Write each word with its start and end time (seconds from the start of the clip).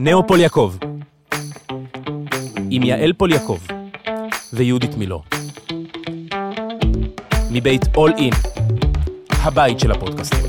נאו 0.00 0.26
פוליאקוב, 0.26 0.78
עם 2.70 2.82
יעל 2.82 3.12
פוליאקוב 3.12 3.66
ויהודית 4.52 4.94
מילו. 4.94 5.22
מבית 7.50 7.82
אול 7.96 8.12
אין, 8.18 8.32
הבית 9.30 9.80
של 9.80 9.90
הפודקאסטים. 9.92 10.44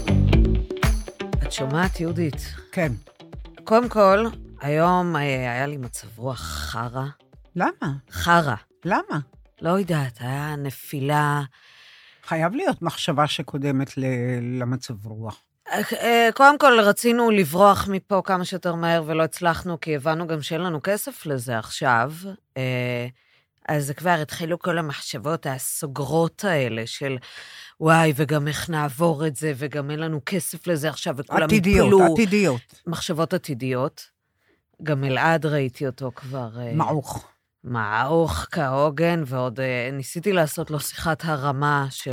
את 1.44 1.52
שומעת, 1.52 2.00
יהודית? 2.00 2.36
כן. 2.72 2.92
קודם 3.64 3.90
כל, 3.90 4.26
היום 4.62 5.16
אה, 5.16 5.22
היה 5.22 5.68
לי 5.68 5.78
מצב 5.78 6.08
רוח 6.18 6.40
חרא. 6.42 7.06
למה? 7.56 7.94
חרא. 8.12 8.56
למה? 8.86 9.20
לא 9.62 9.70
יודעת, 9.70 10.18
היה 10.22 10.56
נפילה. 10.58 11.42
חייב 12.24 12.56
להיות 12.56 12.82
מחשבה 12.82 13.28
שקודמת 13.28 13.98
ל- 13.98 14.04
למצב 14.62 15.06
רוח. 15.06 15.42
אה, 15.72 16.30
קודם 16.34 16.58
כל, 16.58 16.80
רצינו 16.80 17.32
לברוח 17.32 17.88
מפה 17.92 18.22
כמה 18.26 18.46
שיותר 18.46 18.76
מהר 18.76 19.04
ולא 19.06 19.24
הצלחנו, 19.24 19.80
כי 19.80 19.96
הבנו 19.96 20.28
גם 20.28 20.42
שאין 20.42 20.62
לנו 20.62 20.80
כסף 20.84 21.26
לזה 21.26 21.58
עכשיו. 21.58 22.14
אה, 22.58 23.08
אז 23.68 23.94
כבר 23.98 24.18
התחילו 24.22 24.60
כל 24.60 24.78
המחשבות 24.78 25.46
הסוגרות 25.46 26.44
האלה 26.44 26.88
של 26.88 27.18
וואי, 27.80 28.14
וגם 28.16 28.48
איך 28.48 28.70
נעבור 28.70 29.28
את 29.28 29.36
זה, 29.36 29.54
וגם 29.56 29.92
אין 29.92 30.00
לנו 30.00 30.22
כסף 30.26 30.68
לזה 30.68 30.90
עכשיו, 30.90 31.18
וכולם 31.18 31.44
עתידיות, 31.44 31.88
יפלו. 31.88 32.14
עתידיות. 32.14 32.82
מחשבות 32.88 33.34
עתידיות. 33.34 34.10
גם 34.84 35.04
אלעד 35.04 35.46
ראיתי 35.46 35.88
אותו 35.88 36.12
כבר. 36.16 36.50
אה, 36.60 36.72
מעוך. 36.74 37.28
מעוך 37.64 38.46
כהוגן, 38.52 39.24
ועוד 39.26 39.60
ניסיתי 39.94 40.32
לעשות 40.32 40.72
לו 40.72 40.80
שיחת 40.80 41.26
הרמה 41.26 41.88
של 41.90 42.12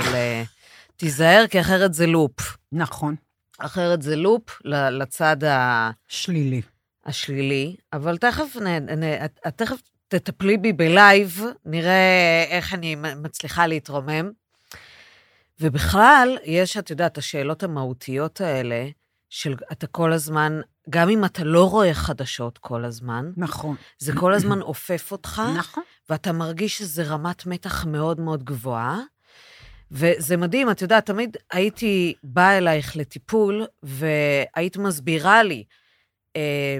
תיזהר, 0.95 1.45
כי 1.49 1.61
אחרת 1.61 1.93
זה 1.93 2.07
loop. 2.07 2.57
נכון. 2.71 3.15
אחרת 3.57 4.01
זה 4.01 4.15
loop 4.15 4.61
לצד 4.65 5.43
ה- 5.43 5.91
שלילי. 6.07 6.61
השלילי, 7.05 7.75
אבל 7.93 8.17
תכף, 8.17 8.55
נ, 8.55 8.67
נ, 8.99 9.03
את, 9.25 9.39
תכף 9.55 9.81
תטפלי 10.07 10.57
בי 10.57 10.73
ב 10.73 10.84
live, 10.84 11.41
נראה 11.65 12.45
איך 12.49 12.73
אני 12.73 12.95
מצליחה 12.95 13.67
להתרומם. 13.67 14.31
ובכלל, 15.61 16.37
יש, 16.43 16.77
את 16.77 16.89
יודעת, 16.89 17.17
השאלות 17.17 17.63
המהותיות 17.63 18.41
האלה, 18.41 18.87
של 19.29 19.55
אתה 19.71 19.87
כל 19.87 20.13
הזמן, 20.13 20.59
גם 20.89 21.09
אם 21.09 21.25
אתה 21.25 21.43
לא 21.43 21.69
רואה 21.69 21.93
חדשות 21.93 22.57
כל 22.57 22.85
הזמן, 22.85 23.31
נכון. 23.37 23.75
זה 23.99 24.13
כל 24.15 24.33
הזמן 24.33 24.59
עוטף 24.59 25.11
אותך, 25.11 25.41
נכון. 25.57 25.83
ואתה 26.09 26.31
מרגיש 26.31 26.77
שזה 26.77 27.03
רמת 27.03 27.45
מתח 27.45 27.85
מאוד 27.85 28.19
מאוד 28.19 28.43
גבוהה. 28.43 28.99
וזה 29.91 30.37
מדהים, 30.37 30.71
את 30.71 30.81
יודעת, 30.81 31.05
תמיד 31.05 31.37
הייתי 31.51 32.13
באה 32.23 32.57
אלייך 32.57 32.95
לטיפול, 32.97 33.65
והיית 33.83 34.77
מסבירה 34.77 35.43
לי 35.43 35.63
אה, 36.35 36.77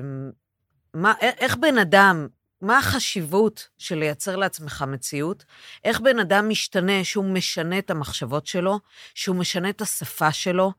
מה, 0.94 1.14
איך 1.22 1.56
בן 1.56 1.78
אדם, 1.78 2.28
מה 2.62 2.78
החשיבות 2.78 3.68
של 3.78 3.96
לייצר 3.96 4.36
לעצמך 4.36 4.86
מציאות, 4.88 5.46
איך 5.84 6.00
בן 6.00 6.20
אדם 6.20 6.50
משתנה, 6.50 7.04
שהוא 7.04 7.26
משנה 7.26 7.78
את 7.80 7.90
המחשבות 7.92 8.48
שלו, 8.48 8.80
שהוא 9.14 9.36
משנה 9.36 9.70
את 9.70 9.82
השפה 9.82 10.32
שלו, 10.32 10.72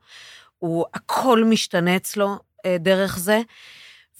הוא, 0.57 0.85
הכל 0.93 1.43
משתנה 1.43 1.95
אצלו 1.95 2.39
אה, 2.65 2.77
דרך 2.79 3.19
זה. 3.19 3.41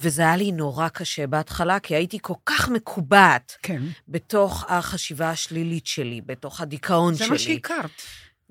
וזה 0.02 0.22
היה 0.22 0.36
לי 0.36 0.52
נורא 0.52 0.88
קשה 0.88 1.28
בהתחלה, 1.28 1.80
כי 1.80 1.96
הייתי 1.96 2.18
כל 2.22 2.34
כך 2.46 2.70
מקובעת 2.70 3.58
כן. 3.64 3.82
בתוך 4.08 4.66
החשיבה 4.68 5.30
השלילית 5.30 5.88
שלי, 5.88 6.22
בתוך 6.26 6.62
הדיכאון 6.62 7.14
זה 7.14 7.20
שלי. 7.20 7.30
מה 7.30 7.38
שהכרת. 7.38 7.90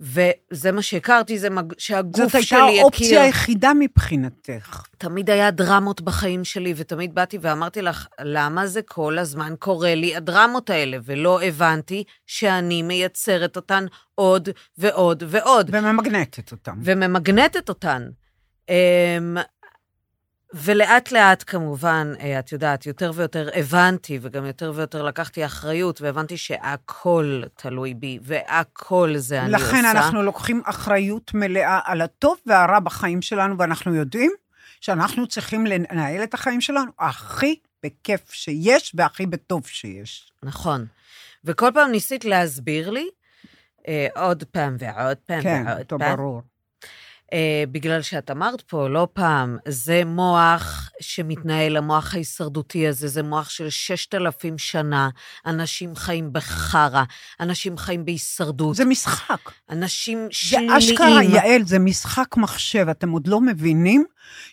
וזה 0.00 0.72
מה 0.72 0.82
שהכרתי, 0.82 1.38
זה 1.38 1.50
מג... 1.50 1.72
שהגוף 1.78 2.24
זאת 2.24 2.34
הייתה 2.34 2.46
שלי 2.46 2.58
הכיר. 2.58 2.80
האופציה 2.80 3.22
היחידה 3.22 3.72
מבחינתך. 3.78 4.82
תמיד 4.98 5.30
היה 5.30 5.50
דרמות 5.50 6.00
בחיים 6.00 6.44
שלי, 6.44 6.74
ותמיד 6.76 7.14
באתי 7.14 7.38
ואמרתי 7.40 7.82
לך, 7.82 8.06
למה 8.20 8.66
זה 8.66 8.82
כל 8.82 9.18
הזמן 9.18 9.54
קורה 9.58 9.94
לי, 9.94 10.16
הדרמות 10.16 10.70
האלה? 10.70 10.98
ולא 11.04 11.42
הבנתי 11.42 12.04
שאני 12.26 12.82
מייצרת 12.82 13.56
אותן 13.56 13.84
עוד 14.14 14.48
ועוד 14.78 15.22
ועוד, 15.26 15.70
וממגנטת 15.72 16.52
אותם. 16.52 16.78
וממגנטת 16.82 17.68
אותן. 17.68 18.08
ולאט 20.54 21.12
לאט 21.12 21.44
כמובן, 21.46 22.12
אה, 22.20 22.38
את 22.38 22.52
יודעת, 22.52 22.86
יותר 22.86 23.12
ויותר 23.14 23.48
הבנתי, 23.54 24.18
וגם 24.22 24.44
יותר 24.44 24.72
ויותר 24.74 25.02
לקחתי 25.02 25.46
אחריות, 25.46 26.00
והבנתי 26.00 26.36
שהכל 26.36 27.42
תלוי 27.56 27.94
בי, 27.94 28.18
והכל 28.22 29.14
זה 29.16 29.42
אני 29.42 29.54
עושה. 29.54 29.66
לכן 29.66 29.84
אנחנו 29.84 30.22
לוקחים 30.22 30.62
אחריות 30.64 31.34
מלאה 31.34 31.80
על 31.84 32.00
הטוב 32.00 32.36
והרע 32.46 32.80
בחיים 32.80 33.22
שלנו, 33.22 33.58
ואנחנו 33.58 33.94
יודעים 33.94 34.32
שאנחנו 34.80 35.26
צריכים 35.26 35.66
לנהל 35.66 36.22
את 36.22 36.34
החיים 36.34 36.60
שלנו 36.60 36.90
הכי 36.98 37.56
בכיף 37.82 38.32
שיש 38.32 38.92
והכי 38.94 39.26
בטוב 39.26 39.66
שיש. 39.66 40.32
נכון. 40.42 40.86
וכל 41.44 41.70
פעם 41.74 41.90
ניסית 41.90 42.24
להסביר 42.24 42.90
לי, 42.90 43.08
אה, 43.88 44.06
עוד 44.14 44.44
פעם 44.44 44.76
ועוד 44.78 45.16
פעם 45.26 45.42
כן, 45.42 45.64
ועוד 45.66 45.86
פעם. 45.86 46.16
ברור. 46.16 46.42
אה, 47.32 47.64
בגלל 47.72 48.02
שאת 48.02 48.30
אמרת 48.30 48.60
פה 48.60 48.88
לא 48.88 49.08
פעם, 49.12 49.58
זה 49.68 50.02
מוח 50.06 50.90
שמתנהל, 51.00 51.76
המוח 51.76 52.14
ההישרדותי 52.14 52.88
הזה, 52.88 53.08
זה 53.08 53.22
מוח 53.22 53.50
של 53.50 53.70
ששת 53.70 54.14
אלפים 54.14 54.58
שנה. 54.58 55.08
אנשים 55.46 55.96
חיים 55.96 56.32
בחרא, 56.32 57.04
אנשים 57.40 57.78
חיים 57.78 58.04
בהישרדות, 58.04 58.76
זה 58.76 58.84
משחק. 58.84 59.50
אנשים 59.70 60.18
זה 60.18 60.28
שליליים. 60.30 60.72
אשכרה, 60.72 61.24
יעל, 61.24 61.62
זה 61.64 61.78
משחק 61.78 62.36
מחשב, 62.36 62.86
אתם 62.88 63.10
עוד 63.10 63.26
לא 63.26 63.40
מבינים 63.40 64.04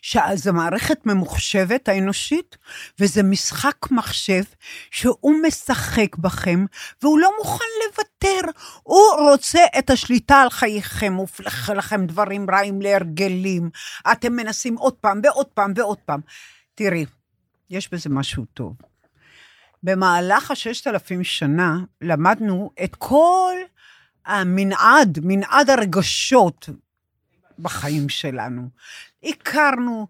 שזו 0.01 0.53
מערכת 0.53 1.05
ממוחשבת 1.05 1.89
האנושית, 1.89 2.57
וזה 2.99 3.23
משחק 3.23 3.91
מחשב 3.91 4.43
שהוא 4.91 5.33
משחק 5.47 6.15
בכם, 6.17 6.65
והוא 7.01 7.19
לא 7.19 7.29
מוכן 7.37 7.65
לוותר. 7.85 8.51
הוא 8.83 9.01
רוצה 9.31 9.59
את 9.79 9.89
השליטה 9.89 10.41
על 10.41 10.49
חייכם, 10.49 11.13
הוא 11.13 11.21
הופך 11.21 11.69
לכם 11.75 12.05
דברים 12.05 12.45
רעים 12.49 12.81
להרגלים. 12.81 13.69
אתם 14.11 14.33
מנסים 14.33 14.75
עוד 14.75 14.93
פעם 14.93 15.21
ועוד 15.23 15.47
פעם 15.47 15.73
ועוד 15.75 15.97
פעם. 15.97 16.19
תראי, 16.75 17.05
יש 17.69 17.93
בזה 17.93 18.09
משהו 18.09 18.45
טוב. 18.53 18.73
במהלך 19.83 20.51
הששת 20.51 20.87
אלפים 20.87 21.23
שנה 21.23 21.77
למדנו 22.01 22.71
את 22.83 22.95
כל 22.95 23.55
המנעד, 24.25 25.19
מנעד 25.23 25.69
הרגשות 25.69 26.69
בחיים 27.59 28.09
שלנו. 28.09 28.69
הכרנו, 29.25 30.07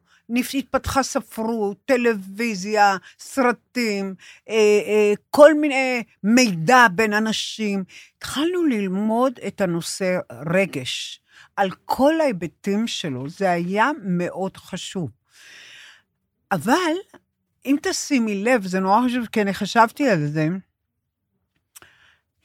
התפתחה 0.54 1.04
ספרות, 1.04 1.78
טלוויזיה, 1.86 2.98
סרטים, 3.20 4.16
אה, 4.50 4.56
אה, 4.56 5.14
כל 5.30 5.54
מיני 5.54 6.04
מידע 6.24 6.88
בין 6.96 7.14
אנשים. 7.14 7.84
התחלנו 8.18 8.64
ללמוד 8.64 9.40
את 9.48 9.62
הנושא 9.62 10.18
רגש, 10.54 11.22
על 11.56 11.70
כל 11.86 12.22
ההיבטים 12.22 12.88
שלו, 12.88 13.30
זה 13.30 13.52
היה 13.52 13.92
מאוד 14.04 14.58
חשוב. 14.58 15.10
אבל 16.52 16.94
אם 17.66 17.76
תשימי 17.82 18.44
לב, 18.44 18.66
זה 18.66 18.80
נורא 18.80 19.02
חשוב, 19.06 19.26
כי 19.26 19.42
אני 19.42 19.54
חשבתי 19.54 20.10
על 20.10 20.28
זה, 20.28 20.48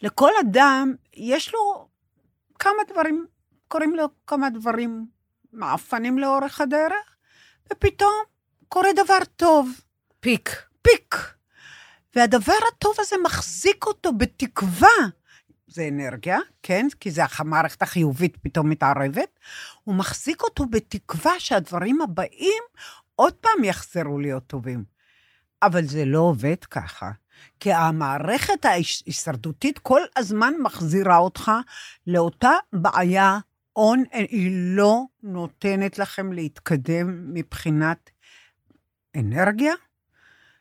לכל 0.02 0.30
אדם 0.40 0.94
יש 1.14 1.54
לו 1.54 1.88
כמה 2.58 2.82
דברים, 2.88 3.26
קוראים 3.68 3.94
לו 3.94 4.06
כמה 4.26 4.50
דברים 4.50 5.06
מעפנים 5.52 6.18
לאורך 6.18 6.60
הדרך, 6.60 7.16
ופתאום 7.72 8.22
קורה 8.68 8.88
דבר 8.92 9.18
טוב, 9.36 9.70
פיק. 10.20 10.70
פיק. 10.82 11.16
והדבר 12.16 12.58
הטוב 12.68 12.94
הזה 12.98 13.16
מחזיק 13.24 13.86
אותו 13.86 14.12
בתקווה. 14.12 14.88
זה 15.66 15.88
אנרגיה, 15.88 16.38
כן? 16.62 16.86
כי 17.00 17.10
זה 17.10 17.22
המערכת 17.38 17.82
החיובית 17.82 18.36
פתאום 18.42 18.70
מתערבת. 18.70 19.38
הוא 19.84 19.94
מחזיק 19.94 20.42
אותו 20.42 20.66
בתקווה 20.66 21.32
שהדברים 21.38 22.00
הבאים 22.00 22.62
עוד 23.14 23.34
פעם 23.34 23.64
יחזרו 23.64 24.18
להיות 24.18 24.46
טובים. 24.46 24.84
אבל 25.62 25.84
זה 25.84 26.04
לא 26.04 26.18
עובד 26.18 26.64
ככה. 26.64 27.10
כי 27.60 27.72
המערכת 27.72 28.64
ההישרדותית 28.64 29.78
כל 29.78 30.00
הזמן 30.16 30.54
מחזירה 30.62 31.16
אותך 31.16 31.52
לאותה 32.06 32.52
בעיה 32.72 33.38
הון, 33.80 34.04
היא 34.12 34.50
לא 34.52 35.02
נותנת 35.22 35.98
לכם 35.98 36.32
להתקדם 36.32 37.34
מבחינת 37.34 38.10
אנרגיה 39.16 39.74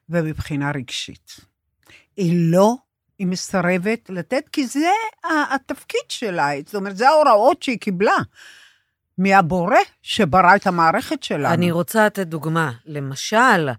ומבחינה 0.10 0.72
רגשית. 0.72 1.40
היא 2.18 2.52
לא, 2.52 2.76
היא 3.20 3.28
מסרבת 3.28 4.10
לתת, 4.10 4.44
כי 4.52 4.68
זה 4.68 4.90
התפקיד 5.54 6.02
שלה, 6.10 6.50
זאת 6.66 6.76
אומרת, 6.76 6.98
זה 6.98 7.10
ההוראות 7.10 7.64
שהיא 7.64 7.80
קיבלה 7.80 8.18
מהבורא 9.18 9.78
שברא 10.02 10.56
את 10.56 10.68
המערכת 10.68 11.24
שלנו. 11.24 11.54
אני 11.54 11.72
רוצה 11.72 12.06
לתת 12.06 12.28
דוגמה. 12.28 12.72
למשל, 12.86 13.70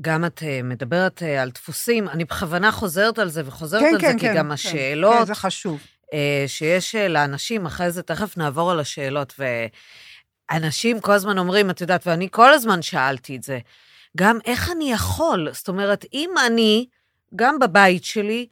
גם 0.00 0.24
את 0.24 0.42
אה, 0.42 0.60
מדברת 0.64 1.22
אה, 1.22 1.42
על 1.42 1.50
דפוסים, 1.50 2.08
אני 2.08 2.24
בכוונה 2.24 2.72
חוזרת 2.72 3.18
על 3.18 3.28
זה 3.28 3.42
וחוזרת 3.44 3.80
כן, 3.80 3.94
על 3.94 4.00
כן, 4.00 4.12
זה, 4.12 4.18
כי 4.18 4.26
כן, 4.26 4.34
גם 4.36 4.46
כן, 4.46 4.52
השאלות 4.52 5.18
כן, 5.18 5.24
זה 5.24 5.34
חשוב. 5.34 5.80
אה, 6.12 6.44
שיש 6.46 6.94
אה, 6.94 7.08
לאנשים, 7.08 7.66
אחרי 7.66 7.90
זה 7.90 8.02
תכף 8.02 8.36
נעבור 8.36 8.70
על 8.70 8.80
השאלות, 8.80 9.40
ואנשים 10.50 11.00
כל 11.00 11.12
הזמן 11.12 11.38
אומרים, 11.38 11.70
את 11.70 11.80
יודעת, 11.80 12.06
ואני 12.06 12.28
כל 12.30 12.52
הזמן 12.52 12.82
שאלתי 12.82 13.36
את 13.36 13.42
זה, 13.42 13.58
גם 14.16 14.38
איך 14.44 14.70
אני 14.70 14.92
יכול. 14.92 15.48
זאת 15.52 15.68
אומרת, 15.68 16.04
אם 16.12 16.30
אני, 16.46 16.86
גם 17.36 17.58
בבית 17.58 18.04
שלי, 18.04 18.46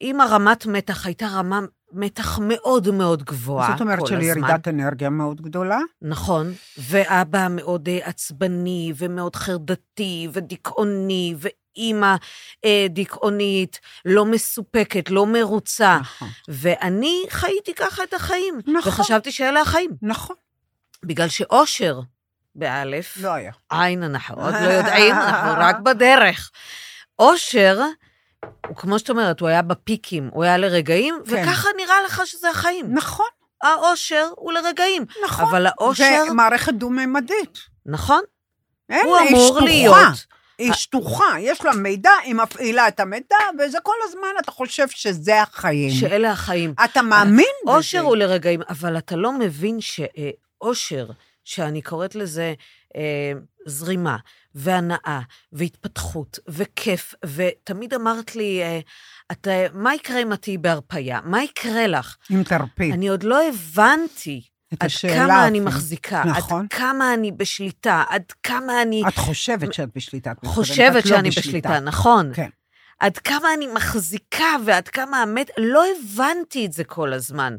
אם 0.00 0.20
הרמת 0.20 0.66
מתח 0.66 1.06
הייתה 1.06 1.26
רמה 1.26 1.60
מתח 1.92 2.38
מאוד 2.38 2.90
מאוד 2.90 3.22
גבוהה 3.22 3.66
כל 3.66 3.72
זאת. 3.72 3.80
אומרת 3.80 4.06
של 4.06 4.22
ירידת 4.22 4.68
אנרגיה 4.68 5.10
מאוד 5.10 5.40
גדולה. 5.40 5.78
נכון, 6.02 6.52
ואבא 6.78 7.46
מאוד 7.50 7.88
אה, 7.88 7.98
עצבני, 8.02 8.92
ומאוד 8.96 9.36
חרדתי, 9.36 10.28
ודיכאוני, 10.32 11.34
ואימא 11.76 12.16
אה, 12.64 12.86
דיכאונית, 12.90 13.80
לא 14.04 14.24
מסופקת, 14.24 15.10
לא 15.10 15.26
מרוצה. 15.26 15.98
נכון. 16.00 16.28
ואני 16.48 17.22
חייתי 17.30 17.74
ככה 17.74 18.02
את 18.02 18.14
החיים. 18.14 18.60
נכון. 18.66 18.92
וחשבתי 18.92 19.32
שאלה 19.32 19.60
החיים. 19.60 19.90
נכון, 20.02 20.36
בגלל 21.04 21.28
שאושר, 21.28 22.00
באלף, 22.54 23.16
לא 23.20 23.28
היה. 23.28 23.52
עין, 23.70 24.02
אנחנו 24.02 24.42
עוד 24.44 24.54
לא 24.54 24.68
יודעים, 24.68 25.14
אנחנו 25.14 25.50
רק 25.58 25.78
בדרך. 25.78 26.50
אושר, 27.18 27.80
הוא 28.68 28.76
כמו 28.76 28.98
שאת 28.98 29.10
אומרת, 29.10 29.40
הוא 29.40 29.48
היה 29.48 29.62
בפיקים, 29.62 30.30
הוא 30.32 30.44
היה 30.44 30.58
לרגעים, 30.58 31.18
כן. 31.26 31.42
וככה 31.44 31.68
נראה 31.76 31.94
לך 32.06 32.22
שזה 32.24 32.50
החיים. 32.50 32.86
נכון, 32.94 33.26
האושר 33.62 34.28
הוא 34.36 34.52
לרגעים. 34.52 35.04
נכון. 35.24 35.44
אבל 35.44 35.66
האושר, 35.66 36.24
זה 36.26 36.32
מערכת 36.34 36.74
דו-ממדית. 36.74 37.58
נכון, 37.86 38.20
אין, 38.90 39.06
הוא 39.06 39.18
אמור. 39.18 39.60
להיות. 39.60 40.26
היא 40.62 40.72
שטוחה, 40.72 41.34
יש 41.40 41.64
לה 41.64 41.72
מידע, 41.72 42.10
היא 42.24 42.34
מפעילה 42.34 42.88
את 42.88 43.00
המידע, 43.00 43.36
וזה 43.58 43.78
כל 43.82 43.94
הזמן 44.04 44.28
אתה 44.40 44.50
חושב 44.50 44.88
שזה 44.88 45.42
החיים. 45.42 45.90
שאלה 45.90 46.30
החיים. 46.30 46.74
אתה 46.84 47.02
מאמין 47.02 47.46
בזה. 47.64 47.76
אושר 47.76 48.00
הוא 48.00 48.16
לרגעים, 48.16 48.60
אבל 48.68 48.98
אתה 48.98 49.16
לא 49.16 49.32
מבין 49.32 49.78
שאושר, 49.80 51.10
שאני 51.44 51.82
קוראת 51.82 52.14
לזה 52.14 52.54
אה, 52.96 53.32
זרימה, 53.66 54.16
והנאה, 54.54 55.20
והתפתחות, 55.52 56.38
וכיף, 56.48 57.14
ותמיד 57.24 57.94
אמרת 57.94 58.36
לי, 58.36 58.62
אה, 58.62 58.80
אתה, 59.32 59.50
מה 59.72 59.94
יקרה 59.94 60.22
אם 60.22 60.32
את 60.32 60.42
תהיי 60.42 60.58
בהרפייה? 60.58 61.20
מה 61.24 61.42
יקרה 61.42 61.86
לך? 61.86 62.16
אם 62.30 62.42
תרפי. 62.42 62.92
אני 62.92 63.08
עוד 63.08 63.22
לא 63.22 63.48
הבנתי 63.48 64.51
את 64.72 64.82
עד 64.82 64.86
השאלה 64.86 65.14
כמה 65.14 65.46
אני 65.46 65.58
אפילו. 65.58 65.70
מחזיקה, 65.70 66.24
נכון. 66.24 66.64
עד 66.64 66.72
כמה 66.72 67.14
אני 67.14 67.32
בשליטה, 67.32 68.04
עד 68.08 68.32
כמה 68.42 68.82
אני 68.82 69.02
את 69.08 69.16
חושבת 69.16 69.74
שאת 69.74 69.88
בשליטה. 69.96 70.32
את 70.32 70.46
חושבת 70.46 71.04
לא 71.04 71.16
שאני 71.16 71.30
בשליטה, 71.30 71.80
נכון. 71.80 72.30
כן. 72.34 72.48
עד 73.00 73.18
כמה 73.18 73.54
אני 73.54 73.66
מחזיקה 73.66 74.56
ועד 74.64 74.88
כמה 74.88 75.22
המת... 75.22 75.50
לא 75.58 75.84
הבנתי 75.86 76.66
את 76.66 76.72
זה 76.72 76.84
כל 76.84 77.12
הזמן. 77.12 77.56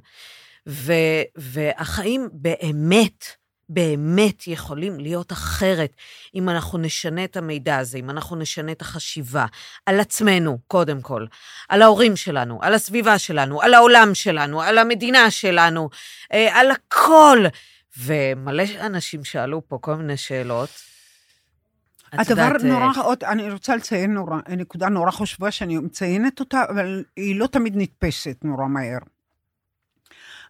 ו, 0.68 0.94
והחיים 1.36 2.30
באמת, 2.32 3.26
באמת 3.70 4.48
יכולים 4.48 5.00
להיות 5.00 5.32
אחרת 5.32 5.92
אם 6.36 6.50
אנחנו 6.50 6.78
נשנה 6.78 7.24
את 7.24 7.38
המידע 7.38 7.78
הזה, 7.78 7.98
אם 7.98 8.10
אנחנו 8.10 8.36
נשנה 8.36 8.72
את 8.72 8.82
החשיבה 8.82 9.46
על 9.86 10.00
עצמנו, 10.00 10.58
קודם 10.68 11.02
כל, 11.02 11.26
על 11.70 11.82
ההורים 11.82 12.16
שלנו, 12.16 12.60
על 12.62 12.74
הסביבה 12.74 13.18
שלנו, 13.18 13.62
על 13.62 13.74
העולם 13.74 14.10
שלנו, 14.14 14.62
על 14.62 14.78
המדינה 14.78 15.32
שלנו, 15.32 15.90
אה, 16.34 16.60
על 16.60 16.72
הכל. 16.72 17.46
ומלא 17.98 18.64
אנשים 18.80 19.24
שאלו 19.24 19.68
פה 19.68 19.78
כל 19.82 19.96
מיני 19.96 20.18
שאלות. 20.18 20.70
את 22.14 22.20
הדבר 22.20 22.42
יודעת, 22.42 22.62
אה, 22.62 22.68
נורא, 22.68 23.04
עוד, 23.04 23.24
אני 23.24 23.52
רוצה 23.52 23.76
לציין 23.76 24.14
נורא, 24.14 24.38
נקודה 24.50 24.90
נורא 24.90 25.12
חשובה 25.12 25.52
שאני 25.52 25.78
מציינת 25.78 26.40
אותה, 26.40 26.64
אבל 26.70 27.04
היא 27.16 27.40
לא 27.40 27.48
תמיד 27.48 27.74
נתפסת 27.76 28.38
נורא 28.44 28.68
מהר. 28.68 28.98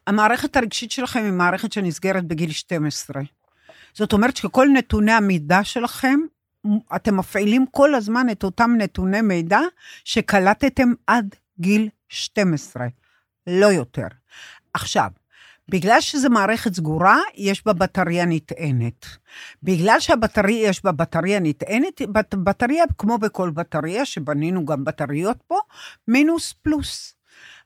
המערכת 0.07 0.55
הרגשית 0.55 0.91
שלכם 0.91 1.23
היא 1.23 1.31
מערכת 1.31 1.71
שנסגרת 1.71 2.25
בגיל 2.25 2.51
12. 2.51 3.21
זאת 3.93 4.13
אומרת 4.13 4.37
שכל 4.37 4.67
נתוני 4.73 5.11
המידע 5.11 5.63
שלכם, 5.63 6.19
אתם 6.95 7.17
מפעילים 7.17 7.65
כל 7.71 7.95
הזמן 7.95 8.29
את 8.31 8.43
אותם 8.43 8.71
נתוני 8.77 9.21
מידע 9.21 9.59
שקלטתם 10.03 10.93
עד 11.07 11.35
גיל 11.59 11.89
12, 12.09 12.87
לא 13.47 13.65
יותר. 13.65 14.07
עכשיו, 14.73 15.09
בגלל 15.69 16.01
שזו 16.01 16.29
מערכת 16.29 16.73
סגורה, 16.73 17.17
יש 17.35 17.65
בה 17.65 17.73
בטריה 17.73 18.25
נטענת. 18.25 19.05
בגלל 19.63 19.99
שהבטריה, 19.99 20.69
יש 20.69 20.83
בה 20.83 20.91
בטריה 20.91 21.39
נטענת, 21.39 22.01
בט- 22.01 22.35
בטריה, 22.35 22.83
כמו 22.97 23.17
בכל 23.17 23.49
בטריה, 23.49 24.05
שבנינו 24.05 24.65
גם 24.65 24.83
בטריות 24.83 25.37
פה, 25.47 25.57
מינוס 26.07 26.53
פלוס. 26.53 27.15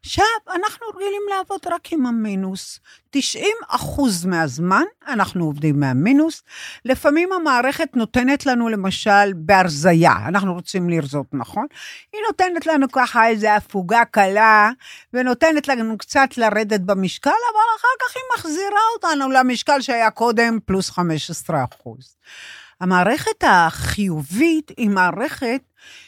עכשיו, 0.02 0.26
אנחנו 0.56 0.88
רגילים 0.88 1.22
לעבוד 1.30 1.62
רק 1.68 1.94
עם 1.94 2.06
המינוס. 2.06 2.80
90 3.10 3.46
אחוז 3.68 4.26
מהזמן 4.26 4.84
אנחנו 5.08 5.46
עובדים 5.46 5.80
מהמינוס. 5.80 6.44
לפעמים 6.86 7.34
המערכת 7.34 7.90
נותנת 7.96 8.46
לנו, 8.46 8.70
למשל, 8.70 9.34
בהרזייה, 9.36 10.16
אנחנו 10.28 10.54
רוצים 10.54 10.90
לרזות, 10.90 11.26
נכון? 11.34 11.66
היא 12.14 12.22
נותנת 12.28 12.66
לנו 12.66 12.88
ככה 12.92 13.28
איזו 13.28 13.48
הפוגה 13.48 14.06
קלה, 14.06 14.72
ונותנת 15.14 15.68
לנו 15.68 15.98
קצת 15.98 16.30
לרדת 16.38 16.82
במשקל, 16.82 17.30
אבל 17.30 17.78
אחר 17.78 17.88
כך 18.00 18.16
היא 18.16 18.24
מחזירה 18.38 18.82
אותנו 18.96 19.32
למשקל 19.32 19.82
שהיה 19.82 20.12
קודם, 20.12 20.60
פלוס 20.66 20.90
15 20.90 21.64
אחוז. 21.64 22.16
המערכת 22.82 23.44
החיובית 23.44 24.72
היא 24.78 24.90
מערכת 24.90 25.62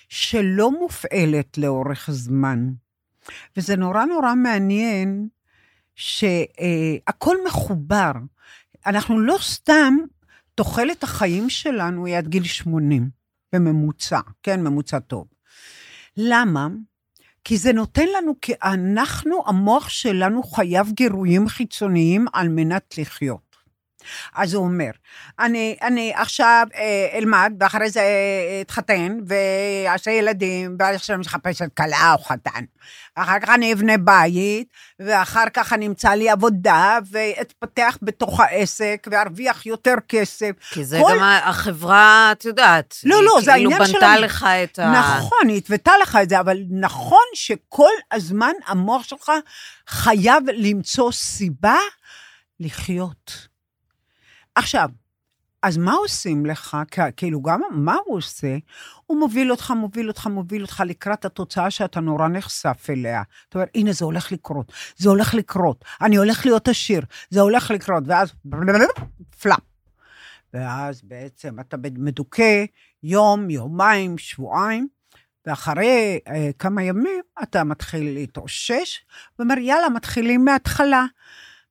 שלא 0.09 0.71
מופעלת 0.71 1.57
לאורך 1.57 2.09
זמן. 2.11 2.69
וזה 3.57 3.75
נורא 3.75 4.05
נורא 4.05 4.35
מעניין 4.35 5.27
שהכל 5.95 7.35
מחובר. 7.47 8.11
אנחנו 8.85 9.19
לא 9.19 9.37
סתם, 9.41 9.97
תוחלת 10.55 11.03
החיים 11.03 11.49
שלנו 11.49 12.05
היא 12.05 12.17
עד 12.17 12.27
גיל 12.27 12.43
80, 12.43 13.09
בממוצע, 13.53 14.19
כן, 14.43 14.63
ממוצע 14.63 14.99
טוב. 14.99 15.27
למה? 16.17 16.67
כי 17.43 17.57
זה 17.57 17.73
נותן 17.73 18.05
לנו, 18.17 18.33
כי 18.41 18.53
אנחנו, 18.63 19.43
המוח 19.45 19.89
שלנו 19.89 20.43
חייב 20.43 20.91
גירויים 20.91 21.47
חיצוניים 21.47 22.25
על 22.33 22.49
מנת 22.49 22.97
לחיות. 22.97 23.48
אז 24.35 24.53
הוא 24.53 24.63
אומר, 24.65 24.89
אני, 25.39 25.75
אני 25.81 26.13
עכשיו 26.15 26.67
אה, 26.75 27.17
אלמד, 27.17 27.53
ואחרי 27.59 27.89
זה 27.89 27.99
אה, 27.99 28.61
אתחתן, 28.61 29.17
ואעשה 29.27 30.11
ילדים, 30.11 30.75
ועכשיו 30.79 31.15
אני 31.15 31.21
מחפשת 31.21 31.69
כלה 31.77 32.13
או 32.13 32.23
חתן. 32.23 32.63
אחר 33.15 33.39
כך 33.39 33.49
אני 33.49 33.73
אבנה 33.73 33.97
בית, 33.97 34.67
ואחר 34.99 35.49
כך 35.53 35.73
אני 35.73 35.87
אמצא 35.87 36.09
לי 36.09 36.29
עבודה, 36.29 36.97
ואתפתח 37.11 37.97
בתוך 38.01 38.39
העסק, 38.39 39.07
וארוויח 39.11 39.65
יותר 39.65 39.95
כסף. 40.07 40.51
כי 40.71 40.85
זה 40.85 40.99
כל- 41.03 41.11
גם 41.13 41.23
החברה, 41.23 42.29
את 42.31 42.45
יודעת. 42.45 42.95
לא, 43.03 43.23
לא, 43.23 43.39
זה 43.43 43.51
כאילו 43.51 43.71
בנתה 43.71 44.17
לך 44.17 44.45
את 44.63 44.79
ה... 44.79 44.91
נכון, 44.91 45.47
היא 45.47 45.57
התוותה 45.57 45.91
לך 46.01 46.17
את 46.23 46.29
זה, 46.29 46.39
אבל 46.39 46.57
נכון 46.69 47.23
שכל 47.35 47.89
הזמן 48.11 48.51
המוח 48.67 49.03
שלך 49.03 49.31
חייב 49.87 50.43
למצוא 50.53 51.11
סיבה 51.11 51.77
לחיות. 52.59 53.48
עכשיו, 54.59 54.89
אז 55.63 55.77
מה 55.77 55.93
עושים 55.93 56.45
לך? 56.45 56.77
כאילו, 57.17 57.41
גם 57.41 57.61
מה 57.71 57.95
הוא 58.05 58.17
עושה? 58.17 58.57
הוא 59.05 59.19
מוביל 59.19 59.51
אותך, 59.51 59.71
מוביל 59.71 60.07
אותך, 60.07 60.27
מוביל 60.27 60.61
אותך 60.61 60.83
לקראת 60.85 61.25
התוצאה 61.25 61.71
שאתה 61.71 61.99
נורא 61.99 62.27
נחשף 62.27 62.87
אליה. 62.89 63.23
אתה 63.49 63.59
אומר, 63.59 63.67
הנה, 63.75 63.91
זה 63.91 64.05
הולך 64.05 64.31
לקרות, 64.31 64.71
זה 64.97 65.09
הולך 65.09 65.33
לקרות, 65.33 65.85
אני 66.01 66.15
הולך 66.15 66.45
להיות 66.45 66.67
עשיר, 66.67 67.01
זה 67.29 67.41
הולך 67.41 67.71
לקרות, 67.71 68.03
ואז 68.07 68.33
פלאפ. 69.41 69.59
ואז 70.53 71.01
בעצם 71.03 71.59
אתה 71.59 71.77
מדוכא 71.97 72.65
יום, 73.03 73.49
יומיים, 73.49 74.17
שבועיים, 74.17 74.87
ואחרי 75.45 76.19
אה, 76.27 76.49
כמה 76.59 76.83
ימים 76.83 77.21
אתה 77.43 77.63
מתחיל 77.63 78.13
להתאושש, 78.13 79.05
ואומר, 79.39 79.57
יאללה, 79.57 79.89
מתחילים 79.89 80.45
מההתחלה. 80.45 81.05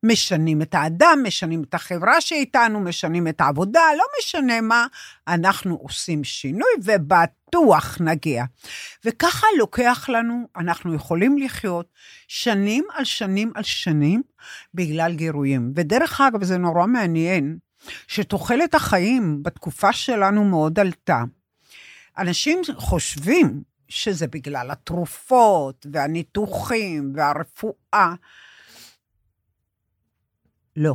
משנים 0.02 0.62
את 0.62 0.74
האדם, 0.74 1.18
משנים 1.26 1.62
את 1.62 1.74
החברה 1.74 2.20
שאיתנו, 2.20 2.80
משנים 2.80 3.28
את 3.28 3.40
העבודה, 3.40 3.80
לא 3.98 4.04
משנה 4.20 4.60
מה, 4.60 4.86
אנחנו 5.28 5.74
עושים 5.74 6.24
שינוי 6.24 6.70
ובטוח 6.84 7.98
נגיע. 8.00 8.44
וככה 9.04 9.46
לוקח 9.58 10.08
לנו, 10.08 10.48
אנחנו 10.56 10.94
יכולים 10.94 11.38
לחיות 11.38 11.92
שנים 12.28 12.84
על 12.94 13.04
שנים 13.04 13.52
על 13.54 13.62
שנים 13.62 14.22
בגלל 14.74 15.14
גירויים. 15.14 15.72
ודרך 15.76 16.20
אגב, 16.20 16.44
זה 16.44 16.58
נורא 16.58 16.86
מעניין, 16.86 17.58
שתוחלת 18.06 18.74
החיים 18.74 19.42
בתקופה 19.42 19.92
שלנו 19.92 20.44
מאוד 20.44 20.78
עלתה. 20.78 21.22
אנשים 22.18 22.60
חושבים 22.74 23.62
שזה 23.88 24.26
בגלל 24.26 24.70
התרופות 24.70 25.86
והניתוחים 25.92 27.12
והרפואה. 27.14 28.14
לא, 30.78 30.94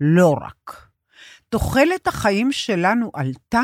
לא 0.00 0.36
רק. 0.40 0.86
תוחלת 1.48 2.06
החיים 2.06 2.52
שלנו 2.52 3.10
עלתה 3.14 3.62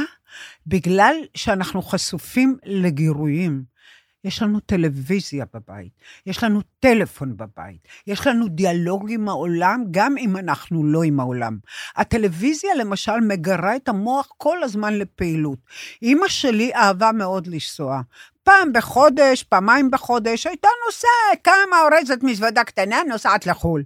בגלל 0.67 1.17
שאנחנו 1.35 1.83
חשופים 1.83 2.57
לגירויים. 2.65 3.77
יש 4.25 4.43
לנו 4.43 4.61
טלוויזיה 4.61 5.45
בבית, 5.55 5.93
יש 6.27 6.45
לנו 6.45 6.61
טלפון 6.81 7.37
בבית, 7.37 7.89
יש 8.07 8.27
לנו 8.27 8.49
דיאלוג 8.49 9.11
עם 9.11 9.29
העולם, 9.29 9.85
גם 9.91 10.19
אם 10.19 10.37
אנחנו 10.37 10.85
לא 10.85 11.03
עם 11.03 11.21
העולם. 11.21 11.59
הטלוויזיה, 11.97 12.75
למשל, 12.75 13.21
מגרה 13.29 13.77
את 13.77 13.89
המוח 13.89 14.29
כל 14.37 14.63
הזמן 14.63 14.95
לפעילות. 14.95 15.59
אימא 16.03 16.29
שלי 16.29 16.75
אהבה 16.75 17.13
מאוד 17.13 17.47
לנסוע. 17.47 18.01
פעם 18.43 18.73
בחודש, 18.73 19.43
פעמיים 19.43 19.91
בחודש, 19.91 20.47
הייתה 20.47 20.69
נוסעת, 20.87 21.43
קמה, 21.43 21.83
אורזת 21.83 22.23
מזוודה 22.23 22.65
קטנה, 22.65 22.97
נוסעת 23.09 23.47
לחו"ל. 23.47 23.83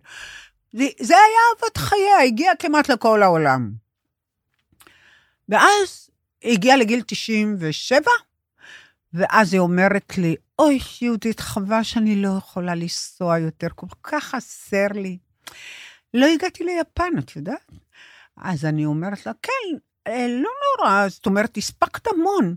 זה 0.73 1.15
היה 1.15 1.41
אהבת 1.51 1.77
חייה, 1.77 2.21
הגיעה 2.27 2.57
כמעט 2.57 2.89
לכל 2.89 3.23
העולם. 3.23 3.73
ואז 5.49 6.11
היא 6.41 6.53
הגיעה 6.53 6.77
לגיל 6.77 7.03
97, 7.07 8.11
ואז 9.13 9.53
היא 9.53 9.61
אומרת 9.61 10.19
לי, 10.19 10.37
אוי, 10.59 10.79
יהודית, 11.01 11.41
חבל 11.41 11.83
שאני 11.83 12.23
לא 12.23 12.29
יכולה 12.39 12.75
לנסוע 12.75 13.39
יותר, 13.39 13.69
כל 13.75 13.87
כך 14.03 14.25
חסר 14.25 14.87
לי. 14.95 15.19
לא 16.15 16.27
הגעתי 16.27 16.65
ליפן, 16.65 17.19
את 17.19 17.37
יודעת? 17.37 17.71
אז 18.37 18.65
אני 18.65 18.85
אומרת 18.85 19.27
לה, 19.27 19.33
כן, 19.43 19.79
אה, 20.07 20.27
לא 20.29 20.51
נורא, 20.79 21.09
זאת 21.09 21.27
אומרת, 21.27 21.57
הספקת 21.57 22.07
המון. 22.07 22.45
היא 22.45 22.55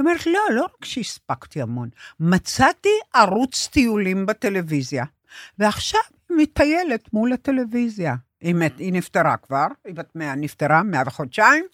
אומרת, 0.00 0.26
לא, 0.26 0.40
לא 0.50 0.62
רק 0.62 0.84
שהספקתי 0.84 1.62
המון, 1.62 1.88
מצאתי 2.20 2.98
ערוץ 3.14 3.68
טיולים 3.72 4.26
בטלוויזיה, 4.26 5.04
ועכשיו 5.58 6.00
היא 6.28 6.36
מטיילת 6.36 7.12
מול 7.12 7.32
הטלוויזיה. 7.32 8.14
היא, 8.40 8.54
מת, 8.54 8.78
היא 8.78 8.92
נפטרה 8.92 9.36
כבר, 9.36 9.66
היא 9.84 9.94
בת 9.94 10.08
מאה, 10.14 10.34
נפטרה, 10.34 10.82
מאה 10.82 11.02
וחודשיים. 11.06 11.64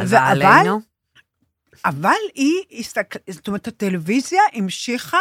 ו- 0.00 0.16
עלינו. 0.16 0.80
אבל 1.84 2.12
היא, 2.34 2.62
הסתכל... 2.78 3.18
זאת 3.30 3.48
אומרת, 3.48 3.68
הטלוויזיה 3.68 4.40
המשיכה 4.52 5.18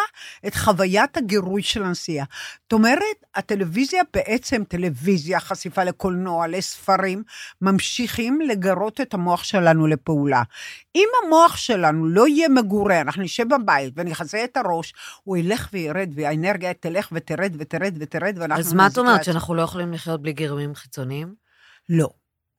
את 0.47 0.55
חוויית 0.55 1.17
הגירוי 1.17 1.63
של 1.63 1.83
הנסיעה. 1.83 2.25
זאת 2.63 2.73
אומרת, 2.73 3.25
הטלוויזיה 3.35 4.01
בעצם, 4.13 4.63
טלוויזיה, 4.67 5.39
חשיפה 5.39 5.83
לקולנוע, 5.83 6.47
לספרים, 6.47 7.23
ממשיכים 7.61 8.41
לגרות 8.41 9.01
את 9.01 9.13
המוח 9.13 9.43
שלנו 9.43 9.87
לפעולה. 9.87 10.43
אם 10.95 11.07
המוח 11.23 11.57
שלנו 11.57 12.07
לא 12.07 12.27
יהיה 12.27 12.49
מגורה, 12.49 13.01
אנחנו 13.01 13.23
נשב 13.23 13.43
בבית 13.53 13.93
ונכסה 13.97 14.43
את 14.43 14.57
הראש, 14.57 14.93
הוא 15.23 15.37
ילך 15.37 15.69
וירד, 15.73 16.11
והאנרגיה 16.15 16.73
תלך 16.73 17.09
ותרד 17.11 17.55
ותרד 17.59 17.95
ותרד, 17.99 18.37
ואנחנו... 18.37 18.59
אז 18.59 18.73
מה 18.73 18.87
את 18.87 18.97
אומרת. 18.97 19.23
שאנחנו 19.23 19.55
לא 19.55 19.61
יכולים 19.61 19.93
לחיות 19.93 20.21
בלי 20.21 20.33
גירויים 20.33 20.75
חיצוניים? 20.75 21.35
לא. 21.89 22.09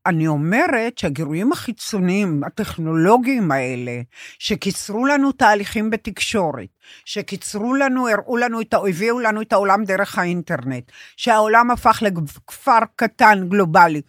אני 0.09 0.27
אומרת 0.27 0.99
שהגירויים 0.99 1.53
החיצוניים, 1.53 2.45
הטכנולוגיים 2.45 3.50
האלה, 3.50 4.00
שקיצרו 4.38 5.07
לנו 5.07 5.33
תהליכים 5.33 5.91
בתקשורת, 5.91 6.69
שקיצרו 7.05 7.75
לנו, 7.75 8.09
הראו 8.09 8.37
לנו 8.37 8.61
את, 8.61 8.75
הביאו 8.75 9.21
לנו 9.21 9.43
את 9.43 9.53
העולם 9.53 9.85
דרך 9.85 10.19
האינטרנט, 10.19 10.93
שהעולם 11.17 11.71
הפך 11.71 12.03
לכפר 12.03 12.79
קטן 12.97 13.49
גלובלי. 13.49 14.00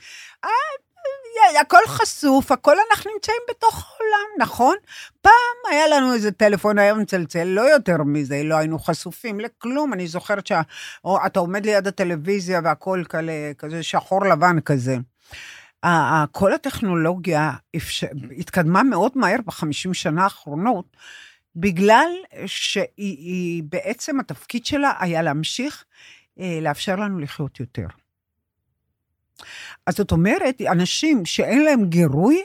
אה, 0.45 0.49
הכל 1.61 1.81
חשוף, 1.87 2.51
הכל 2.51 2.75
אנחנו 2.91 3.11
נמצאים 3.13 3.41
בתוך 3.49 3.73
העולם, 3.73 4.27
נכון? 4.39 4.75
פעם 5.21 5.71
היה 5.71 5.87
לנו 5.87 6.13
איזה 6.13 6.31
טלפון 6.31 6.79
היום 6.79 6.99
מצלצל, 6.99 7.43
לא 7.43 7.61
יותר 7.61 7.97
מזה, 8.05 8.41
לא 8.43 8.55
היינו 8.55 8.79
חשופים 8.79 9.39
לכלום. 9.39 9.93
אני 9.93 10.07
זוכרת 10.07 10.47
שאתה 10.47 11.39
עומד 11.39 11.65
ליד 11.65 11.87
הטלוויזיה 11.87 12.61
והכל 12.63 13.03
כזה 13.57 13.83
שחור 13.83 14.25
לבן 14.25 14.59
כזה. 14.59 14.97
כל 16.31 16.53
הטכנולוגיה 16.53 17.51
התקדמה 18.37 18.83
מאוד 18.83 19.11
מהר 19.15 19.37
בחמישים 19.45 19.93
שנה 19.93 20.23
האחרונות, 20.23 20.97
בגלל 21.55 22.11
שהיא 22.45 22.87
היא, 22.97 23.63
בעצם 23.63 24.19
התפקיד 24.19 24.65
שלה 24.65 24.93
היה 24.99 25.21
להמשיך 25.21 25.85
אה, 26.39 26.59
לאפשר 26.61 26.95
לנו 26.95 27.19
לחיות 27.19 27.59
יותר. 27.59 27.87
אז 29.85 29.95
זאת 29.95 30.11
אומרת, 30.11 30.61
אנשים 30.61 31.25
שאין 31.25 31.61
להם 31.61 31.85
גירוי, 31.85 32.43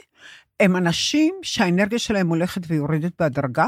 הם 0.59 0.75
אנשים 0.75 1.35
שהאנרגיה 1.41 1.99
שלהם 1.99 2.29
הולכת 2.29 2.61
ויורדת 2.67 3.11
בהדרגה, 3.19 3.65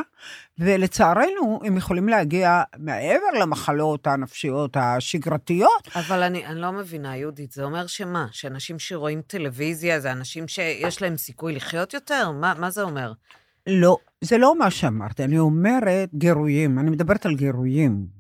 ולצערנו, 0.59 1.59
הם 1.63 1.77
יכולים 1.77 2.09
להגיע 2.09 2.61
מעבר 2.77 3.39
למחלות 3.41 4.07
הנפשיות 4.07 4.77
השגרתיות, 4.79 5.87
אבל 5.95 6.23
אני, 6.23 6.45
אני 6.45 6.61
לא 6.61 6.71
מבינה, 6.71 7.17
יהודית, 7.17 7.51
זה 7.51 7.63
אומר 7.63 7.87
שמה? 7.87 8.27
שאנשים 8.31 8.79
שרואים 8.79 9.21
טלוויזיה 9.21 9.99
זה 9.99 10.11
אנשים 10.11 10.47
שיש 10.47 11.01
להם 11.01 11.17
סיכוי 11.17 11.55
לחיות 11.55 11.93
יותר? 11.93 12.31
מה, 12.31 12.53
מה 12.57 12.69
זה 12.69 12.81
אומר? 12.81 13.13
לא, 13.67 13.97
זה 14.21 14.37
לא 14.37 14.57
מה 14.57 14.71
שאמרתי, 14.71 15.23
אני 15.23 15.39
אומרת 15.39 16.09
גירויים, 16.13 16.79
אני 16.79 16.89
מדברת 16.89 17.25
על 17.25 17.35
גירויים. 17.35 18.16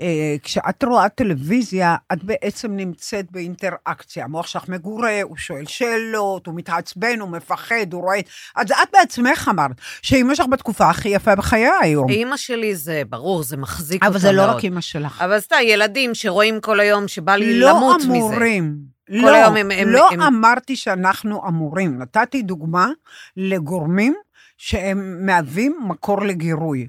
אה, 0.00 0.06
כשאת 0.42 0.84
רואה 0.84 1.08
טלוויזיה, 1.08 1.96
את 2.12 2.24
בעצם 2.24 2.76
נמצאת 2.76 3.26
באינטראקציה. 3.30 4.24
המוח 4.24 4.46
שלך 4.46 4.68
מגורה, 4.68 5.22
הוא 5.22 5.36
שואל 5.36 5.64
שאלות, 5.66 6.46
הוא 6.46 6.54
מתעצבן, 6.56 7.20
הוא 7.20 7.28
מפחד, 7.30 7.92
הוא 7.92 8.02
רואה... 8.02 8.20
אז 8.56 8.70
את 8.70 8.88
בעצמך 8.92 9.50
אמרת 9.54 9.70
שאימא 10.02 10.34
שלך 10.34 10.46
בתקופה 10.46 10.90
הכי 10.90 11.08
יפה 11.08 11.34
בחייה 11.34 11.72
היום. 11.80 12.08
אימא 12.08 12.36
שלי 12.36 12.76
זה, 12.76 13.02
ברור, 13.08 13.42
זה 13.42 13.56
מחזיק 13.56 14.02
אבל 14.02 14.08
אותה 14.08 14.18
זה 14.18 14.32
לא 14.32 14.46
מאוד. 14.46 14.56
רק 14.56 14.64
אימא 14.64 14.80
שלך. 14.80 15.22
אבל 15.22 15.40
סתם, 15.40 15.56
ילדים 15.62 16.14
שרואים 16.14 16.60
כל 16.60 16.80
היום 16.80 17.08
שבא 17.08 17.36
לי 17.36 17.60
לא 17.60 17.68
למות 17.68 17.96
מזה. 17.96 18.06
אמורים. 18.06 18.76
כל 19.08 19.14
לא, 19.16 19.34
היום 19.36 19.56
הם- 19.56 19.70
הם- 19.70 19.88
לא 19.88 20.08
הם- 20.12 20.20
אמרתי 20.22 20.76
שאנחנו 20.76 21.42
אמורים. 21.48 21.98
נתתי 21.98 22.42
דוגמה 22.42 22.88
לגורמים 23.36 24.14
שהם 24.58 25.26
מהווים 25.26 25.76
מקור 25.88 26.22
לגירוי. 26.22 26.86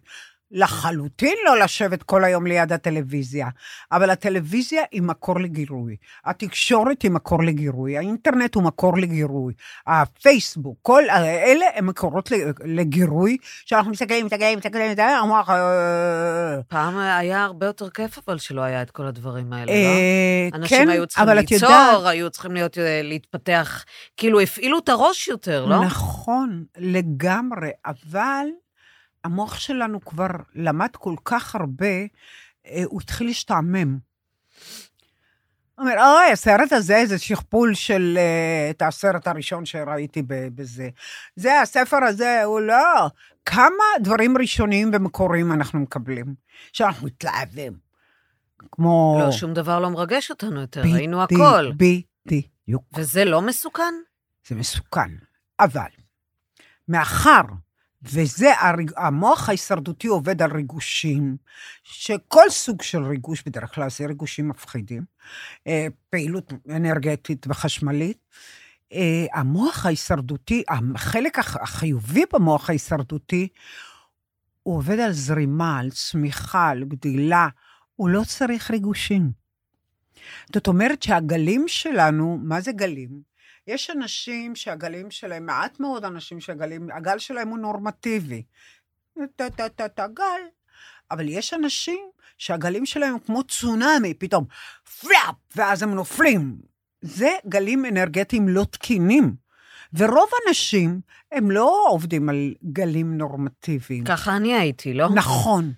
לחלוטין 0.53 1.35
לא 1.45 1.59
לשבת 1.59 2.03
כל 2.03 2.23
היום 2.23 2.47
ליד 2.47 2.73
הטלוויזיה, 2.73 3.47
אבל 3.91 4.09
הטלוויזיה 4.09 4.81
היא 4.91 5.01
מקור 5.01 5.39
לגירוי, 5.39 5.95
התקשורת 6.25 7.01
היא 7.01 7.11
מקור 7.11 7.43
לגירוי, 7.43 7.97
האינטרנט 7.97 8.55
הוא 8.55 8.63
מקור 8.63 8.97
לגירוי, 8.97 9.53
הפייסבוק, 9.87 10.77
כל 10.81 11.03
אלה 11.19 11.65
הם 11.75 11.87
מקורות 11.87 12.29
לגירוי, 12.65 13.37
שאנחנו 13.65 13.91
מסתכלים, 13.91 14.25
מסתכלים, 14.25 14.57
מסתכלים, 14.57 14.89
מסתכלים, 14.89 15.09
המוח... 15.15 15.49
אה, 15.49 16.61
פעם 16.67 16.97
היה 16.97 17.43
הרבה 17.43 17.65
יותר 17.65 17.89
כיף, 17.89 18.19
אבל 18.27 18.37
שלא 18.37 18.61
היה 18.61 18.81
את 18.81 18.91
כל 18.91 19.05
הדברים 19.05 19.53
האלה, 19.53 19.65
לא? 19.65 19.71
אה, 19.71 20.49
אנשים 20.53 20.77
כן, 20.77 20.89
היו 20.89 21.07
צריכים 21.07 21.23
אבל 21.29 21.39
את 21.39 21.51
ליצור, 21.51 21.69
יודעת- 21.69 22.05
היו 22.05 22.29
צריכים 22.29 22.53
להיות, 22.53 22.77
אה, 22.77 23.01
להתפתח, 23.03 23.83
כאילו 24.17 24.39
הפעילו 24.39 24.79
את 24.79 24.89
הראש 24.89 25.27
יותר, 25.27 25.65
לא? 25.65 25.85
נכון, 25.85 26.63
לגמרי, 26.77 27.69
אבל 27.85 28.45
המוח 29.23 29.59
שלנו 29.59 30.01
כבר 30.05 30.27
למד 30.55 30.95
כל 30.95 31.15
כך 31.25 31.55
הרבה, 31.55 31.95
אה, 32.65 32.83
הוא 32.85 33.01
התחיל 33.01 33.27
להשתעמם. 33.27 33.97
הוא 35.75 35.85
אומר, 35.85 35.93
אוי, 35.93 36.31
הסרט 36.31 36.71
הזה 36.71 37.03
זה 37.05 37.19
שכפול 37.19 37.73
של 37.73 38.17
אה, 38.17 38.69
את 38.69 38.81
הסרט 38.81 39.27
הראשון 39.27 39.65
שראיתי 39.65 40.21
בזה. 40.27 40.89
זה, 41.35 41.61
הספר 41.61 42.03
הזה, 42.03 42.43
הוא 42.43 42.59
לא. 42.61 43.07
כמה 43.45 43.83
דברים 43.99 44.37
ראשוניים 44.37 44.91
ומקוריים 44.93 45.51
אנחנו 45.51 45.79
מקבלים, 45.79 46.35
שאנחנו 46.73 47.07
מתלהבים. 47.07 47.73
כמו... 48.71 49.19
לא, 49.25 49.31
שום 49.31 49.53
דבר 49.53 49.79
לא 49.79 49.89
מרגש 49.89 50.29
אותנו 50.31 50.61
יותר, 50.61 50.81
ב- 50.81 50.93
ראינו 50.93 51.17
ב- 51.17 51.21
הכל. 51.21 51.71
בדיוק. 52.25 52.83
וזה 52.97 53.25
לא 53.25 53.41
מסוכן? 53.41 53.93
זה 54.47 54.55
מסוכן. 54.55 55.09
אבל, 55.59 55.89
מאחר 56.87 57.41
וזה, 58.05 58.51
המוח 58.97 59.49
ההישרדותי 59.49 60.07
עובד 60.07 60.41
על 60.41 60.51
ריגושים, 60.51 61.37
שכל 61.83 62.49
סוג 62.49 62.81
של 62.81 63.03
ריגוש 63.03 63.43
בדרך 63.45 63.75
כלל 63.75 63.89
זה 63.89 64.05
ריגושים 64.05 64.47
מפחידים, 64.47 65.03
אה, 65.67 65.87
פעילות 66.09 66.53
אנרגטית 66.69 67.45
וחשמלית. 67.49 68.17
אה, 68.93 69.25
המוח 69.33 69.85
ההישרדותי, 69.85 70.63
החלק 70.95 71.39
הח- 71.39 71.57
החיובי 71.57 72.23
במוח 72.33 72.69
ההישרדותי, 72.69 73.47
הוא 74.63 74.77
עובד 74.77 74.99
על 74.99 75.11
זרימה, 75.11 75.79
על 75.79 75.89
צמיחה, 75.91 76.69
על 76.69 76.83
גדילה, 76.83 77.47
הוא 77.95 78.09
לא 78.09 78.23
צריך 78.27 78.71
ריגושים. 78.71 79.31
זאת 80.53 80.67
אומרת 80.67 81.03
שהגלים 81.03 81.67
שלנו, 81.67 82.39
מה 82.43 82.61
זה 82.61 82.71
גלים? 82.71 83.32
יש 83.67 83.89
אנשים 83.89 84.55
שהגלים 84.55 85.11
שלהם, 85.11 85.45
מעט 85.45 85.79
מאוד 85.79 86.05
אנשים 86.05 86.39
שהגלים, 86.39 86.91
הגל 86.91 87.19
שלהם 87.19 87.47
הוא 87.47 87.57
נורמטיבי. 87.57 88.43
טה-טה-טה-טה, 89.35 90.07
גל. 90.07 90.41
אבל 91.11 91.29
יש 91.29 91.53
אנשים 91.53 92.09
שהגלים 92.37 92.85
שלהם 92.85 93.13
הם 93.13 93.19
כמו 93.19 93.43
צונאמי, 93.43 94.13
פתאום 94.13 94.45
פלאפ, 94.99 95.35
ואז 95.55 95.83
הם 95.83 95.95
נופלים. 95.95 96.55
זה 97.01 97.29
גלים 97.47 97.85
אנרגטיים 97.85 98.47
לא 98.47 98.63
תקינים. 98.71 99.35
ורוב 99.93 100.29
האנשים, 100.45 101.01
הם 101.31 101.51
לא 101.51 101.85
עובדים 101.89 102.29
על 102.29 102.53
גלים 102.63 103.17
נורמטיביים. 103.17 104.05
ככה 104.05 104.37
אני 104.37 104.55
הייתי, 104.55 104.93
לא? 104.93 105.09
נכון. 105.15 105.73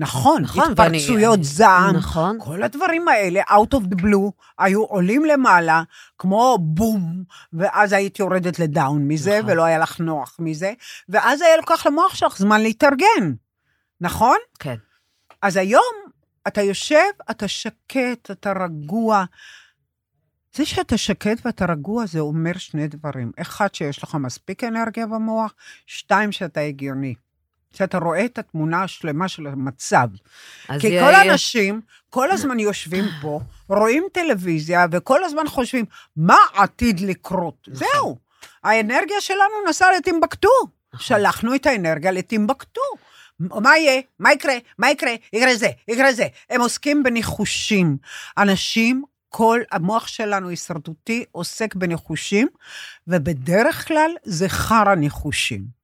נכון, 0.00 0.42
נכון, 0.42 0.72
ואני- 0.76 0.98
התפרצויות 0.98 1.34
אני- 1.34 1.44
זעם, 1.44 1.96
נכון. 1.96 2.38
כל 2.40 2.62
הדברים 2.62 3.08
האלה, 3.08 3.40
out 3.42 3.74
of 3.74 3.94
the 3.94 4.00
blue, 4.00 4.30
היו 4.58 4.82
עולים 4.84 5.24
למעלה, 5.24 5.82
כמו 6.18 6.58
בום, 6.60 7.24
ואז 7.52 7.92
היית 7.92 8.18
יורדת 8.18 8.58
לדאון 8.58 9.08
מזה, 9.08 9.38
נכון. 9.38 9.50
ולא 9.50 9.64
היה 9.64 9.78
לך 9.78 10.00
נוח 10.00 10.36
מזה, 10.38 10.72
ואז 11.08 11.40
היה 11.40 11.56
לוקח 11.56 11.86
למוח 11.86 12.14
שלך 12.14 12.38
זמן 12.38 12.60
להתארגן. 12.60 13.32
נכון? 14.00 14.36
כן. 14.58 14.76
אז 15.42 15.56
היום 15.56 15.82
אתה 16.46 16.62
יושב, 16.62 16.96
אתה 17.30 17.48
שקט, 17.48 18.30
אתה 18.30 18.52
רגוע. 18.64 19.24
זה 20.54 20.66
שאתה 20.66 20.96
שקט 20.98 21.46
ואתה 21.46 21.64
רגוע, 21.68 22.06
זה 22.06 22.20
אומר 22.20 22.52
שני 22.58 22.88
דברים. 22.88 23.32
אחד, 23.40 23.74
שיש 23.74 24.02
לך 24.02 24.14
מספיק 24.14 24.64
אנרגיה 24.64 25.06
במוח, 25.06 25.54
שתיים, 25.86 26.32
שאתה 26.32 26.60
הגיוני. 26.60 27.14
שאתה 27.72 27.98
רואה 27.98 28.24
את 28.24 28.38
התמונה 28.38 28.82
השלמה 28.82 29.28
של 29.28 29.46
המצב. 29.46 30.08
כי 30.80 30.88
יה- 30.88 31.02
כל 31.06 31.14
האנשים 31.14 31.80
כל 32.10 32.30
הזמן 32.30 32.58
יושבים 32.58 33.04
פה, 33.22 33.40
רואים 33.68 34.04
טלוויזיה, 34.12 34.86
וכל 34.92 35.24
הזמן 35.24 35.48
חושבים, 35.48 35.84
מה 36.16 36.36
עתיד 36.54 37.00
לקרות? 37.00 37.68
נכון. 37.68 37.86
זהו. 37.94 38.18
האנרגיה 38.64 39.20
שלנו 39.20 39.40
נסעה 39.68 39.88
לטימבקטו. 39.96 40.48
נכון. 40.94 41.06
שלחנו 41.06 41.54
את 41.54 41.66
האנרגיה 41.66 42.10
לטימבקטו. 42.10 42.80
מה 43.40 43.76
יהיה? 43.78 44.00
מה 44.18 44.32
יקרה? 44.32 44.54
מה 44.78 44.90
יקרה? 44.90 45.10
יקרה 45.32 45.54
זה, 45.56 45.68
יקרה 45.88 46.12
זה. 46.12 46.26
הם 46.50 46.60
עוסקים 46.60 47.02
בניחושים. 47.02 47.96
אנשים, 48.38 49.02
כל 49.28 49.60
המוח 49.72 50.06
שלנו 50.06 50.48
הישרדותי 50.48 51.24
עוסק 51.32 51.74
בניחושים, 51.74 52.48
ובדרך 53.08 53.88
כלל 53.88 54.10
זה 54.24 54.48
חרא 54.48 54.94
ניחושים. 54.94 55.79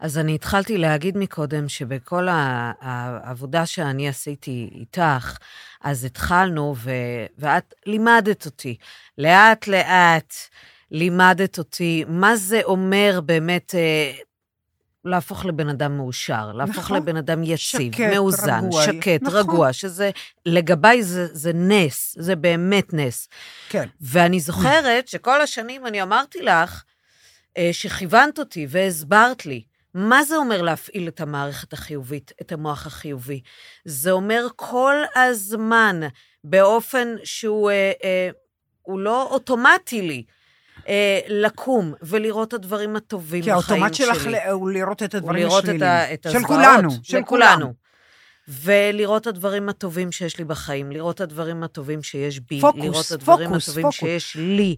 אז 0.00 0.18
אני 0.18 0.34
התחלתי 0.34 0.78
להגיד 0.78 1.18
מקודם 1.18 1.68
שבכל 1.68 2.28
העבודה 2.30 3.66
שאני 3.66 4.08
עשיתי 4.08 4.70
איתך, 4.74 5.36
אז 5.80 6.04
התחלנו, 6.04 6.74
ו... 6.76 6.90
ואת 7.38 7.74
לימדת 7.86 8.46
אותי, 8.46 8.76
לאט-לאט 9.18 10.34
לימדת 10.90 11.58
אותי 11.58 12.04
מה 12.08 12.36
זה 12.36 12.60
אומר 12.64 13.20
באמת 13.24 13.74
אה, 13.74 14.12
להפוך 15.04 15.44
לבן 15.46 15.68
אדם 15.68 15.96
מאושר, 15.96 16.52
להפוך 16.52 16.76
נכון. 16.78 16.96
לבן 16.96 17.16
אדם 17.16 17.42
יציב, 17.42 17.56
שקט, 17.56 18.00
מאוזן, 18.00 18.64
רגוע. 18.64 18.84
שקט, 18.84 19.22
נכון. 19.22 19.38
רגוע, 19.38 19.72
שזה, 19.72 20.10
לגביי 20.46 21.02
זה, 21.02 21.26
זה 21.32 21.52
נס, 21.54 22.16
זה 22.18 22.36
באמת 22.36 22.94
נס. 22.94 23.28
כן. 23.68 23.88
ואני 24.00 24.40
זוכרת 24.40 25.08
שכל 25.08 25.40
השנים 25.40 25.86
אני 25.86 26.02
אמרתי 26.02 26.42
לך, 26.42 26.82
אה, 27.56 27.68
שכיוונת 27.72 28.38
אותי 28.38 28.66
והסברת 28.70 29.46
לי, 29.46 29.62
מה 29.98 30.24
זה 30.24 30.36
אומר 30.36 30.62
להפעיל 30.62 31.08
את 31.08 31.20
המערכת 31.20 31.72
החיובית, 31.72 32.32
את 32.40 32.52
המוח 32.52 32.86
החיובי? 32.86 33.40
זה 33.84 34.10
אומר 34.10 34.46
כל 34.56 34.94
הזמן, 35.14 36.00
באופן 36.44 37.14
שהוא 37.24 37.70
אה, 37.70 37.92
אה, 38.04 38.30
הוא 38.82 39.00
לא 39.00 39.28
אוטומטי 39.30 40.02
לי, 40.02 40.24
אה, 40.88 41.20
לקום 41.28 41.94
ולראות 42.02 42.48
את 42.48 42.52
הדברים 42.52 42.96
הטובים 42.96 43.44
כי 43.44 43.50
בחיים 43.50 43.82
האוטומט 43.82 43.94
שלך 43.94 44.22
שלי. 44.22 44.32
ל- 44.32 44.50
הוא 44.50 44.70
לראות 44.70 45.02
את 45.02 45.14
הדברים 45.14 45.42
ולראות 45.44 45.64
את, 45.64 45.68
השליליים. 45.68 45.92
ה, 45.92 46.14
את 46.14 46.26
של. 46.32 46.42
כולנו, 46.46 46.90
של. 47.02 47.22
כולנו. 47.22 47.74
ולראות 48.48 49.22
את 49.22 49.26
הדברים 49.26 49.68
הטובים 49.68 50.12
שיש 50.12 50.38
לי 50.38 50.44
בחיים, 50.44 50.92
לראות 50.92 51.16
את 51.16 51.20
הדברים 51.20 51.62
הטובים 51.62 52.02
שיש 52.02 52.40
בי, 52.40 52.60
פוקוס, 52.60 52.82
לראות 52.84 53.06
את 53.06 53.12
הדברים 53.12 53.48
פוקוס, 53.48 53.68
הטובים 53.68 53.82
פוקוס. 53.82 54.00
שיש 54.00 54.36
לי. 54.36 54.76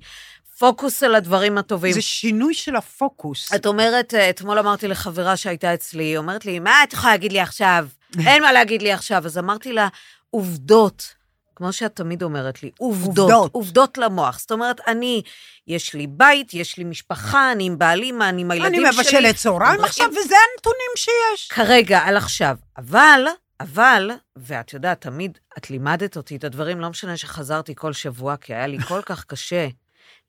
פוקוס 0.60 1.02
על 1.02 1.14
הדברים 1.14 1.58
הטובים. 1.58 1.92
זה 1.92 2.02
שינוי 2.02 2.54
של 2.54 2.76
הפוקוס. 2.76 3.54
את 3.54 3.66
אומרת, 3.66 4.14
אה, 4.14 4.30
אתמול 4.30 4.58
אמרתי 4.58 4.88
לחברה 4.88 5.36
שהייתה 5.36 5.74
אצלי, 5.74 6.04
היא 6.04 6.18
אומרת 6.18 6.44
לי, 6.44 6.58
מה 6.58 6.82
את 6.84 6.92
יכולה 6.92 7.12
להגיד 7.12 7.32
לי 7.32 7.40
עכשיו? 7.40 7.86
אין 8.26 8.42
מה 8.42 8.52
להגיד 8.52 8.82
לי 8.82 8.92
עכשיו. 8.92 9.26
אז 9.26 9.38
אמרתי 9.38 9.72
לה, 9.72 9.88
עובדות. 10.30 11.14
כמו 11.56 11.72
שאת 11.72 11.96
תמיד 11.96 12.22
אומרת 12.22 12.62
לי, 12.62 12.70
עובדות, 12.78 13.18
עובדות. 13.18 13.50
עובדות, 13.52 13.98
למוח. 13.98 14.38
זאת 14.38 14.52
אומרת, 14.52 14.80
אני, 14.86 15.22
יש 15.66 15.94
לי 15.94 16.06
בית, 16.06 16.54
יש 16.54 16.78
לי 16.78 16.84
משפחה, 16.84 17.52
אני 17.52 17.64
עם 17.64 17.78
בעלי, 17.78 18.12
מה, 18.12 18.28
אני 18.28 18.42
עם 18.42 18.50
הילדים 18.50 18.86
אני 18.86 18.92
שלי. 18.92 19.02
מבשלת 19.02 19.36
צהריים 19.36 19.80
עכשיו, 19.84 20.06
וזה 20.10 20.34
הנתונים 20.54 20.90
שיש. 20.96 21.48
כרגע, 21.48 21.98
על 21.98 22.16
עכשיו. 22.16 22.56
אבל, 22.78 23.24
אבל, 23.60 24.10
ואת 24.36 24.72
יודעת, 24.72 25.00
תמיד 25.00 25.38
את 25.58 25.70
לימדת 25.70 26.16
אותי 26.16 26.36
את 26.36 26.44
הדברים, 26.44 26.80
לא 26.80 26.90
משנה 26.90 27.16
שחזרתי 27.16 27.74
כל 27.76 27.92
שבוע, 27.92 28.36
כי 28.36 28.54
היה 28.54 28.66
לי 28.66 28.78
כל 28.78 29.00
כך 29.02 29.24
קשה 29.24 29.66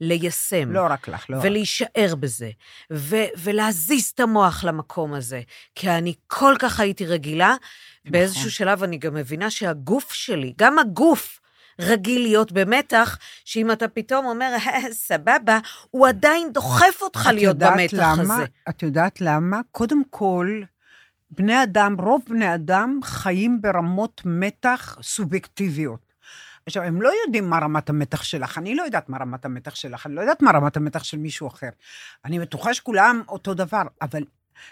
ליישם. 0.02 0.72
לא 0.72 0.86
רק 0.90 1.08
לך, 1.08 1.26
לא 1.30 1.38
רק. 1.38 1.44
ולהישאר 1.46 2.16
בזה, 2.20 2.50
ו- 2.94 3.32
ולהזיז 3.38 4.06
את 4.16 4.20
המוח 4.20 4.64
למקום 4.64 5.14
הזה. 5.14 5.42
כי 5.76 5.90
אני 5.90 6.14
כל 6.28 6.56
כך 6.60 6.80
הייתי 6.80 7.06
רגילה, 7.06 7.50
נכון. 7.50 8.12
באיזשהו 8.12 8.52
שלב 8.52 8.84
אני 8.84 8.98
גם 8.98 9.14
מבינה 9.14 9.50
שהגוף 9.50 10.12
שלי, 10.14 10.54
גם 10.58 10.80
הגוף, 10.80 11.40
רגיל 11.80 12.22
להיות 12.22 12.52
במתח, 12.52 13.18
שאם 13.46 13.72
אתה 13.72 13.88
פתאום 13.88 14.26
אומר, 14.26 14.54
"אה, 14.68 14.94
סבבה, 14.94 15.60
הוא 15.92 16.08
עדיין 16.08 16.54
דוחף 16.54 17.02
אותך 17.02 17.30
להיות 17.34 17.58
במתח 17.58 17.98
למה? 17.98 18.34
הזה. 18.36 18.46
את 18.70 18.84
יודעת 18.84 19.22
למה? 19.22 19.60
קודם 19.72 20.02
כל, 20.10 20.62
בני 21.32 21.64
אדם, 21.64 21.96
רוב 22.00 22.22
בני 22.30 22.56
אדם 22.56 23.00
חיים 23.04 23.62
ברמות 23.62 24.22
מתח 24.26 24.98
סובייקטיביות. 25.02 26.11
עכשיו, 26.72 26.84
הם 26.84 27.02
לא 27.02 27.12
יודעים 27.26 27.50
מה 27.50 27.60
רמת 27.60 27.90
המתח 27.90 28.24
שלך, 28.24 28.58
אני 28.58 28.76
לא 28.76 28.84
יודעת 28.84 29.10
מה 29.10 29.18
רמת 29.18 29.46
המתח 29.46 29.76
שלך, 29.76 30.06
אני 30.06 30.16
לא 30.16 30.22
יודעת 30.22 30.42
מה 30.42 30.52
רמת 30.52 30.78
המתח 30.78 31.04
של 31.04 31.18
מישהו 31.18 31.48
אחר. 31.48 31.70
אני 32.26 32.40
בטוחה 32.40 32.74
שכולם 32.74 33.22
אותו 33.30 33.54
דבר, 33.54 33.82
אבל 34.02 34.24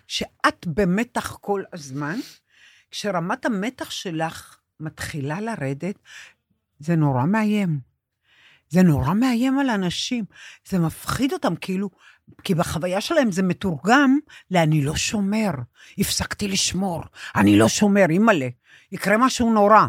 כשאת 0.08 0.68
במתח 0.68 1.38
כל 1.42 1.64
הזמן, 1.74 2.20
כשרמת 2.92 3.46
המתח 3.46 3.90
שלך 3.90 4.58
מתחילה 4.80 5.42
לרדת, 5.42 5.96
זה 6.80 6.96
נורא 6.96 7.24
מאיים. 7.26 7.80
זה 8.70 8.84
נורא 8.84 9.14
מאיים 9.14 9.60
על 9.60 9.70
אנשים. 9.70 10.26
זה 10.68 10.80
מפחיד 10.80 11.34
אותם, 11.34 11.56
כאילו, 11.56 11.90
כי 12.44 12.56
בחוויה 12.56 13.02
שלהם 13.02 13.32
זה 13.32 13.44
מתורגם 13.44 14.18
ל"אני 14.52 14.84
לא 14.84 14.96
שומר". 14.96 15.52
הפסקתי 15.98 16.48
לשמור, 16.48 17.04
אני 17.36 17.60
לא 17.60 17.68
שומר, 17.68 18.06
אימא'לה, 18.10 18.48
יקרה 18.92 19.18
משהו 19.18 19.54
נורא. 19.54 19.88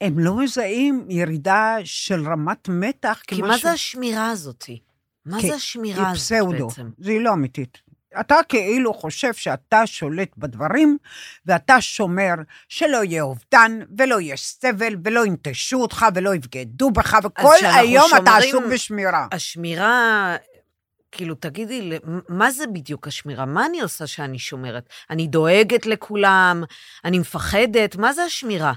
הם 0.00 0.18
לא 0.18 0.36
מזהים 0.36 1.06
ירידה 1.08 1.76
של 1.84 2.28
רמת 2.28 2.68
מתח 2.68 3.22
כי 3.26 3.42
מה 3.42 3.58
זה 3.58 3.70
השמירה 3.70 4.30
הזאתי? 4.30 4.80
מה 5.26 5.40
כי 5.40 5.48
זה 5.48 5.54
השמירה 5.54 6.02
היא 6.02 6.06
הזאת 6.06 6.18
פסאודו, 6.18 6.68
בעצם? 6.68 6.90
זה 6.98 7.12
לא 7.20 7.32
אמיתית. 7.32 7.78
אתה 8.20 8.36
כאילו 8.48 8.94
חושב 8.94 9.34
שאתה 9.34 9.86
שולט 9.86 10.28
בדברים, 10.36 10.98
ואתה 11.46 11.80
שומר 11.80 12.34
שלא 12.68 13.04
יהיה 13.04 13.22
אובדן, 13.22 13.78
ולא 13.98 14.20
יהיה 14.20 14.36
סבל, 14.36 14.96
ולא 15.04 15.26
ינטשו 15.26 15.82
אותך, 15.82 16.06
ולא 16.14 16.34
יבגדו 16.34 16.90
בך, 16.90 17.16
וכל 17.24 17.54
היום 17.62 18.10
אתה 18.22 18.36
עסוק 18.36 18.64
בשמירה. 18.72 19.26
השמירה, 19.32 20.36
כאילו, 21.12 21.34
תגידי, 21.34 21.90
מה 22.28 22.50
זה 22.50 22.66
בדיוק 22.66 23.08
השמירה? 23.08 23.46
מה 23.46 23.66
אני 23.66 23.80
עושה 23.80 24.06
שאני 24.06 24.38
שומרת? 24.38 24.88
אני 25.10 25.26
דואגת 25.26 25.86
לכולם? 25.86 26.64
אני 27.04 27.18
מפחדת? 27.18 27.96
מה 27.96 28.12
זה 28.12 28.24
השמירה? 28.24 28.72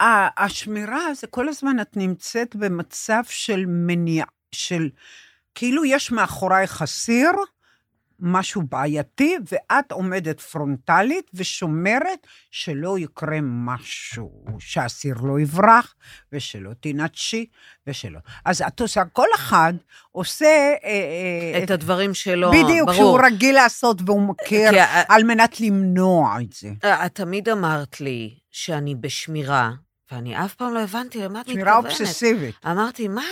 השמירה 0.00 1.14
זה 1.14 1.26
כל 1.26 1.48
הזמן 1.48 1.80
את 1.80 1.96
נמצאת 1.96 2.56
במצב 2.56 3.22
של 3.28 3.64
מניע, 3.66 4.24
של 4.52 4.88
כאילו 5.54 5.84
יש 5.84 6.10
מאחורייך 6.10 6.82
הסיר, 6.82 7.30
משהו 8.20 8.62
בעייתי, 8.62 9.36
ואת 9.52 9.92
עומדת 9.92 10.40
פרונטלית 10.40 11.30
ושומרת 11.34 12.26
שלא 12.50 12.98
יקרה 12.98 13.38
משהו, 13.42 14.44
שהסיר 14.58 15.14
לא 15.22 15.40
יברח, 15.40 15.94
ושלא 16.32 16.70
תנטשי, 16.80 17.46
ושלא. 17.86 18.18
אז 18.44 18.62
את 18.62 18.80
עושה, 18.80 19.04
כל 19.12 19.26
אחד 19.34 19.74
עושה... 20.12 20.46
אה, 20.84 20.90
אה, 21.54 21.62
את 21.64 21.70
הדברים 21.70 22.14
שלו, 22.14 22.50
בדיוק, 22.50 22.92
שהוא 22.92 23.02
ברור. 23.02 23.26
רגיל 23.26 23.54
לעשות 23.54 23.98
והוא 24.06 24.22
מכיר, 24.22 24.70
כי 24.70 24.76
על 25.08 25.24
מנת 25.24 25.60
למנוע 25.60 26.40
את 26.40 26.52
זה. 26.52 26.70
את 27.06 27.14
תמיד 27.14 27.48
אמרת 27.48 28.00
לי 28.00 28.34
שאני 28.56 28.94
בשמירה, 28.94 29.70
ואני 30.12 30.44
אף 30.44 30.54
פעם 30.54 30.74
לא 30.74 30.80
הבנתי 30.80 31.18
למה 31.18 31.40
את 31.40 31.46
שמירה 31.46 31.78
מתכוונת. 31.80 32.00
אובססיבית. 32.00 32.54
אמרתי, 32.66 33.08
מה? 33.08 33.22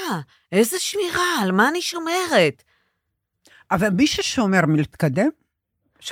איזה 0.52 0.76
שמירה? 0.78 1.24
על 1.42 1.52
מה 1.52 1.68
אני 1.68 1.82
שומרת? 1.82 2.62
אבל 3.70 3.88
מי 3.90 4.06
ששומר 4.06 4.60
מלהתקדם, 4.66 5.28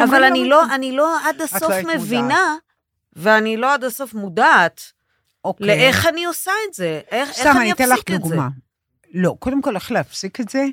אבל 0.00 0.24
אני 0.24 0.48
לא. 0.48 0.74
אני 0.74 0.92
לא 0.92 1.28
עד 1.28 1.40
הסוף 1.40 1.62
לא 1.62 1.72
היית 1.72 1.86
מודעת. 1.86 2.00
מבינה, 2.00 2.54
ואני 3.12 3.56
לא 3.56 3.74
עד 3.74 3.84
הסוף 3.84 4.14
מודעת 4.14 4.92
אוקיי. 5.44 5.66
לאיך 5.66 6.06
אני 6.06 6.24
עושה 6.24 6.52
את 6.68 6.74
זה. 6.74 7.00
איך, 7.10 7.28
איך 7.28 7.36
סתם, 7.38 7.50
אני 7.50 7.60
אני 7.60 7.72
אתן 7.72 7.84
לך 7.88 7.92
אפסיק 7.98 8.10
את 8.10 8.22
זה? 8.22 8.28
דוגמה. 8.28 8.48
לא, 9.14 9.36
קודם 9.38 9.62
כל, 9.62 9.74
איך 9.76 9.92
להפסיק 9.92 10.40
את 10.40 10.48
זה? 10.48 10.64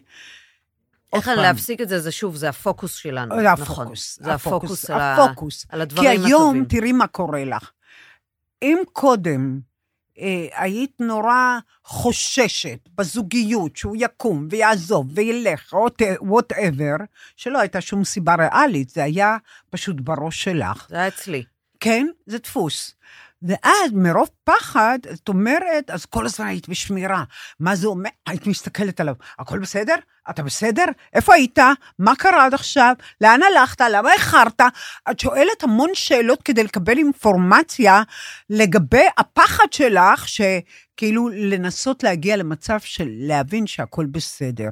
איך 1.13 1.27
אני. 1.27 1.41
להפסיק 1.41 1.81
את 1.81 1.89
זה, 1.89 1.99
זה 1.99 2.11
שוב, 2.11 2.35
זה 2.35 2.49
הפוקוס 2.49 2.95
שלנו. 2.95 3.35
זה 3.35 3.41
נכון. 3.51 3.83
הפוקוס. 3.85 4.19
זה 4.21 4.33
הפוקוס 4.33 4.89
על 4.89 4.99
ה- 5.01 5.15
הפוקוס. 5.15 5.65
על 5.69 5.79
כי 5.79 5.81
הדברים 5.81 6.25
היום, 6.25 6.41
הטובים. 6.43 6.65
תראי 6.65 6.91
מה 6.91 7.07
קורה 7.07 7.45
לך. 7.45 7.71
אם 8.61 8.77
קודם 8.93 9.59
אה, 10.19 10.47
היית 10.53 10.91
נורא 10.99 11.59
חוששת 11.83 12.79
בזוגיות 12.95 13.77
שהוא 13.77 13.95
יקום 13.99 14.47
ויעזוב 14.49 15.07
וילך, 15.15 15.75
whatever, 16.21 16.95
שלא 17.35 17.59
הייתה 17.59 17.81
שום 17.81 18.03
סיבה 18.03 18.35
ריאלית, 18.35 18.89
זה 18.89 19.03
היה 19.03 19.37
פשוט 19.69 19.95
בראש 19.99 20.43
שלך. 20.43 20.87
זה 20.89 20.95
היה 20.95 21.07
אצלי. 21.07 21.43
כן, 21.79 22.07
זה 22.25 22.37
דפוס. 22.37 22.95
ואז 23.41 23.91
מרוב 23.93 24.29
פחד, 24.43 24.99
את 25.13 25.29
אומרת, 25.29 25.89
אז 25.89 26.05
כל 26.05 26.25
הזמן 26.25 26.47
היית 26.47 26.69
בשמירה. 26.69 27.23
מה 27.59 27.75
זה 27.75 27.87
אומר? 27.87 28.09
היית 28.27 28.47
מסתכלת 28.47 28.99
עליו, 28.99 29.15
הכל 29.39 29.59
בסדר? 29.59 29.95
אתה 30.29 30.43
בסדר? 30.43 30.85
איפה 31.13 31.33
היית? 31.33 31.59
מה 31.99 32.15
קרה 32.15 32.45
עד 32.45 32.53
עכשיו? 32.53 32.93
לאן 33.21 33.39
הלכת? 33.43 33.81
למה 33.81 34.13
איחרת? 34.13 34.61
את 35.11 35.19
שואלת 35.19 35.63
המון 35.63 35.89
שאלות 35.93 36.43
כדי 36.43 36.63
לקבל 36.63 36.97
אינפורמציה 36.97 38.03
לגבי 38.49 39.05
הפחד 39.17 39.73
שלך, 39.73 40.27
שכאילו 40.27 41.29
לנסות 41.29 42.03
להגיע 42.03 42.37
למצב 42.37 42.79
של 42.79 43.07
להבין 43.09 43.67
שהכל 43.67 44.05
בסדר. 44.05 44.69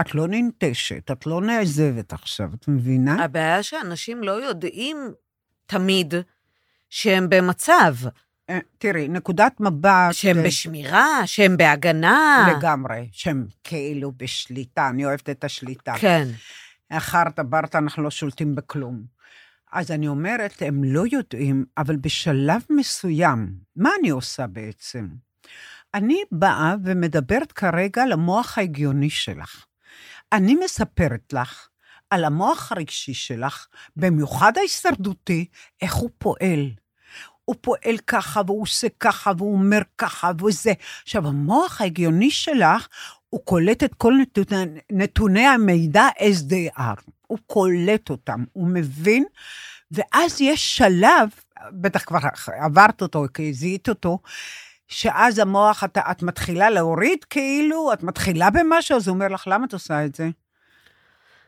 את 0.00 0.14
לא 0.14 0.26
ננטשת, 0.28 1.10
את 1.10 1.26
לא 1.26 1.40
נעזבת 1.40 2.12
עכשיו, 2.12 2.48
את 2.54 2.68
מבינה? 2.68 3.24
הבעיה 3.24 3.62
שאנשים 3.62 4.22
לא 4.22 4.32
יודעים 4.32 4.96
תמיד 5.66 6.14
שהם 6.94 7.28
במצב, 7.28 7.94
אה, 8.50 8.58
תראי, 8.78 9.08
נקודת 9.08 9.60
מבט... 9.60 10.12
שהם 10.12 10.38
אה, 10.38 10.42
בשמירה, 10.44 11.26
שהם 11.26 11.56
בהגנה. 11.56 12.48
לגמרי, 12.56 13.08
שהם 13.12 13.46
כאילו 13.64 14.12
בשליטה, 14.16 14.88
אני 14.88 15.04
אוהבת 15.04 15.30
את 15.30 15.44
השליטה. 15.44 15.94
כן. 15.98 16.28
אחרת 16.90 17.40
ברטה, 17.40 17.78
אנחנו 17.78 18.02
לא 18.02 18.10
שולטים 18.10 18.54
בכלום. 18.54 19.02
אז 19.72 19.90
אני 19.90 20.08
אומרת, 20.08 20.62
הם 20.66 20.84
לא 20.84 21.04
יודעים, 21.12 21.64
אבל 21.78 21.96
בשלב 21.96 22.62
מסוים, 22.70 23.52
מה 23.76 23.90
אני 24.00 24.10
עושה 24.10 24.46
בעצם? 24.46 25.08
אני 25.94 26.18
באה 26.32 26.74
ומדברת 26.84 27.52
כרגע 27.52 28.06
למוח 28.06 28.58
ההגיוני 28.58 29.10
שלך. 29.10 29.64
אני 30.32 30.54
מספרת 30.54 31.32
לך 31.32 31.68
על 32.10 32.24
המוח 32.24 32.72
הרגשי 32.72 33.14
שלך, 33.14 33.66
במיוחד 33.96 34.52
ההישרדותי, 34.58 35.46
איך 35.82 35.94
הוא 35.94 36.10
פועל. 36.18 36.70
הוא 37.44 37.56
פועל 37.60 37.98
ככה, 38.06 38.42
והוא 38.46 38.62
עושה 38.62 38.86
ככה, 39.00 39.32
והוא 39.38 39.52
אומר 39.52 39.82
ככה, 39.98 40.30
וזה. 40.44 40.72
עכשיו, 41.02 41.26
המוח 41.26 41.80
ההגיוני 41.80 42.30
שלך, 42.30 42.88
הוא 43.30 43.40
קולט 43.44 43.84
את 43.84 43.94
כל 43.94 44.14
נתוני, 44.20 44.80
נתוני 44.92 45.46
המידע 45.46 46.08
as 46.18 46.50
they 46.50 46.78
are. 46.78 47.02
הוא 47.26 47.38
קולט 47.46 48.10
אותם, 48.10 48.44
הוא 48.52 48.68
מבין, 48.68 49.24
ואז 49.90 50.40
יש 50.40 50.76
שלב, 50.76 51.28
בטח 51.72 52.04
כבר 52.04 52.18
עברת 52.60 53.02
אותו, 53.02 53.24
כי 53.34 53.52
זיהית 53.52 53.88
אותו, 53.88 54.18
שאז 54.88 55.38
המוח, 55.38 55.84
את, 55.84 55.98
את 55.98 56.22
מתחילה 56.22 56.70
להוריד 56.70 57.24
כאילו, 57.24 57.92
את 57.92 58.02
מתחילה 58.02 58.50
במשהו, 58.50 58.96
אז 58.96 59.08
הוא 59.08 59.14
אומר 59.14 59.28
לך, 59.28 59.44
למה 59.46 59.66
את 59.66 59.72
עושה 59.72 60.04
את 60.04 60.14
זה? 60.14 60.28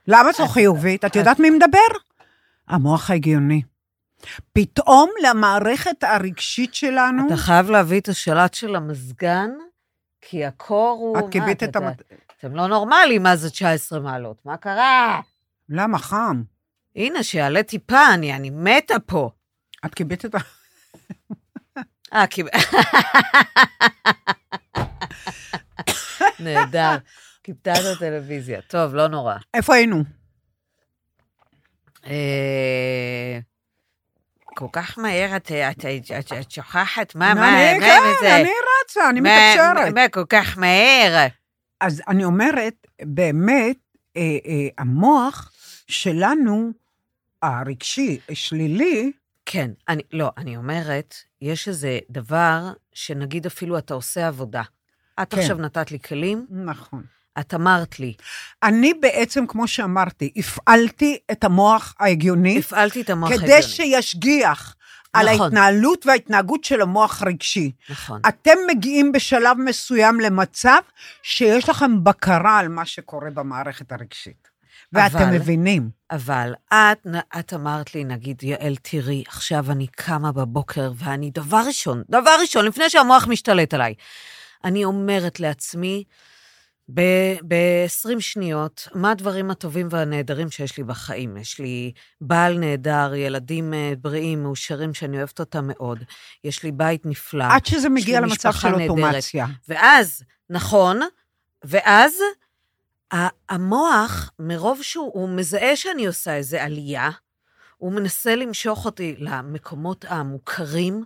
למה 0.08 0.30
את 0.30 0.38
לא 0.38 0.46
חיובית? 0.46 1.04
את 1.04 1.16
יודעת 1.16 1.40
מי 1.40 1.50
מדבר? 1.50 1.98
המוח 2.68 3.10
ההגיוני. 3.10 3.62
פתאום 4.52 5.10
למערכת 5.22 6.04
הרגשית 6.04 6.74
שלנו... 6.74 7.26
אתה 7.26 7.36
חייב 7.36 7.70
להביא 7.70 8.00
את 8.00 8.08
השלט 8.08 8.54
של 8.54 8.76
המזגן, 8.76 9.50
כי 10.20 10.44
הקור 10.44 10.98
הוא... 11.00 11.18
את 11.18 11.36
מה, 11.36 11.52
את 11.52 11.76
המת... 11.76 12.02
אתם 12.38 12.56
לא 12.56 12.66
נורמלים, 12.66 13.22
מה 13.22 13.36
זה 13.36 13.50
19 13.50 14.00
מעלות? 14.00 14.36
מה 14.44 14.56
קרה? 14.56 15.20
למה 15.68 15.98
חם? 15.98 16.42
הנה, 16.96 17.22
שיעלה 17.22 17.62
טיפה, 17.62 18.14
אני, 18.14 18.34
אני 18.34 18.50
מתה 18.50 18.98
פה. 19.06 19.30
את 19.86 19.94
כיבית 19.94 20.24
את 20.24 20.34
ה... 20.34 20.38
אה, 22.12 22.26
כי... 22.26 22.42
נהדר. 26.40 26.96
כיבתה 27.42 27.72
את 27.72 27.96
הטלוויזיה. 27.96 28.60
טוב, 28.60 28.94
לא 28.94 29.08
נורא. 29.08 29.34
איפה 29.54 29.74
היינו? 29.74 30.04
כל 34.56 34.66
כך 34.72 34.98
מהר 34.98 35.36
את, 35.36 35.52
את, 35.52 35.78
את, 35.84 36.10
את, 36.18 36.32
את 36.40 36.50
שוכחת? 36.50 37.14
מה, 37.14 37.34
מה, 37.34 37.40
מה 37.40 37.80
כן, 37.80 38.00
זה? 38.20 38.36
אני 38.36 38.50
רצה, 38.84 39.10
אני 39.10 39.20
מה- 39.20 39.28
מתקשרת. 39.48 39.94
מה, 39.94 40.08
כל 40.08 40.24
כך 40.28 40.58
מהר? 40.58 41.26
אז 41.80 42.02
אני 42.08 42.24
אומרת, 42.24 42.86
באמת, 43.02 43.76
אה, 44.16 44.20
אה, 44.46 44.68
המוח 44.78 45.52
שלנו, 45.88 46.70
הרגשי, 47.42 48.18
שלילי, 48.32 49.12
כן, 49.46 49.70
אני, 49.88 50.02
לא, 50.12 50.30
אני 50.36 50.56
אומרת, 50.56 51.14
יש 51.42 51.68
איזה 51.68 51.98
דבר 52.10 52.72
שנגיד 52.92 53.46
אפילו 53.46 53.78
אתה 53.78 53.94
עושה 53.94 54.28
עבודה. 54.28 54.62
את 55.22 55.34
כן. 55.34 55.40
עכשיו 55.40 55.56
נתת 55.56 55.90
לי 55.90 55.98
כלים, 56.00 56.46
נכון. 56.50 57.02
את 57.40 57.54
אמרת 57.54 58.00
לי, 58.00 58.14
אני 58.62 58.94
בעצם, 58.94 59.46
כמו 59.46 59.68
שאמרתי, 59.68 60.30
הפעלתי 60.36 61.18
את 61.32 61.44
המוח 61.44 61.94
ההגיוני, 62.00 62.58
הפעלתי 62.58 63.00
את 63.00 63.10
המוח 63.10 63.28
כדי 63.28 63.52
ההגיוני. 63.52 63.62
שישגיח 63.62 64.76
על 65.12 65.34
נכון. 65.34 65.42
ההתנהלות 65.42 66.06
וההתנהגות 66.06 66.64
של 66.64 66.80
המוח 66.80 67.22
הרגשי. 67.22 67.72
נכון. 67.90 68.20
אתם 68.28 68.56
מגיעים 68.68 69.12
בשלב 69.12 69.56
מסוים 69.58 70.20
למצב 70.20 70.78
שיש 71.22 71.68
לכם 71.68 72.04
בקרה 72.04 72.58
על 72.58 72.68
מה 72.68 72.84
שקורה 72.84 73.30
במערכת 73.30 73.92
הרגשית. 73.92 74.48
ואתם 74.92 75.16
אבל- 75.16 75.30
מבינים. 75.30 75.90
אבל 76.10 76.54
את, 76.68 77.06
את 77.38 77.54
אמרת 77.54 77.94
לי, 77.94 78.04
נגיד, 78.04 78.42
יעל, 78.42 78.76
תראי, 78.82 79.24
עכשיו 79.28 79.70
אני 79.72 79.86
קמה 79.86 80.32
בבוקר 80.32 80.92
ואני, 80.96 81.30
דבר 81.30 81.62
ראשון, 81.66 82.02
דבר 82.10 82.36
ראשון, 82.40 82.64
לפני 82.64 82.90
שהמוח 82.90 83.26
משתלט 83.28 83.74
עליי, 83.74 83.94
אני 84.64 84.84
אומרת 84.84 85.40
לעצמי, 85.40 86.04
ב-20 86.88 88.20
שניות, 88.20 88.88
מה 88.94 89.10
הדברים 89.10 89.50
הטובים 89.50 89.88
והנהדרים 89.90 90.50
שיש 90.50 90.78
לי 90.78 90.84
בחיים? 90.84 91.36
יש 91.36 91.58
לי 91.58 91.92
בעל 92.20 92.58
נהדר, 92.58 93.14
ילדים 93.14 93.74
אה, 93.74 93.92
בריאים, 93.98 94.42
מאושרים, 94.42 94.94
שאני 94.94 95.18
אוהבת 95.18 95.40
אותם 95.40 95.64
מאוד. 95.68 96.04
יש 96.44 96.62
לי 96.62 96.72
בית 96.72 97.06
נפלא. 97.06 97.44
עד 97.44 97.66
שזה 97.66 97.88
מגיע 97.88 98.20
למצב 98.20 98.52
של. 98.52 98.74
אוטומציה. 98.74 99.46
ואז, 99.68 100.22
נכון, 100.50 101.00
ואז 101.64 102.14
המוח, 103.48 104.30
מרוב 104.38 104.82
שהוא 104.82 105.10
הוא 105.14 105.28
מזהה 105.28 105.76
שאני 105.76 106.06
עושה 106.06 106.36
איזו 106.36 106.56
עלייה, 106.56 107.10
הוא 107.76 107.92
מנסה 107.92 108.36
למשוך 108.36 108.84
אותי 108.84 109.14
למקומות 109.18 110.04
המוכרים 110.08 111.04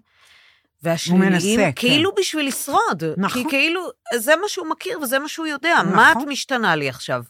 והשליליים, 0.83 1.33
מנסה, 1.33 1.57
כן. 1.57 1.73
כאילו 1.75 2.11
בשביל 2.19 2.47
לשרוד. 2.47 3.03
נכון. 3.17 3.43
כי 3.43 3.49
כאילו, 3.49 3.89
זה 4.15 4.37
מה 4.37 4.49
שהוא 4.49 4.67
מכיר 4.67 5.01
וזה 5.01 5.19
מה 5.19 5.29
שהוא 5.29 5.47
יודע. 5.47 5.79
נכון. 5.83 5.97
מה 5.97 6.13
את 6.13 6.17
משתנה 6.27 6.77
לי 6.77 6.89
עכשיו? 6.89 7.23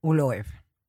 הוא 0.00 0.14
לא 0.14 0.22
אוהב. 0.22 0.44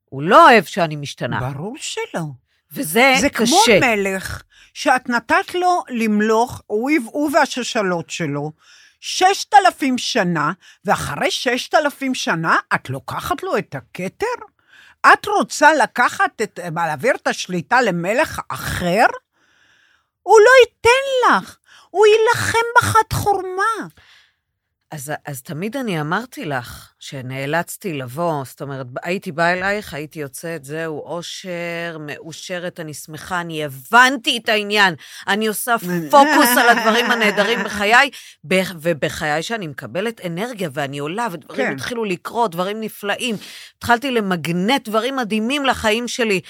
הוא 0.05 0.23
לא 0.23 0.49
אוהב 0.49 0.63
שאני 0.63 0.95
משתנה, 0.95 1.51
ברור 1.51 1.75
שלא. 1.77 2.23
וזה 2.71 3.13
זה 3.19 3.29
קשה. 3.29 3.45
כמו 3.45 3.57
מלך 3.81 4.43
שאת 4.73 5.09
נתת 5.09 5.55
לו 5.55 5.83
למלוך, 5.89 6.61
הוא 6.67 7.29
והשושלות 7.33 8.09
שלו, 8.09 8.51
ששת 8.99 9.53
אלפים 9.53 9.97
שנה, 9.97 10.51
ואחרי 10.85 11.31
ששת 11.31 11.75
אלפים 11.75 12.15
שנה 12.15 12.57
את 12.75 12.89
לוקחת 12.89 13.43
לו 13.43 13.57
את 13.57 13.75
הכתר? 13.75 14.25
את 15.13 15.25
רוצה 15.25 15.73
לקחת 15.73 16.41
את, 16.41 16.59
להעביר 16.75 17.15
את 17.15 17.27
השליטה 17.27 17.81
למלך 17.81 18.41
אחר? 18.49 19.05
הוא 20.21 20.39
לא 20.39 20.51
ייתן 20.61 21.37
לך, 21.37 21.57
הוא 21.93 22.05
יילחם 22.05 22.67
בחת 22.77 23.13
חורמה. 23.13 23.87
אז, 24.93 25.11
אז 25.25 25.41
תמיד 25.41 25.77
אני 25.77 26.01
אמרתי 26.01 26.45
לך 26.45 26.93
שנאלצתי 26.99 27.93
לבוא, 27.93 28.43
זאת 28.45 28.61
אומרת, 28.61 28.87
הייתי 29.03 29.31
באה 29.31 29.53
אלייך, 29.53 29.93
הייתי 29.93 30.19
יוצאת, 30.19 30.65
זהו, 30.65 30.99
אושר, 30.99 31.97
מאושרת, 31.99 32.79
אני 32.79 32.93
שמחה, 32.93 33.41
אני 33.41 33.65
הבנתי 33.65 34.37
את 34.37 34.49
העניין. 34.49 34.95
אני 35.27 35.47
עושה 35.47 35.75
פוקוס 36.11 36.57
על 36.57 36.69
הדברים 36.69 37.11
הנהדרים 37.11 37.59
בחיי, 37.63 38.09
ובחיי 38.81 39.43
שאני 39.43 39.67
מקבלת 39.67 40.25
אנרגיה, 40.25 40.69
ואני 40.73 40.99
עולה, 40.99 41.27
ודברים 41.31 41.67
כן. 41.67 41.73
התחילו 41.73 42.05
לקרות, 42.05 42.51
דברים 42.51 42.81
נפלאים. 42.81 43.35
התחלתי 43.77 44.11
למגנט 44.11 44.89
דברים 44.89 45.15
מדהימים 45.15 45.65
לחיים 45.65 46.07
שלי. 46.07 46.41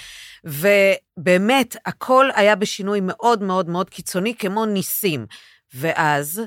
ובאמת, 0.43 1.75
הכל 1.85 2.29
היה 2.35 2.55
בשינוי 2.55 2.99
מאוד 3.01 3.43
מאוד 3.43 3.69
מאוד 3.69 3.89
קיצוני, 3.89 4.35
כמו 4.35 4.65
ניסים. 4.65 5.25
ואז, 5.73 6.41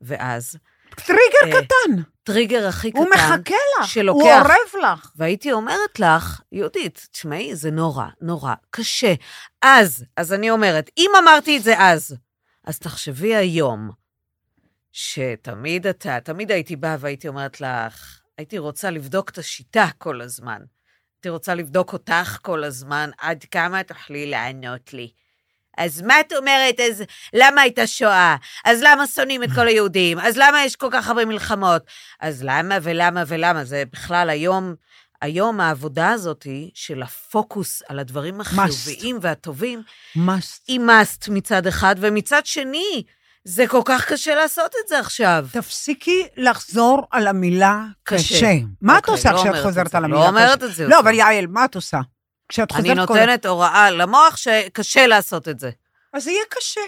ואז, 0.00 0.56
טריגר 1.00 1.56
אה, 1.56 1.62
קטן, 1.62 2.02
טריגר 2.22 2.66
הכי 2.68 2.90
קטן, 2.90 2.98
הוא 2.98 3.08
מחכה 3.14 3.54
לך, 3.80 3.88
שלוקח- 3.88 4.12
הוא 4.14 4.30
אורב 4.32 4.82
לך. 4.92 5.10
והייתי 5.16 5.52
אומרת 5.52 6.00
לך, 6.00 6.40
יהודית, 6.52 7.08
תשמעי, 7.12 7.54
זה 7.56 7.70
נורא, 7.70 8.06
נורא 8.20 8.54
קשה. 8.70 9.14
אז, 9.62 10.04
אז 10.16 10.32
אני 10.32 10.50
אומרת, 10.50 10.90
אם 10.98 11.10
אמרתי 11.22 11.56
את 11.58 11.62
זה 11.62 11.74
אז, 11.78 12.16
אז 12.64 12.78
תחשבי 12.78 13.34
היום, 13.34 13.90
שתמיד 14.92 15.86
אתה, 15.86 16.20
תמיד 16.20 16.50
הייתי 16.50 16.76
באה 16.76 16.96
והייתי 17.00 17.28
אומרת 17.28 17.60
לך, 17.60 18.20
הייתי 18.38 18.58
רוצה 18.58 18.90
לבדוק 18.90 19.30
את 19.30 19.38
השיטה 19.38 19.86
כל 19.98 20.20
הזמן. 20.20 20.62
הייתי 21.16 21.28
רוצה 21.28 21.54
לבדוק 21.54 21.92
אותך 21.92 22.38
כל 22.42 22.64
הזמן, 22.64 23.10
עד 23.18 23.44
כמה 23.50 23.82
תוכלי 23.82 24.26
לענות 24.26 24.92
לי. 24.94 25.12
אז 25.78 26.02
מה 26.02 26.20
את 26.20 26.32
אומרת, 26.32 26.80
אז 26.80 27.04
למה 27.32 27.60
הייתה 27.60 27.86
שואה? 27.86 28.36
אז 28.64 28.82
למה 28.82 29.06
שונאים 29.06 29.42
את 29.42 29.48
כל 29.54 29.68
היהודים? 29.68 30.18
אז 30.18 30.36
למה 30.36 30.64
יש 30.64 30.76
כל 30.76 30.88
כך 30.92 31.08
הרבה 31.08 31.24
מלחמות? 31.24 31.82
אז 32.20 32.42
למה 32.44 32.78
ולמה 32.82 33.22
ולמה? 33.26 33.64
זה 33.64 33.82
בכלל 33.92 34.30
היום, 34.30 34.74
היום 35.22 35.60
העבודה 35.60 36.10
הזאת 36.10 36.46
של 36.74 37.02
הפוקוס 37.02 37.82
על 37.88 37.98
הדברים 37.98 38.40
החיוביים 38.40 39.18
והטובים, 39.20 39.82
must. 40.16 40.60
היא 40.68 40.80
must 40.80 41.30
מצד 41.30 41.66
אחד, 41.66 41.94
ומצד 41.98 42.46
שני, 42.46 43.02
זה 43.44 43.66
כל 43.66 43.82
כך 43.84 44.12
קשה 44.12 44.34
לעשות 44.34 44.70
את 44.82 44.88
זה 44.88 44.98
עכשיו. 45.00 45.46
תפסיקי 45.52 46.22
לחזור 46.36 47.06
על 47.10 47.26
המילה 47.26 47.84
קשה. 48.02 48.34
קשה. 48.34 48.52
מה 48.82 48.98
את 48.98 49.02
אוקיי, 49.02 49.14
עושה 49.14 49.32
לא 49.32 49.40
כשאת 49.40 49.62
חוזרת 49.62 49.94
על 49.94 50.02
לא 50.02 50.06
המילה 50.06 50.20
קשה? 50.20 50.28
אומרת 50.28 50.62
את 50.62 50.74
זה 50.74 50.88
לא, 50.88 50.94
יותר. 50.94 51.08
אבל 51.08 51.14
יעל, 51.14 51.46
מה 51.46 51.64
את 51.64 51.74
עושה? 51.74 52.00
כשאת 52.48 52.72
חוזרת 52.72 52.86
אני 52.86 53.06
כל... 53.06 53.14
נותנת 53.14 53.46
הוראה 53.46 53.90
למוח 53.90 54.36
שקשה 54.36 55.06
לעשות 55.06 55.48
את 55.48 55.58
זה. 55.58 55.70
אז 56.12 56.24
זה 56.24 56.30
יהיה 56.30 56.44
קשה. 56.50 56.80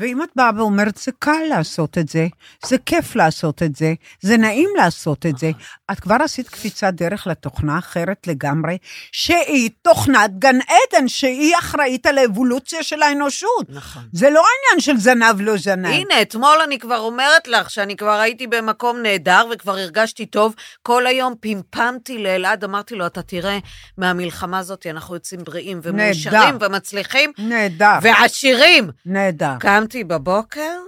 ואם 0.00 0.22
את 0.22 0.28
באה 0.36 0.50
ואומרת, 0.56 0.96
זה 0.96 1.12
קל 1.18 1.42
לעשות 1.48 1.98
את 1.98 2.08
זה, 2.08 2.26
זה 2.66 2.76
כיף 2.86 3.16
לעשות 3.16 3.62
את 3.62 3.76
זה, 3.76 3.94
זה 4.20 4.36
נעים 4.36 4.68
לעשות 4.76 5.26
את 5.26 5.38
זה, 5.38 5.50
את 5.92 6.00
כבר 6.00 6.16
עשית 6.24 6.48
קפיצת 6.48 6.94
דרך 6.94 7.26
לתוכנה 7.26 7.78
אחרת 7.78 8.26
לגמרי, 8.26 8.78
שהיא 9.12 9.70
תוכנת 9.82 10.38
גן 10.38 10.58
עדן, 10.60 11.08
שהיא 11.08 11.54
אחראית 11.58 12.06
על 12.06 12.18
האבולוציה 12.18 12.82
של 12.82 13.02
האנושות. 13.02 13.66
נכון. 13.68 14.02
זה 14.12 14.30
לא 14.30 14.42
העניין 14.42 14.80
של 14.80 14.96
זנב 14.96 15.40
לא 15.40 15.56
זנב. 15.56 15.86
הנה, 15.86 16.22
אתמול 16.22 16.58
אני 16.64 16.78
כבר 16.78 16.98
אומרת 16.98 17.48
לך 17.48 17.70
שאני 17.70 17.96
כבר 17.96 18.20
הייתי 18.20 18.46
במקום 18.46 19.02
נהדר 19.02 19.46
וכבר 19.52 19.72
הרגשתי 19.72 20.26
טוב. 20.26 20.54
כל 20.82 21.06
היום 21.06 21.34
פמפמתי 21.40 22.18
לאלעד, 22.18 22.64
אמרתי 22.64 22.94
לו, 22.94 23.06
אתה 23.06 23.22
תראה, 23.22 23.58
מהמלחמה 23.98 24.58
הזאת 24.58 24.86
אנחנו 24.90 25.14
יוצאים 25.14 25.44
בריאים 25.44 25.80
ומאושרים. 25.82 26.56
ומצליחים 26.60 27.32
נהדר, 27.38 27.98
ועשירים. 28.02 28.90
נהדר. 29.06 29.54
קמתי 29.90 30.04
בבוקר, 30.04 30.78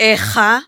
איכה, 0.00 0.58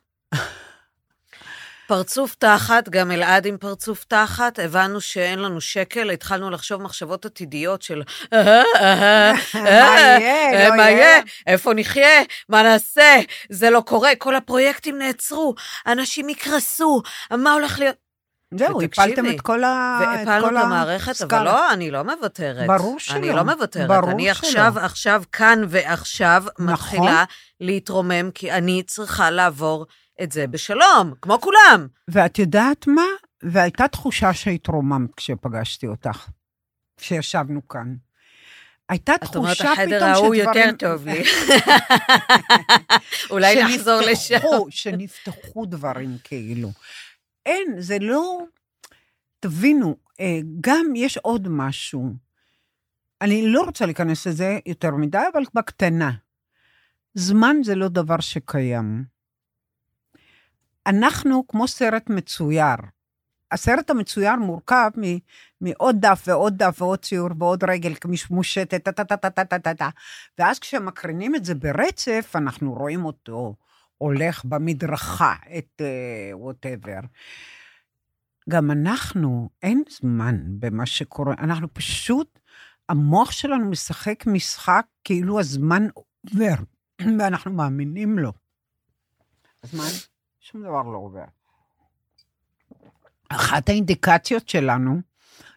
פרצוף 1.87 2.35
תחת, 2.35 2.89
גם 2.89 3.11
אלעד 3.11 3.47
עם 3.47 3.57
פרצוף 3.59 4.05
תחת, 4.05 4.59
הבנו 4.59 5.01
שאין 5.01 5.39
לנו 5.39 5.61
שקל, 5.61 6.11
התחלנו 6.11 6.51
לחשוב 6.51 6.83
מחשבות 6.83 7.27
עתידיות 7.27 7.83
של 7.83 8.03
"אה, 8.33 8.63
אה, 8.77 9.33
מה 9.55 10.01
יהיה, 10.01 10.69
לא 10.69 10.77
מה 10.77 10.83
יהיה?" 10.91 10.99
יהיה, 10.99 11.21
איפה 11.47 11.75
נחיה, 11.75 12.23
מה 12.49 12.63
נעשה, 12.63 13.17
זה 13.51 13.71
לא 13.71 13.81
קורה, 13.81 14.11
כל 14.19 14.37
הפרויקטים 14.37 14.99
נעצרו, 14.99 15.55
אנשים 15.87 16.29
יקרסו, 16.29 17.03
מה 17.31 17.53
הולך 17.53 17.79
להיות? 17.79 18.07
זהו, 18.55 18.83
הפלתם 18.83 19.31
את 19.31 19.41
כל 19.41 19.65
ה... 19.65 19.99
והפלנו 20.01 20.49
את 20.49 20.65
המערכת, 20.65 21.23
אבל. 21.23 21.45
לא, 21.45 21.73
אני 21.73 21.91
לא 21.91 22.03
מוותרת. 22.03 22.67
ברור 22.67 22.99
שלא. 22.99 23.17
אני 23.17 23.33
לא 23.33 23.43
מוותרת. 23.43 23.89
ברור 23.89 24.11
אני 24.11 24.23
שלא. 24.23 24.31
עכשיו, 24.31 24.75
עכשיו, 24.77 25.23
כאן 25.33 25.63
ועכשיו, 25.69 26.45
נכון. 26.59 26.73
מתחילה 26.73 27.25
להתרומם, 27.61 28.31
כי 28.35 28.53
אני 28.53 28.83
צריכה 28.83 29.31
לעבור 29.31 29.87
את 30.23 30.33
זה 30.33 30.47
בשלום, 30.47 31.15
כמו 31.23 31.41
כולם. 31.41 31.87
ואת 32.09 32.39
יודעת 32.39 32.87
מה? 32.87 33.07
והייתה 33.43 33.89
תחושה 33.89 34.35
שהתרוממת 34.35 35.15
כשפגשתי 35.17 35.87
אותך, 35.87 36.27
כשישבנו 36.97 37.69
כאן. 37.69 37.95
הייתה 38.89 39.15
את 39.15 39.37
אומרת, 39.37 39.57
תחושה 39.57 39.73
החדר 39.73 39.97
פתאום 39.97 40.11
ההוא 40.11 40.35
שדברים... 40.37 40.69
יותר 40.69 40.77
טוב 40.79 41.09
לי. 41.09 41.23
אולי 43.31 43.65
נחזור 43.65 44.01
לשם. 44.01 44.39
שנפתחו, 44.39 44.67
שנפתחו 44.71 45.67
דברים 45.67 46.17
כאילו. 46.25 46.69
אין, 47.47 47.75
זה 47.79 47.99
לא... 48.01 48.39
תבינו, 49.41 49.97
אה, 50.21 50.39
גם 50.61 50.87
יש 50.97 51.17
עוד 51.17 51.49
משהו. 51.51 52.13
אני 53.23 53.47
לא 53.47 53.63
רוצה 53.63 53.87
להיכנס 53.87 54.27
לזה 54.27 54.59
יותר 54.67 54.91
מדי, 54.91 55.19
אבל 55.33 55.43
בקטנה. 55.55 56.11
זמן 57.19 57.57
זה 57.63 57.75
לא 57.75 57.89
דבר 57.89 58.21
שקיים. 58.21 59.05
אנחנו 60.87 61.47
כמו 61.49 61.69
סרט 61.69 62.11
מצויר. 62.11 62.77
הסרט 63.53 63.91
המצויר 63.91 64.37
מורכב 64.37 64.91
מ- 64.99 65.19
מעוד 65.61 65.97
דף 66.01 66.25
ועוד 66.27 66.59
דף 66.59 66.77
ועוד 66.83 66.99
ציור 66.99 67.29
ועוד 67.39 67.65
רגל 67.65 67.93
מושטת, 68.31 68.85
טה-טה-טה-טה-טה-טה. 68.85 69.89
ואז 70.39 70.59
כשמקרינים 70.59 71.35
את 71.35 71.45
זה 71.45 71.55
ברצף, 71.55 72.33
אנחנו 72.35 72.73
רואים 72.73 73.05
אותו 73.05 73.55
הולך 73.99 74.45
במדרכה, 74.45 75.35
את 75.59 75.83
ווטאבר. 76.33 77.01
Uh, 77.01 77.07
גם 78.49 78.71
אנחנו, 78.71 79.49
אין 79.63 79.83
זמן 80.01 80.37
במה 80.49 80.87
שקורה, 80.87 81.35
אנחנו 81.39 81.75
פשוט, 81.75 82.39
המוח 82.89 83.31
שלנו 83.31 83.71
משחק 83.71 84.27
משחק 84.27 84.87
כאילו 85.05 85.41
הזמן 85.41 85.87
עובר, 85.95 86.55
ואנחנו 87.19 87.53
מאמינים 87.53 88.19
לו. 88.19 88.33
הזמן, 89.65 90.07
שום 90.41 90.63
דבר 90.63 90.83
לא 90.83 90.99
עובר. 90.99 91.25
אחת 93.29 93.69
האינדיקציות 93.69 94.49
שלנו 94.49 95.01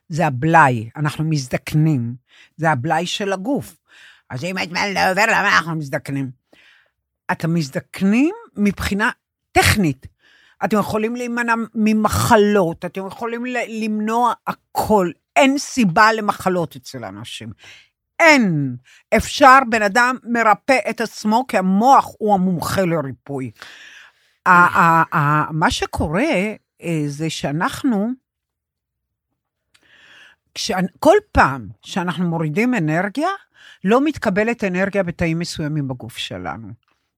זה 0.10 0.28
הבלאי, 0.28 0.90
אנחנו 0.96 1.24
מזדקנים, 1.24 2.16
זה 2.58 2.70
הבלאי 2.72 3.06
של 3.06 3.34
הגוף. 3.34 3.76
אז 4.30 4.44
אם 4.44 4.58
הזמן 4.58 4.94
לא 4.94 5.12
עובר, 5.12 5.26
למה 5.28 5.58
אנחנו 5.58 5.76
מזדקנים? 5.76 6.32
אתם 7.32 7.54
מזדקנים 7.54 8.36
מבחינה 8.58 9.10
טכנית. 9.52 10.08
אתם 10.66 10.78
יכולים 10.80 11.16
להימנע 11.16 11.54
ממחלות, 11.76 12.86
אתם 12.86 13.08
יכולים 13.08 13.46
למנוע 13.68 14.34
הכל. 14.48 15.12
אין 15.36 15.58
סיבה 15.58 16.14
למחלות 16.14 16.76
אצל 16.76 17.06
אנשים. 17.06 17.50
אין. 18.20 18.76
אפשר, 19.18 19.58
בן 19.70 19.82
אדם 19.82 20.16
מרפא 20.24 20.78
את 20.90 21.02
עצמו, 21.02 21.46
כי 21.48 21.58
המוח 21.58 22.06
הוא 22.18 22.34
המומחה 22.34 22.82
לריפוי. 22.82 23.52
מה 25.52 25.72
שקורה 25.72 26.24
אה, 26.82 27.04
זה 27.08 27.30
שאנחנו, 27.30 28.10
כל 31.00 31.16
פעם 31.32 31.68
שאנחנו 31.82 32.30
מורידים 32.30 32.76
אנרגיה, 32.76 33.30
לא 33.84 34.02
מתקבלת 34.06 34.64
אנרגיה 34.64 35.04
בתאים 35.04 35.40
מסוימים 35.40 35.88
בגוף 35.88 36.18
שלנו, 36.18 36.68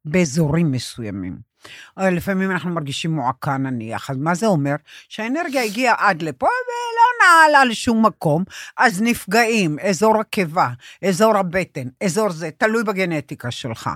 באזורים 0.06 0.72
מסוימים. 0.72 1.51
או 1.98 2.04
לפעמים 2.12 2.52
אנחנו 2.52 2.70
מרגישים 2.70 3.12
מועקה 3.12 3.58
נניח, 3.58 4.10
אז 4.10 4.18
מה 4.18 4.36
זה 4.36 4.48
אומר? 4.48 4.76
שהאנרגיה 5.10 5.64
הגיעה 5.64 5.96
עד 5.98 6.22
לפה 6.22 6.46
ולא 6.46 7.28
נעלה 7.28 7.66
לשום 7.66 8.06
מקום, 8.06 8.44
אז 8.78 9.02
נפגעים, 9.02 9.80
אזור 9.80 10.20
הקיבה, 10.20 10.70
אזור 11.08 11.38
הבטן, 11.38 11.88
אזור 12.04 12.30
זה, 12.30 12.50
תלוי 12.58 12.84
בגנטיקה 12.84 13.52
שלך. 13.52 13.90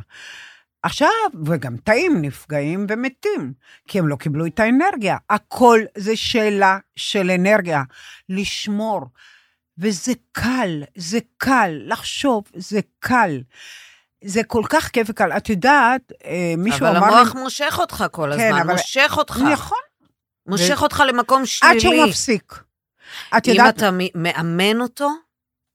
עכשיו, 0.84 1.10
וגם 1.46 1.78
תאים 1.78 2.22
נפגעים 2.22 2.86
ומתים, 2.90 3.54
כי 3.88 4.00
הם 4.00 4.08
לא 4.08 4.16
קיבלו 4.16 4.46
את 4.46 4.60
האנרגיה. 4.60 5.18
הכל 5.30 5.80
זה 5.98 6.16
שאלה 6.16 6.78
של 6.96 7.32
אנרגיה. 7.32 7.84
לשמור. 8.30 9.06
וזה 9.78 10.14
קל, 10.32 10.84
זה 10.96 11.20
קל, 11.38 11.82
לחשוב, 11.86 12.44
זה 12.56 12.80
קל. 13.00 13.42
זה 14.24 14.44
כל 14.44 14.62
כך 14.70 14.88
כיף 14.90 15.08
וקל. 15.10 15.32
את 15.32 15.50
יודעת, 15.50 16.12
אה, 16.26 16.54
מישהו 16.58 16.88
אבל 16.88 16.98
אמר 16.98 17.10
לי... 17.10 17.16
המוח 17.16 17.36
מושך 17.36 17.76
אותך 17.80 18.06
כל 18.12 18.32
כן, 18.38 18.46
הזמן, 18.48 18.62
אבל- 18.62 18.72
מושך 18.74 19.14
אותך. 19.18 19.38
נכון, 19.54 19.78
מושך 20.48 20.78
ו- 20.80 20.84
אותך 20.84 21.04
למקום 21.08 21.46
שלילי. 21.46 21.74
עד 21.76 21.80
שהוא 21.80 22.06
מפסיק. 22.08 22.54
את 23.38 23.48
אם 23.48 23.54
יודעת, 23.54 23.78
אתה 23.78 23.92
מ- 23.92 24.24
מאמן 24.24 24.82
אותו 24.82 25.10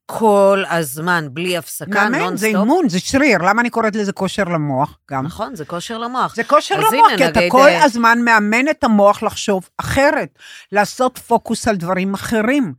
כל 0.07 0.65
הזמן, 0.71 1.29
בלי 1.33 1.57
הפסקה, 1.57 1.89
מאמן, 2.09 2.19
זה 2.19 2.25
נונסטופ. 2.25 2.45
אימון, 2.55 2.89
זה 2.89 3.01
שריר. 3.01 3.39
למה 3.39 3.61
אני 3.61 3.71
קוראת 3.71 3.97
לזה 3.97 4.13
כושר 4.13 4.45
למוח 4.45 4.99
גם? 5.11 5.27
נכון, 5.27 5.55
זה 5.55 5.65
כושר 5.65 5.99
למוח. 5.99 6.35
זה 6.35 6.45
כושר 6.45 6.81
למוח, 6.81 7.09
הנה, 7.09 7.17
כי 7.17 7.27
אתה 7.29 7.41
כל 7.49 7.69
אה, 7.69 7.85
הזמן 7.85 8.19
מאמן 8.25 8.69
את 8.69 8.85
המוח 8.85 9.23
לחשוב 9.23 9.69
אחרת, 9.79 10.39
לעשות 10.73 11.19
פוקוס 11.19 11.69
על 11.69 11.77
דברים 11.77 12.15
אחרים. 12.15 12.75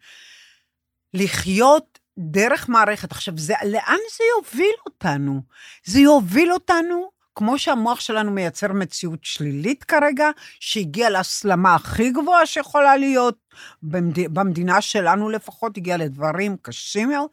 לחיות 1.13 1.90
דרך 2.17 2.69
מערכת. 2.69 3.11
עכשיו, 3.11 3.37
זה, 3.37 3.53
לאן 3.65 3.97
זה 4.17 4.23
יוביל 4.37 4.75
אותנו? 4.85 5.41
זה 5.85 5.99
יוביל 5.99 6.53
אותנו, 6.53 7.09
כמו 7.35 7.59
שהמוח 7.59 7.99
שלנו 7.99 8.31
מייצר 8.31 8.73
מציאות 8.73 9.19
שלילית 9.23 9.83
כרגע, 9.83 10.29
שהגיעה 10.59 11.09
להסלמה 11.09 11.75
הכי 11.75 12.11
גבוהה 12.11 12.45
שיכולה 12.45 12.97
להיות, 12.97 13.37
במד... 13.83 14.33
במדינה 14.33 14.81
שלנו 14.81 15.29
לפחות, 15.29 15.77
הגיעה 15.77 15.97
לדברים 15.97 16.57
קשים 16.61 17.09
מאוד, 17.09 17.29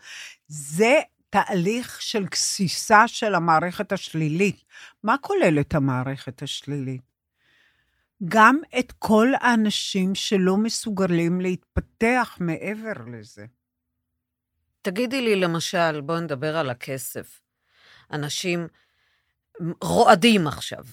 זה 0.49 1.01
תהליך 1.31 2.03
של 2.03 2.25
גסיסה 2.25 3.09
של 3.09 3.35
המערכת 3.35 3.93
השלילית. 3.93 4.65
מה 5.03 5.17
כוללת 5.21 5.75
המערכת 5.75 6.43
השלילית? 6.43 7.01
גם 8.25 8.59
את 8.79 8.93
כל 8.99 9.29
האנשים 9.41 10.15
שלא 10.15 10.57
מסוגלים 10.57 11.41
להתפתח 11.41 12.37
מעבר 12.41 12.93
לזה. 13.13 13.47
תגידי 14.91 15.21
לי, 15.21 15.37
למשל, 15.37 16.01
בואי 16.01 16.21
נדבר 16.21 16.57
על 16.57 16.71
הכסף. 16.71 17.41
אנשים 18.13 18.69
רועדים 19.83 20.47
עכשיו. 20.47 20.85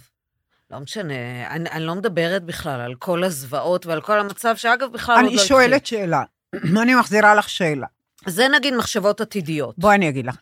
לא 0.71 0.79
משנה, 0.79 1.13
אני, 1.49 1.69
אני 1.69 1.85
לא 1.85 1.95
מדברת 1.95 2.43
בכלל 2.43 2.81
על 2.81 2.95
כל 2.95 3.23
הזוועות 3.23 3.85
ועל 3.85 4.01
כל 4.01 4.19
המצב, 4.19 4.55
שאגב, 4.55 4.91
בכלל 4.91 5.15
עוד 5.15 5.25
לא 5.25 5.29
אני. 5.29 5.47
שואלת 5.47 5.85
שאלה, 5.85 6.23
אני 6.81 6.95
מחזירה 6.95 7.35
לך 7.35 7.49
שאלה. 7.49 7.87
זה 8.25 8.47
נגיד 8.47 8.75
מחשבות 8.75 9.21
עתידיות. 9.21 9.79
בואי 9.79 9.95
אני 9.95 10.09
אגיד 10.09 10.25
לך. 10.25 10.35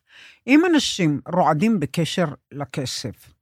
אם 0.48 0.66
אנשים 0.66 1.22
רועדים 1.34 1.80
בקשר 1.80 2.28
לכסף, 2.52 3.34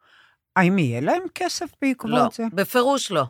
האם 0.55 0.79
יהיה 0.79 1.01
להם 1.01 1.23
כסף 1.35 1.67
בעקבות 1.81 2.11
לא, 2.11 2.29
זה? 2.33 2.43
בפירוש 2.53 3.11
לא. 3.11 3.25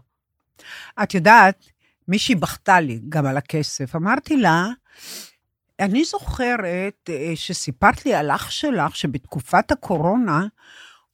את 1.03 1.13
יודעת, 1.13 1.65
מישהי 2.07 2.35
בכתה 2.35 2.79
לי 2.79 2.99
גם 3.09 3.25
על 3.25 3.37
הכסף. 3.37 3.95
אמרתי 3.95 4.37
לה, 4.37 4.67
אני 5.81 6.03
זוכרת 6.03 7.09
אה, 7.09 7.31
שסיפרת 7.35 8.05
לי 8.05 8.13
על 8.13 8.31
אח 8.31 8.49
שלך, 8.49 8.95
שבתקופת 8.95 9.71
הקורונה, 9.71 10.47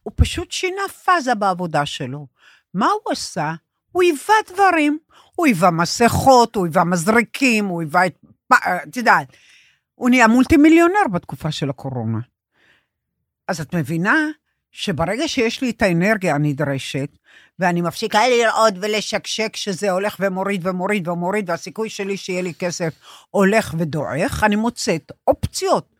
הוא 0.03 0.13
פשוט 0.15 0.51
שינה 0.51 0.81
פאזה 1.05 1.35
בעבודה 1.35 1.85
שלו. 1.85 2.27
מה 2.73 2.85
הוא 2.85 3.11
עשה? 3.11 3.53
הוא 3.91 4.03
היווה 4.03 4.35
דברים. 4.53 4.97
הוא 5.35 5.45
היווה 5.45 5.71
מסכות, 5.71 6.55
הוא 6.55 6.65
היווה 6.65 6.83
מזרקים, 6.83 7.65
הוא 7.65 7.81
היווה 7.81 8.05
את... 8.05 8.15
את 8.89 8.97
יודעת, 8.97 9.27
הוא 9.95 10.09
נהיה 10.09 10.27
מולטי 10.27 10.57
מיליונר 10.57 11.07
בתקופה 11.13 11.51
של 11.51 11.69
הקורונה. 11.69 12.19
אז 13.47 13.61
את 13.61 13.75
מבינה 13.75 14.15
שברגע 14.71 15.27
שיש 15.27 15.61
לי 15.61 15.69
את 15.69 15.81
האנרגיה 15.81 16.35
הנדרשת, 16.35 17.09
ואני 17.59 17.81
מפסיקה 17.81 18.19
לראות 18.27 18.73
ולשקשק 18.81 19.55
שזה 19.55 19.91
הולך 19.91 20.17
ומוריד 20.19 20.67
ומוריד 20.67 21.07
ומוריד, 21.07 21.49
והסיכוי 21.49 21.89
שלי 21.89 22.17
שיהיה 22.17 22.41
לי 22.41 22.53
כסף 22.53 22.93
הולך 23.29 23.75
ודועך, 23.77 24.43
אני 24.43 24.55
מוצאת 24.55 25.11
אופציות. 25.27 25.96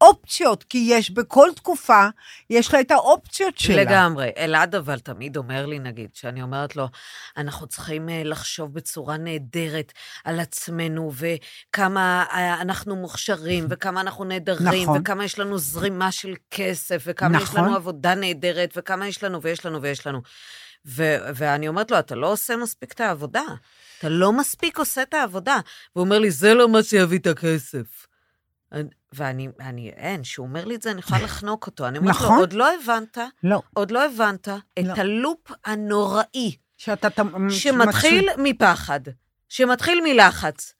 אופציות, 0.00 0.64
כי 0.64 0.86
יש 0.90 1.10
בכל 1.10 1.48
תקופה, 1.56 2.08
יש 2.50 2.74
לה 2.74 2.80
את 2.80 2.90
האופציות 2.90 3.58
שלה. 3.58 3.82
לגמרי. 3.82 4.30
אלעד 4.36 4.74
אבל 4.74 4.98
תמיד 4.98 5.36
אומר 5.36 5.66
לי, 5.66 5.78
נגיד, 5.78 6.10
שאני 6.14 6.42
אומרת 6.42 6.76
לו, 6.76 6.88
אנחנו 7.36 7.66
צריכים 7.66 8.08
אה, 8.08 8.22
לחשוב 8.24 8.74
בצורה 8.74 9.16
נהדרת 9.16 9.92
על 10.24 10.40
עצמנו, 10.40 11.12
וכמה 11.14 12.24
אה, 12.32 12.60
אנחנו 12.60 12.96
מוכשרים, 12.96 13.66
וכמה 13.70 14.00
אנחנו 14.00 14.24
נהדרים, 14.24 14.82
נכון. 14.82 15.00
וכמה 15.00 15.24
יש 15.24 15.38
לנו 15.38 15.58
זרימה 15.58 16.12
של 16.12 16.34
כסף, 16.50 17.02
וכמה 17.06 17.28
נכון. 17.28 17.42
יש 17.42 17.54
לנו 17.54 17.76
עבודה 17.76 18.14
נהדרת, 18.14 18.74
וכמה 18.76 19.08
יש 19.08 19.24
לנו, 19.24 19.42
ויש 19.42 19.66
לנו, 19.66 19.82
ויש 19.82 20.06
לנו. 20.06 20.22
ו- 20.86 21.16
ואני 21.34 21.68
אומרת 21.68 21.90
לו, 21.90 21.98
אתה 21.98 22.14
לא 22.14 22.32
עושה 22.32 22.56
מספיק 22.56 22.92
את 22.92 23.00
העבודה. 23.00 23.42
אתה 23.98 24.08
לא 24.08 24.32
מספיק 24.32 24.78
עושה 24.78 25.02
את 25.02 25.14
העבודה. 25.14 25.60
והוא 25.96 26.04
אומר 26.04 26.18
לי, 26.18 26.30
זה 26.30 26.54
לא 26.54 26.68
מה 26.68 26.82
שיביא 26.82 27.18
את 27.18 27.26
הכסף. 27.26 28.05
ואני, 29.12 29.48
אני, 29.60 29.88
אין, 29.88 30.22
כשהוא 30.22 30.46
אומר 30.46 30.64
לי 30.64 30.74
את 30.74 30.82
זה, 30.82 30.90
אני 30.90 30.98
יכולה 30.98 31.22
לחנוק 31.24 31.66
אותו. 31.66 31.88
אני 31.88 31.98
אומרת 31.98 32.14
נכון. 32.14 32.34
לו, 32.34 32.40
עוד 32.40 32.52
לא 32.52 32.74
הבנת, 32.74 33.18
לא. 33.44 33.62
עוד 33.74 33.90
לא 33.90 34.04
הבנת 34.06 34.48
את 34.48 34.84
לא. 34.84 34.92
הלופ 34.96 35.52
הנוראי, 35.64 36.56
שאתה... 36.76 37.08
שמתחיל 37.50 38.28
מצוי- 38.30 38.52
מפחד, 38.52 39.00
שמתחיל 39.48 40.00
מלחץ. 40.04 40.72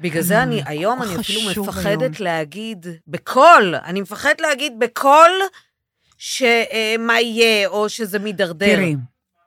בגלל 0.00 0.22
זה 0.22 0.42
אני, 0.42 0.62
כל 0.64 0.70
היום 0.70 1.02
אני 1.02 1.16
אפילו 1.20 1.40
מפחדת 1.62 2.00
היום. 2.00 2.12
להגיד 2.20 2.86
בקול, 3.06 3.74
אני 3.84 4.00
מפחדת 4.00 4.40
להגיד 4.40 4.72
בקול 4.78 5.30
שמה 6.16 7.20
יהיה, 7.20 7.68
או 7.68 7.88
שזה 7.88 8.18
מידרדר. 8.18 8.66
תראי, 8.66 8.96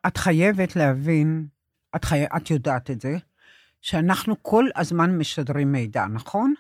את 0.08 0.18
חייבת 0.18 0.76
להבין, 0.76 1.46
את, 1.96 2.06
חי... 2.06 2.24
את 2.38 2.52
יודעת 2.52 2.92
את 2.92 3.02
זה, 3.02 3.18
שאנחנו 3.82 4.44
כל 4.44 4.66
הזמן 4.76 5.18
משדרים 5.18 5.72
מידע, 5.72 6.06
נכון? 6.06 6.54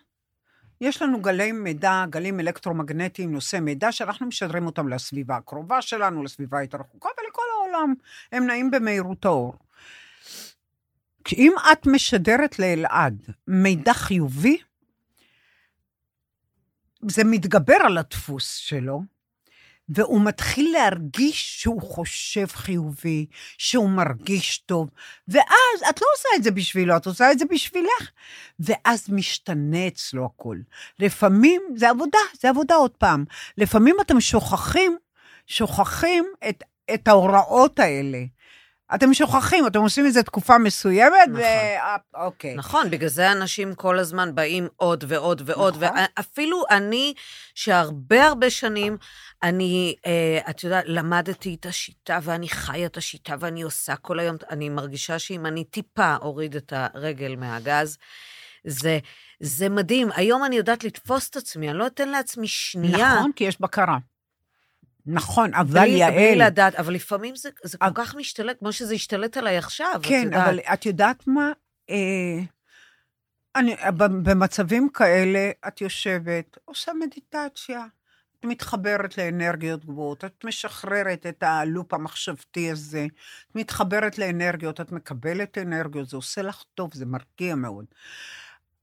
יש 0.81 1.01
לנו 1.01 1.21
גלי 1.21 1.51
מידע, 1.51 2.05
גלים 2.09 2.39
אלקטרומגנטיים, 2.39 3.31
נושאי 3.31 3.59
מידע, 3.59 3.91
שאנחנו 3.91 4.25
משדרים 4.25 4.65
אותם 4.65 4.87
לסביבה 4.87 5.35
הקרובה 5.35 5.81
שלנו, 5.81 6.23
לסביבה 6.23 6.59
היותר 6.59 6.77
רחוקה 6.77 7.09
ולכל 7.19 7.41
העולם. 7.55 7.93
הם 8.31 8.47
נעים 8.47 8.71
במהירות 8.71 9.25
האור. 9.25 9.53
אם 11.33 11.53
את 11.71 11.87
משדרת 11.87 12.59
לאלעד 12.59 13.25
מידע 13.47 13.93
חיובי, 13.93 14.57
זה 17.07 17.23
מתגבר 17.23 17.77
על 17.85 17.97
הדפוס 17.97 18.55
שלו, 18.55 19.03
והוא 19.95 20.21
מתחיל 20.21 20.71
להרגיש 20.73 21.61
שהוא 21.61 21.81
חושב 21.81 22.45
חיובי, 22.47 23.25
שהוא 23.57 23.89
מרגיש 23.89 24.57
טוב, 24.57 24.89
ואז 25.27 25.81
את 25.89 26.01
לא 26.01 26.07
עושה 26.17 26.29
את 26.35 26.43
זה 26.43 26.51
בשבילו, 26.51 26.97
את 26.97 27.05
עושה 27.05 27.31
את 27.31 27.39
זה 27.39 27.45
בשבילך, 27.45 28.11
ואז 28.59 29.09
משתנה 29.09 29.87
אצלו 29.87 30.25
הכל. 30.25 30.57
לפעמים, 30.99 31.61
זה 31.75 31.89
עבודה, 31.89 32.19
זה 32.41 32.49
עבודה 32.49 32.75
עוד 32.75 32.91
פעם. 32.91 33.25
לפעמים 33.57 33.95
אתם 34.01 34.19
שוכחים, 34.19 34.97
שוכחים 35.47 36.25
את, 36.49 36.63
את 36.93 37.07
ההוראות 37.07 37.79
האלה. 37.79 38.19
אתם 38.95 39.13
שוכחים, 39.13 39.67
אתם 39.67 39.79
עושים 39.79 40.07
את 40.07 40.13
זה 40.13 40.23
תקופה 40.23 40.57
מסוימת, 40.57 41.27
נכון. 41.27 41.41
ו... 41.41 42.23
אוקיי. 42.25 42.55
נכון, 42.55 42.89
בגלל 42.89 43.09
זה 43.09 43.31
אנשים 43.31 43.75
כל 43.75 43.99
הזמן 43.99 44.35
באים 44.35 44.67
עוד 44.75 45.03
ועוד 45.07 45.41
ועוד, 45.45 45.83
נכון. 45.83 45.97
ואפילו 46.17 46.63
אני, 46.71 47.13
שהרבה 47.55 48.25
הרבה 48.25 48.49
שנים, 48.49 48.97
אני, 49.43 49.95
אה, 50.05 50.39
את 50.49 50.63
יודעת, 50.63 50.83
למדתי 50.87 51.57
את 51.59 51.65
השיטה, 51.65 52.19
ואני 52.23 52.49
חיה 52.49 52.85
את 52.85 52.97
השיטה, 52.97 53.35
ואני 53.39 53.61
עושה 53.61 53.95
כל 53.95 54.19
היום, 54.19 54.35
אני 54.49 54.69
מרגישה 54.69 55.19
שאם 55.19 55.45
אני 55.45 55.63
טיפה 55.63 56.15
אוריד 56.21 56.55
את 56.55 56.73
הרגל 56.75 57.35
מהגז, 57.35 57.97
זה, 58.63 58.99
זה 59.39 59.69
מדהים. 59.69 60.09
היום 60.15 60.45
אני 60.45 60.55
יודעת 60.55 60.83
לתפוס 60.83 61.29
את 61.29 61.35
עצמי, 61.35 61.69
אני 61.69 61.77
לא 61.77 61.87
אתן 61.87 62.09
לעצמי 62.09 62.47
שנייה. 62.47 63.15
נכון, 63.15 63.31
כי 63.35 63.43
יש 63.43 63.61
בקרה. 63.61 63.97
נכון, 65.05 65.53
אבל 65.53 65.79
בלי, 65.79 65.89
יעל... 65.89 66.13
בלי 66.13 66.35
לדעת, 66.35 66.75
אבל 66.75 66.93
לפעמים 66.93 67.35
זה, 67.35 67.49
זה 67.63 67.77
כל 67.77 67.93
כך 67.95 68.15
משתלט, 68.15 68.59
כמו 68.59 68.71
שזה 68.71 68.93
השתלט 68.93 69.37
עליי 69.37 69.57
עכשיו, 69.57 69.99
את 70.01 70.05
כן, 70.05 70.21
יודעת. 70.25 70.47
אבל 70.47 70.59
את 70.73 70.85
יודעת 70.85 71.27
מה? 71.27 71.51
אה, 71.89 72.39
אני, 73.55 73.75
במצבים 73.97 74.89
כאלה, 74.89 75.51
את 75.67 75.81
יושבת, 75.81 76.57
עושה 76.65 76.91
מדיטציה, 76.93 77.85
את 78.39 78.45
מתחברת 78.45 79.17
לאנרגיות 79.17 79.85
גבוהות, 79.85 80.25
את 80.25 80.45
משחררת 80.45 81.25
את 81.25 81.43
הלופ 81.43 81.93
המחשבתי 81.93 82.71
הזה, 82.71 83.07
את 83.49 83.55
מתחברת 83.55 84.17
לאנרגיות, 84.17 84.81
את 84.81 84.91
מקבלת 84.91 85.57
אנרגיות, 85.57 86.09
זה 86.09 86.17
עושה 86.17 86.41
לך 86.41 86.63
טוב, 86.75 86.93
זה 86.93 87.05
מרגיע 87.05 87.55
מאוד. 87.55 87.85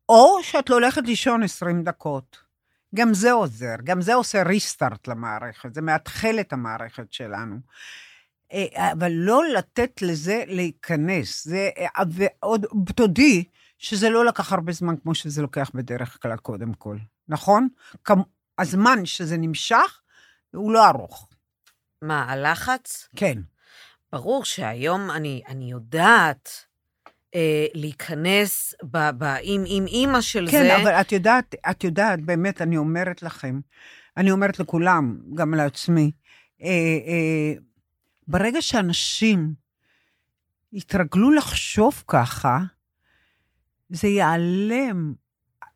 או 0.09 0.39
שאת 0.43 0.71
לא 0.71 0.75
הולכת 0.75 1.03
לישון 1.07 1.43
20 1.43 1.85
דקות. 1.85 2.48
גם 2.95 3.15
זה 3.15 3.33
עוזר, 3.33 3.75
גם 3.85 4.01
זה 4.01 4.15
עושה 4.15 4.43
ריסטארט 4.43 5.09
למערכת, 5.09 5.75
זה 5.75 5.83
מאתחל 5.83 6.37
את 6.41 6.53
המערכת 6.53 7.13
שלנו. 7.13 7.57
אה, 8.53 8.93
אבל 8.93 9.13
לא 9.13 9.43
לתת 9.49 10.03
לזה 10.03 10.45
להיכנס. 10.47 11.45
זה, 11.45 11.71
אה, 11.79 12.03
ועוד, 12.11 12.67
תודי 12.97 13.45
שזה 13.79 14.11
לא 14.11 14.25
לקח 14.25 14.53
הרבה 14.53 14.73
זמן 14.73 14.97
כמו 14.97 15.15
שזה 15.15 15.43
לוקח 15.43 15.71
בדרך 15.75 16.23
כלל, 16.23 16.37
קודם 16.37 16.75
כל, 16.75 16.97
נכון? 17.29 17.69
כמו, 18.05 18.25
הזמן 18.59 19.07
שזה 19.07 19.37
נמשך, 19.37 20.01
הוא 20.55 20.73
לא 20.73 20.89
ארוך. 20.89 21.29
מה, 22.03 22.33
הלחץ? 22.33 23.09
כן. 23.17 23.39
ברור 24.13 24.45
שהיום 24.45 25.11
אני, 25.11 25.43
אני 25.49 25.71
יודעת 25.71 26.68
אה, 27.35 27.67
להיכנס 27.75 28.75
ב, 28.83 29.11
ב, 29.19 29.25
עם, 29.43 29.65
עם 29.67 29.87
אימא 29.87 30.21
של 30.21 30.49
כן, 30.51 30.63
זה. 30.63 30.77
אבל 30.77 30.91
את 30.91 31.13
יודעת, 31.13 31.55
את 31.71 31.85
יודעת, 31.85 32.21
באמת, 32.21 32.63
אני 32.63 32.77
אומרת 32.77 33.23
לכם, 33.23 33.61
אני 34.17 34.31
אומרת 34.31 34.59
לכולם, 34.61 35.19
גם 35.35 35.55
לעצמי, 35.55 36.11
אה, 36.63 36.69
אה, 36.69 37.53
ברגע 38.29 38.63
שאנשים 38.63 39.53
יתרגלו 40.73 41.31
לחשוב 41.31 42.05
ככה, 42.07 42.59
זה 43.91 44.09
ייעלם. 44.09 45.15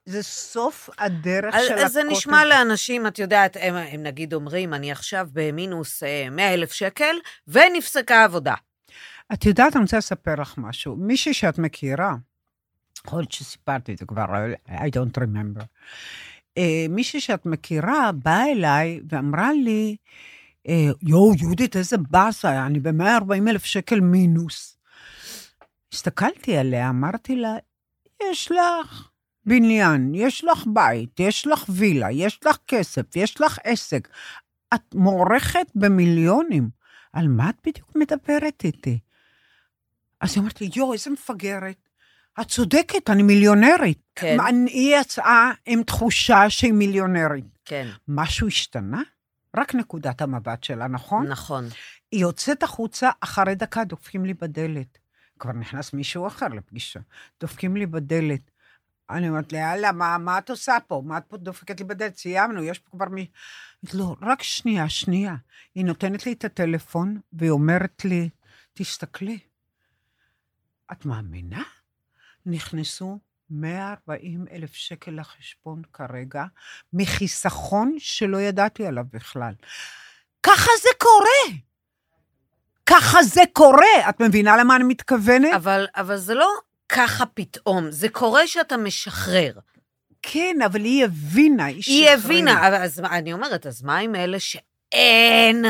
זה 0.05 0.23
סוף 0.23 0.91
הדרך 0.99 1.55
אז, 1.55 1.67
של 1.69 1.75
אז 1.75 1.93
זה. 1.93 2.03
נשמע 2.03 2.45
לאנשים, 2.45 3.07
את 3.07 3.19
יודעת, 3.19 3.57
הם, 3.61 3.75
הם 3.75 4.03
נגיד 4.03 4.35
אומרים, 4.35 4.75
אני 4.75 4.93
עכשיו 4.93 5.29
במינוס 5.33 6.03
100 6.31 6.55
אלף 6.55 6.73
שקל, 6.73 7.17
ונפסקה 7.49 8.21
העבודה. 8.21 8.55
את 9.33 9.47
יודעת, 9.47 9.77
אני 9.77 9.83
רוצה 9.83 9.99
לספר 9.99 10.35
לך 10.41 10.55
משהו. 10.59 10.97
מישהי 10.97 11.35
שאת 11.35 11.59
מכירה, 11.59 12.15
יכול 13.07 13.19
להיות 13.19 13.33
שסיפרתי 13.33 13.93
את 13.93 13.99
זה 13.99 14.07
כבר, 14.07 14.25
I 14.69 14.71
don't 14.71 15.19
remember. 15.19 15.65
אה, 16.59 16.87
מישהי 16.89 17.21
שאת 17.21 17.47
מכירה 17.47 18.11
באה 18.13 18.53
אליי 18.53 19.01
ואמרה 19.09 19.53
לי, 19.53 19.97
אה, 20.69 20.91
יואו, 21.03 21.33
יהודית, 21.39 21.77
איזה 21.77 21.97
באסה, 21.99 22.67
אני 22.67 22.81
ב-140 22.81 23.49
אלף 23.49 23.65
שקל 23.65 24.01
מינוס. 24.01 24.79
הסתכלתי 25.93 26.57
עליה, 26.57 26.91
אמרתי 26.91 27.37
לה, 27.37 27.57
יש 28.31 28.53
לך 28.53 29.09
בניין, 29.47 30.15
יש 30.15 30.45
לך 30.45 30.65
בית, 30.67 31.21
יש 31.21 31.47
לך 31.47 31.65
וילה, 31.69 32.13
יש 32.13 32.41
לך 32.47 32.57
כסף, 32.67 33.17
יש 33.17 33.41
לך 33.41 33.59
עסק. 33.65 34.09
את 34.75 34.95
מוערכת 34.95 35.67
במיליונים. 35.75 36.83
על 37.13 37.29
מה 37.29 37.51
את 37.51 37.57
בדיוק 37.67 37.97
מדברת 37.97 38.65
איתי? 38.65 38.99
אז 40.23 40.33
היא 40.35 40.43
אמרת 40.43 40.61
לי, 40.61 40.71
יואו, 40.77 40.93
איזה 40.93 41.11
מפגרת. 41.11 41.89
את 42.41 42.49
צודקת, 42.49 43.11
אני 43.11 43.23
מיליונרית. 43.23 43.99
כן. 44.15 44.37
אני- 44.41 44.71
היא 44.71 44.97
יצאה 45.01 45.51
עם 45.67 45.83
תחושה 45.83 46.51
שהיא 46.51 46.73
מיליונרית. 46.73 47.45
כן, 47.65 47.89
משהו 48.09 48.47
השתנה? 48.47 49.03
רק 49.57 49.75
נקודת 49.75 50.23
המבט 50.23 50.65
שלה, 50.65 50.87
נכון? 50.89 51.27
נכון. 51.27 51.65
היא 52.13 52.21
יוצאת 52.21 52.63
החוצה, 52.63 53.11
אחרי 53.21 53.55
דקה 53.55 53.85
דופקים 53.85 54.25
לי 54.25 54.35
בדלת. 54.35 54.99
כבר 55.39 55.53
נכנס 55.53 55.93
מישהו 55.93 56.27
אחר 56.27 56.49
לפגישה. 56.49 57.01
דופקים 57.41 57.77
לי 57.77 57.87
בדלת. 57.87 58.51
אני 59.11 59.29
אומרת 59.29 59.53
לה, 59.53 59.59
יאללה, 59.59 59.93
מה, 59.93 60.19
מה 60.19 60.39
את 60.39 60.51
עושה 60.51 60.77
פה? 60.87 61.03
מה 61.07 61.19
את 61.19 61.25
פה 61.29 61.37
דופקת 61.37 61.81
לי 61.81 61.87
בדלת? 61.87 62.17
סיימנו, 62.17 62.63
יש 62.63 62.79
פה 62.79 62.91
כבר 62.91 63.09
מי... 63.09 63.27
לא, 63.95 64.17
רק 64.23 64.43
שנייה, 64.43 64.89
שנייה. 64.89 65.35
היא 65.75 65.85
נותנת 65.85 66.27
לי 66.27 66.33
את 66.33 66.45
הטלפון, 66.45 67.21
והיא 67.33 67.51
אומרת 67.51 68.05
לי, 68.05 68.29
תסתכלי, 68.73 69.39
את 70.93 71.05
מאמינה? 71.07 71.63
נכנסו 72.47 73.19
140 73.51 74.45
אלף 74.53 74.75
שקל 74.75 75.11
לחשבון 75.21 75.83
כרגע, 75.93 76.45
מחיסכון 76.93 77.95
שלא 77.99 78.41
ידעתי 78.41 78.87
עליו 78.87 79.05
בכלל. 79.13 79.53
ככה 80.43 80.71
זה 80.83 80.89
קורה. 80.99 81.59
ככה 82.87 83.23
זה 83.23 83.43
קורה. 83.53 84.09
את 84.09 84.21
מבינה 84.21 84.57
למה 84.57 84.77
אני 84.77 84.85
מתכוונת? 84.85 85.55
אבל, 85.55 85.87
אבל 85.97 86.17
זה 86.17 86.35
לא 86.35 86.49
ככה 86.89 87.27
פתאום, 87.27 87.91
זה 87.91 88.09
קורה 88.09 88.47
שאתה 88.47 88.77
משחרר. 88.77 89.53
כן, 90.23 90.57
אבל 90.67 90.81
היא 90.85 91.05
הבינה, 91.05 91.65
היא 91.65 91.75
היא 91.75 91.83
שחררה. 91.83 92.13
הבינה, 92.13 92.69
אבל 92.69 92.75
אז 92.77 93.01
אני 93.01 93.33
אומרת, 93.33 93.67
אז 93.67 93.83
מה 93.83 93.99
עם 93.99 94.15
אלה 94.15 94.41
שאין? 94.41 95.65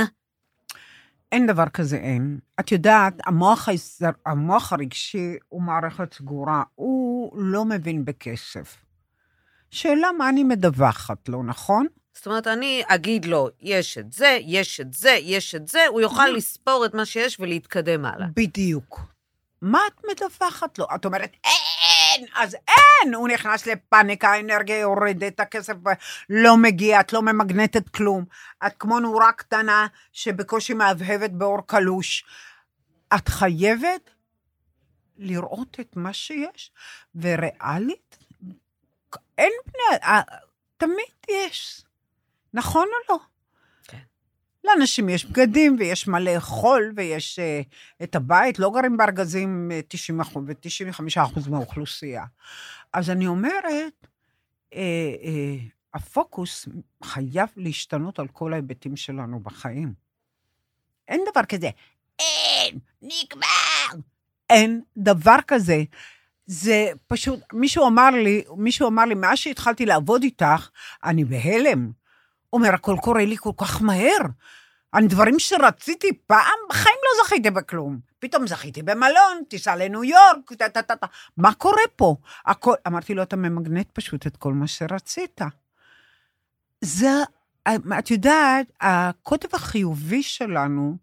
אין 1.32 1.46
דבר 1.46 1.68
כזה 1.68 1.96
אין. 1.96 2.38
את 2.60 2.72
יודעת, 2.72 3.14
המוח, 3.26 3.68
הישר, 3.68 4.10
המוח 4.26 4.72
הרגשי 4.72 5.34
הוא 5.48 5.62
מערכת 5.62 6.14
סגורה, 6.14 6.62
הוא 6.74 7.32
לא 7.42 7.64
מבין 7.64 8.04
בכסף. 8.04 8.76
שאלה 9.70 10.12
מה 10.18 10.28
אני 10.28 10.44
מדווחת 10.44 11.28
לו, 11.28 11.42
נכון? 11.42 11.86
זאת 12.14 12.26
אומרת, 12.26 12.46
אני 12.46 12.82
אגיד 12.86 13.24
לו, 13.24 13.48
יש 13.60 13.98
את 13.98 14.12
זה, 14.12 14.38
יש 14.42 14.80
את 14.80 14.92
זה, 14.92 15.10
יש 15.10 15.54
את 15.54 15.68
זה, 15.68 15.86
הוא 15.88 16.00
יוכל 16.00 16.26
לספור 16.26 16.84
את 16.86 16.94
מה 16.94 17.04
שיש 17.04 17.40
ולהתקדם 17.40 18.04
הלאה. 18.04 18.26
בדיוק. 18.36 19.00
מה 19.62 19.78
את 19.86 20.02
מדווחת 20.10 20.78
לו? 20.78 20.86
את 20.94 21.04
אומרת, 21.04 21.30
אין, 22.12 22.26
אז 22.34 22.56
אין! 22.68 23.14
הוא 23.14 23.28
נכנס 23.28 23.66
לפאניקה, 23.66 24.32
האנרגיה 24.32 24.78
יורדת, 24.78 25.40
הכסף 25.40 25.74
לא 26.30 26.56
מגיע, 26.56 27.00
את 27.00 27.12
לא 27.12 27.22
ממגנטת 27.22 27.88
כלום. 27.88 28.24
את 28.66 28.72
כמו 28.78 29.00
נורה 29.00 29.32
קטנה 29.32 29.86
שבקושי 30.12 30.74
מהבהבת 30.74 31.30
באור 31.30 31.66
קלוש. 31.66 32.24
את 33.14 33.28
חייבת 33.28 34.10
לראות 35.16 35.80
את 35.80 35.96
מה 35.96 36.12
שיש, 36.12 36.72
וריאלית, 37.14 38.18
אין 39.38 39.52
בני... 39.66 39.98
אה, 40.02 40.20
תמיד 40.76 41.14
יש. 41.28 41.84
נכון 42.54 42.88
או 42.88 43.14
לא? 43.14 43.20
כן. 43.84 43.98
לאנשים 44.64 45.08
יש 45.08 45.24
בגדים 45.24 45.76
ויש 45.78 46.08
מה 46.08 46.20
לאכול 46.20 46.92
ויש 46.96 47.38
uh, 47.38 48.02
את 48.02 48.14
הבית, 48.14 48.58
לא 48.58 48.70
גרים 48.74 48.96
בארגזים 48.96 49.70
אה, 49.72 49.80
90 49.88 50.20
אחוז 50.20 50.44
ו-95 50.46 51.22
אחוז 51.22 51.48
מהאוכלוסייה. 51.48 52.24
אז 52.92 53.10
אני 53.10 53.26
אומרת, 53.26 54.06
uh, 54.70 54.74
uh, 54.74 54.76
הפוקוס 55.94 56.68
חייב 57.04 57.48
להשתנות 57.56 58.18
על 58.18 58.28
כל 58.28 58.52
ההיבטים 58.52 58.96
שלנו 58.96 59.40
בחיים. 59.40 59.92
אין 61.08 61.20
דבר 61.30 61.44
כזה, 61.44 61.70
אין, 62.18 62.78
נגמר. 63.02 64.02
אין 64.50 64.82
דבר 64.96 65.36
כזה. 65.46 65.82
זה 66.46 66.90
פשוט, 67.06 67.40
מישהו 67.52 67.86
אמר 67.86 68.10
לי, 68.10 68.44
מישהו 68.56 68.88
אמר 68.88 69.04
לי, 69.04 69.14
מאז 69.14 69.38
שהתחלתי 69.38 69.86
לעבוד 69.86 70.22
איתך, 70.22 70.68
אני 71.04 71.24
בהלם. 71.24 71.90
אומר, 72.52 72.74
הכל 72.74 72.96
קורה 73.02 73.24
לי 73.24 73.36
כל 73.36 73.52
כך 73.58 73.82
מהר. 73.82 74.18
על 74.92 75.06
דברים 75.06 75.38
שרציתי 75.38 76.12
פעם, 76.26 76.58
בחיים 76.68 76.96
לא 77.02 77.24
זכיתי 77.24 77.50
בכלום. 77.50 77.98
פתאום 78.18 78.46
זכיתי 78.46 78.82
במלון, 78.82 79.42
טיסה 79.48 79.76
לניו 79.76 80.04
יורק, 80.04 80.52
טה 80.58 80.68
טה 80.68 80.82
טה 80.82 80.96
טה. 80.96 81.06
מה 81.36 81.54
קורה 81.54 81.82
פה? 81.96 82.16
הכל, 82.46 82.74
אמרתי 82.86 83.14
לו, 83.14 83.22
אתה 83.22 83.36
ממגנט 83.36 83.90
פשוט 83.92 84.26
את 84.26 84.36
כל 84.36 84.52
מה 84.52 84.66
שרצית. 84.66 85.40
זה, 86.80 87.10
את 87.98 88.10
יודעת, 88.10 88.66
הקוטב 88.80 89.48
החיובי 89.54 90.22
שלנו, 90.22 90.96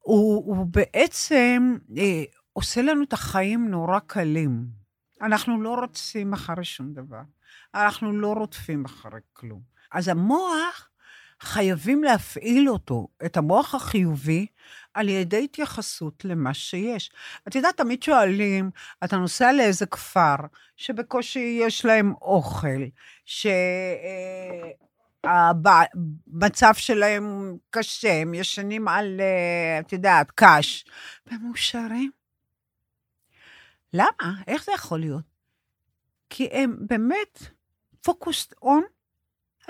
הוא, 0.00 0.56
הוא 0.56 0.66
בעצם 0.66 1.76
אה, 1.98 2.22
עושה 2.52 2.82
לנו 2.82 3.02
את 3.02 3.12
החיים 3.12 3.68
נורא 3.68 3.98
קלים. 3.98 4.66
אנחנו 5.22 5.62
לא 5.62 5.74
רוצים 5.74 6.32
אחרי 6.32 6.64
שום 6.64 6.92
דבר. 6.92 7.22
אנחנו 7.74 8.12
לא 8.12 8.32
רודפים 8.32 8.84
אחרי 8.84 9.20
כלום. 9.32 9.60
אז 9.92 10.08
המוח, 10.08 10.90
חייבים 11.40 12.04
להפעיל 12.04 12.68
אותו, 12.68 13.08
את 13.24 13.36
המוח 13.36 13.74
החיובי, 13.74 14.46
על 14.94 15.08
ידי 15.08 15.44
התייחסות 15.44 16.24
למה 16.24 16.54
שיש. 16.54 17.10
את 17.48 17.54
יודעת, 17.54 17.76
תמיד 17.76 18.02
שואלים, 18.02 18.70
אתה 19.04 19.16
נוסע 19.16 19.52
לאיזה 19.52 19.86
כפר, 19.86 20.36
שבקושי 20.76 21.58
יש 21.62 21.84
להם 21.84 22.14
אוכל, 22.22 22.82
שהמצב 25.24 26.74
שלהם 26.74 27.56
קשה, 27.70 28.12
הם 28.12 28.34
ישנים 28.34 28.88
על, 28.88 29.20
אה, 29.20 29.80
את 29.80 29.92
יודעת, 29.92 30.30
קש, 30.34 30.84
והם 31.26 31.42
מאושרים. 31.46 32.10
למה? 33.92 34.34
איך 34.46 34.64
זה 34.64 34.72
יכול 34.72 35.00
להיות? 35.00 35.24
כי 36.30 36.48
הם 36.52 36.76
באמת 36.80 37.38
פוקוסט 38.02 38.54
און 38.62 38.82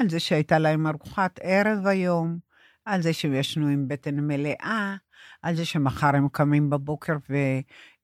על 0.00 0.10
זה 0.10 0.20
שהייתה 0.20 0.58
להם 0.58 0.86
ארוחת 0.86 1.40
ערב 1.42 1.86
היום, 1.86 2.38
על 2.84 3.02
זה 3.02 3.12
שהם 3.12 3.34
ישנו 3.34 3.66
עם 3.66 3.88
בטן 3.88 4.20
מלאה, 4.20 4.96
על 5.42 5.56
זה 5.56 5.64
שמחר 5.64 6.16
הם 6.16 6.28
קמים 6.28 6.70
בבוקר 6.70 7.16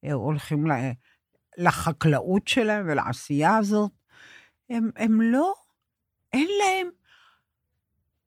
והולכים 0.05 0.67
לחקלאות 1.59 2.49
שלהם 2.49 2.87
ולעשייה 2.89 3.57
הזאת. 3.57 3.91
הם, 4.71 4.91
הם 4.97 5.21
לא, 5.21 5.55
אין 6.33 6.49
להם 6.59 6.91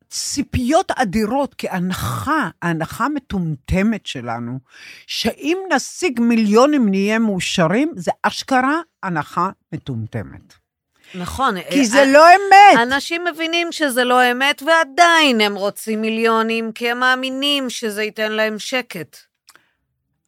ציפיות 0.09 0.91
אדירות, 0.91 1.53
כי 1.53 1.69
הנחה, 1.69 2.49
ההנחה 2.61 3.05
המטומטמת 3.05 4.05
שלנו, 4.05 4.59
שאם 5.07 5.57
נשיג 5.75 6.19
מיליונים 6.21 6.89
נהיה 6.89 7.19
מאושרים, 7.19 7.91
זה 7.95 8.11
אשכרה 8.23 8.81
הנחה 9.03 9.49
מטומטמת. 9.73 10.68
נכון. 11.15 11.55
כי 11.69 11.85
זה 11.85 12.05
לא 12.05 12.25
אמת. 12.29 12.79
אנשים 12.81 13.25
מבינים 13.25 13.71
שזה 13.71 14.03
לא 14.03 14.31
אמת, 14.31 14.63
ועדיין 14.65 15.41
הם 15.41 15.55
רוצים 15.55 16.01
מיליונים, 16.01 16.71
כי 16.71 16.91
הם 16.91 16.99
מאמינים 16.99 17.69
שזה 17.69 18.03
ייתן 18.03 18.31
להם 18.31 18.59
שקט. 18.59 19.17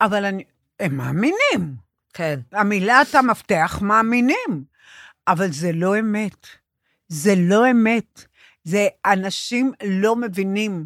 אבל 0.02 0.26
אני, 0.26 0.44
הם 0.80 0.98
מאמינים. 0.98 1.76
כן. 2.14 2.40
המילת 2.52 3.16
המפתח 3.16 3.80
מאמינים. 3.82 4.64
אבל 5.28 5.52
זה 5.52 5.72
לא 5.74 6.00
אמת. 6.00 6.48
זה 7.08 7.34
לא 7.38 7.72
אמת. 7.72 8.26
זה 8.64 8.88
אנשים 9.06 9.72
לא 9.84 10.16
מבינים. 10.16 10.86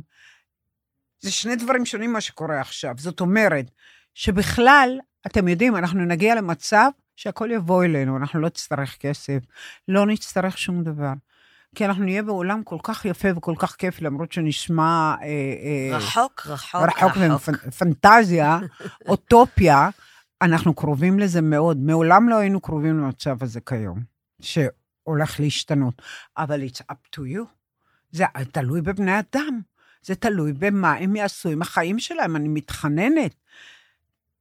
זה 1.19 1.31
שני 1.31 1.55
דברים 1.55 1.85
שונים 1.85 2.13
מה 2.13 2.21
שקורה 2.21 2.61
עכשיו. 2.61 2.95
זאת 2.97 3.19
אומרת, 3.19 3.65
שבכלל, 4.13 4.99
אתם 5.27 5.47
יודעים, 5.47 5.75
אנחנו 5.75 6.05
נגיע 6.05 6.35
למצב 6.35 6.89
שהכל 7.16 7.49
יבוא 7.51 7.84
אלינו, 7.84 8.18
אנחנו 8.18 8.39
לא 8.39 8.47
נצטרך 8.47 8.97
כסף, 8.97 9.39
לא 9.88 10.05
נצטרך 10.05 10.57
שום 10.57 10.84
דבר. 10.84 11.13
כי 11.76 11.86
אנחנו 11.86 12.03
נהיה 12.03 12.24
בעולם 12.24 12.63
כל 12.63 12.78
כך 12.84 13.05
יפה 13.05 13.28
וכל 13.38 13.53
כך 13.59 13.76
כיף, 13.76 14.01
למרות 14.01 14.32
שנשמע... 14.32 15.16
אה, 15.22 15.26
אה, 15.28 15.97
רחוק, 15.97 16.47
רחוק, 16.47 16.82
רחוק. 16.82 17.55
פנטזיה, 17.78 18.59
אוטופיה, 19.09 19.89
אנחנו 20.41 20.74
קרובים 20.74 21.20
לזה 21.20 21.41
מאוד. 21.41 21.78
מעולם 21.78 22.30
לא 22.30 22.36
היינו 22.36 22.61
קרובים 22.61 22.97
למצב 22.97 23.43
הזה 23.43 23.59
כיום, 23.61 24.03
שהולך 24.41 25.39
להשתנות. 25.39 26.01
אבל 26.38 26.61
it's 26.61 26.82
up 26.91 27.16
to 27.16 27.20
you. 27.20 27.45
זה 28.11 28.26
תלוי 28.51 28.82
בבני 28.82 29.20
אדם. 29.20 29.61
זה 30.01 30.16
תלוי 30.16 30.53
במה 30.53 30.93
הם 30.93 31.16
יעשו 31.16 31.49
עם 31.49 31.61
החיים 31.61 31.99
שלהם. 31.99 32.36
אני 32.36 32.47
מתחננת. 32.47 33.36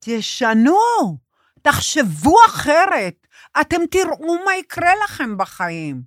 תשנו. 0.01 1.24
תחשבו 1.64 2.36
אחרת, 2.46 3.26
אתם 3.60 3.76
תראו 3.90 4.44
מה 4.44 4.56
יקרה 4.56 4.92
לכם 5.04 5.36
בחיים. 5.36 6.02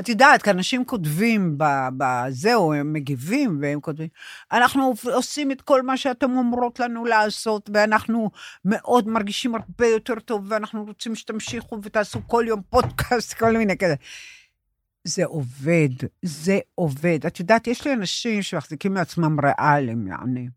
את 0.00 0.08
יודעת, 0.08 0.42
כי 0.42 0.50
אנשים 0.50 0.84
כותבים 0.84 1.58
בזהו, 1.96 2.72
הם 2.72 2.92
מגיבים 2.92 3.58
והם 3.62 3.80
כותבים, 3.80 4.08
אנחנו 4.52 4.94
עושים 5.04 5.50
את 5.50 5.62
כל 5.62 5.82
מה 5.82 5.96
שאתם 5.96 6.36
אומרות 6.36 6.80
לנו 6.80 7.04
לעשות, 7.04 7.70
ואנחנו 7.74 8.30
מאוד 8.64 9.08
מרגישים 9.08 9.54
הרבה 9.54 9.86
יותר 9.86 10.14
טוב, 10.20 10.44
ואנחנו 10.48 10.84
רוצים 10.84 11.14
שתמשיכו 11.14 11.78
ותעשו 11.82 12.20
כל 12.26 12.44
יום 12.48 12.62
פודקאסט, 12.70 13.34
כל 13.34 13.56
מיני 13.56 13.78
כזה. 13.78 13.94
זה 15.04 15.24
עובד, 15.24 15.88
זה 16.22 16.58
עובד. 16.74 17.26
את 17.26 17.40
יודעת, 17.40 17.66
יש 17.66 17.86
לי 17.86 17.92
אנשים 17.92 18.42
שמחזיקים 18.42 18.94
מעצמם 18.94 19.36
ריאליים, 19.40 20.06
יעני. 20.06 20.48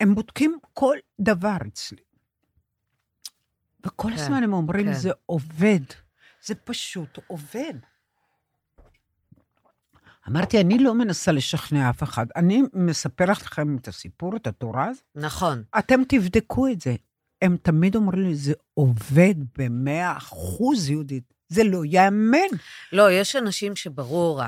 הם 0.00 0.14
בודקים 0.14 0.58
כל 0.74 0.96
דבר 1.20 1.56
אצלי. 1.68 2.05
וכל 3.86 4.08
כן, 4.08 4.14
הזמן 4.14 4.42
הם 4.42 4.52
אומרים, 4.52 4.86
כן. 4.86 4.92
זה 4.92 5.10
עובד. 5.26 5.80
זה 6.44 6.54
פשוט 6.54 7.18
עובד. 7.26 7.74
אמרתי, 10.28 10.60
אני 10.60 10.78
לא 10.78 10.94
מנסה 10.94 11.32
לשכנע 11.32 11.90
אף 11.90 12.02
אחד. 12.02 12.26
אני 12.36 12.62
מספרת 12.72 13.42
לכם 13.42 13.76
את 13.76 13.88
הסיפור, 13.88 14.36
את 14.36 14.46
התורה 14.46 14.88
הזאת. 14.88 15.04
נכון. 15.14 15.62
אתם 15.78 16.00
תבדקו 16.08 16.68
את 16.68 16.80
זה. 16.80 16.94
הם 17.42 17.56
תמיד 17.62 17.96
אומרים 17.96 18.22
לי, 18.22 18.34
זה 18.34 18.52
עובד 18.74 19.34
במאה 19.58 20.16
אחוז, 20.16 20.90
יהודית. 20.90 21.34
זה 21.48 21.64
לא 21.64 21.84
ייאמן. 21.84 22.56
לא, 22.92 23.10
יש 23.10 23.36
אנשים 23.36 23.76
שברור, 23.76 24.42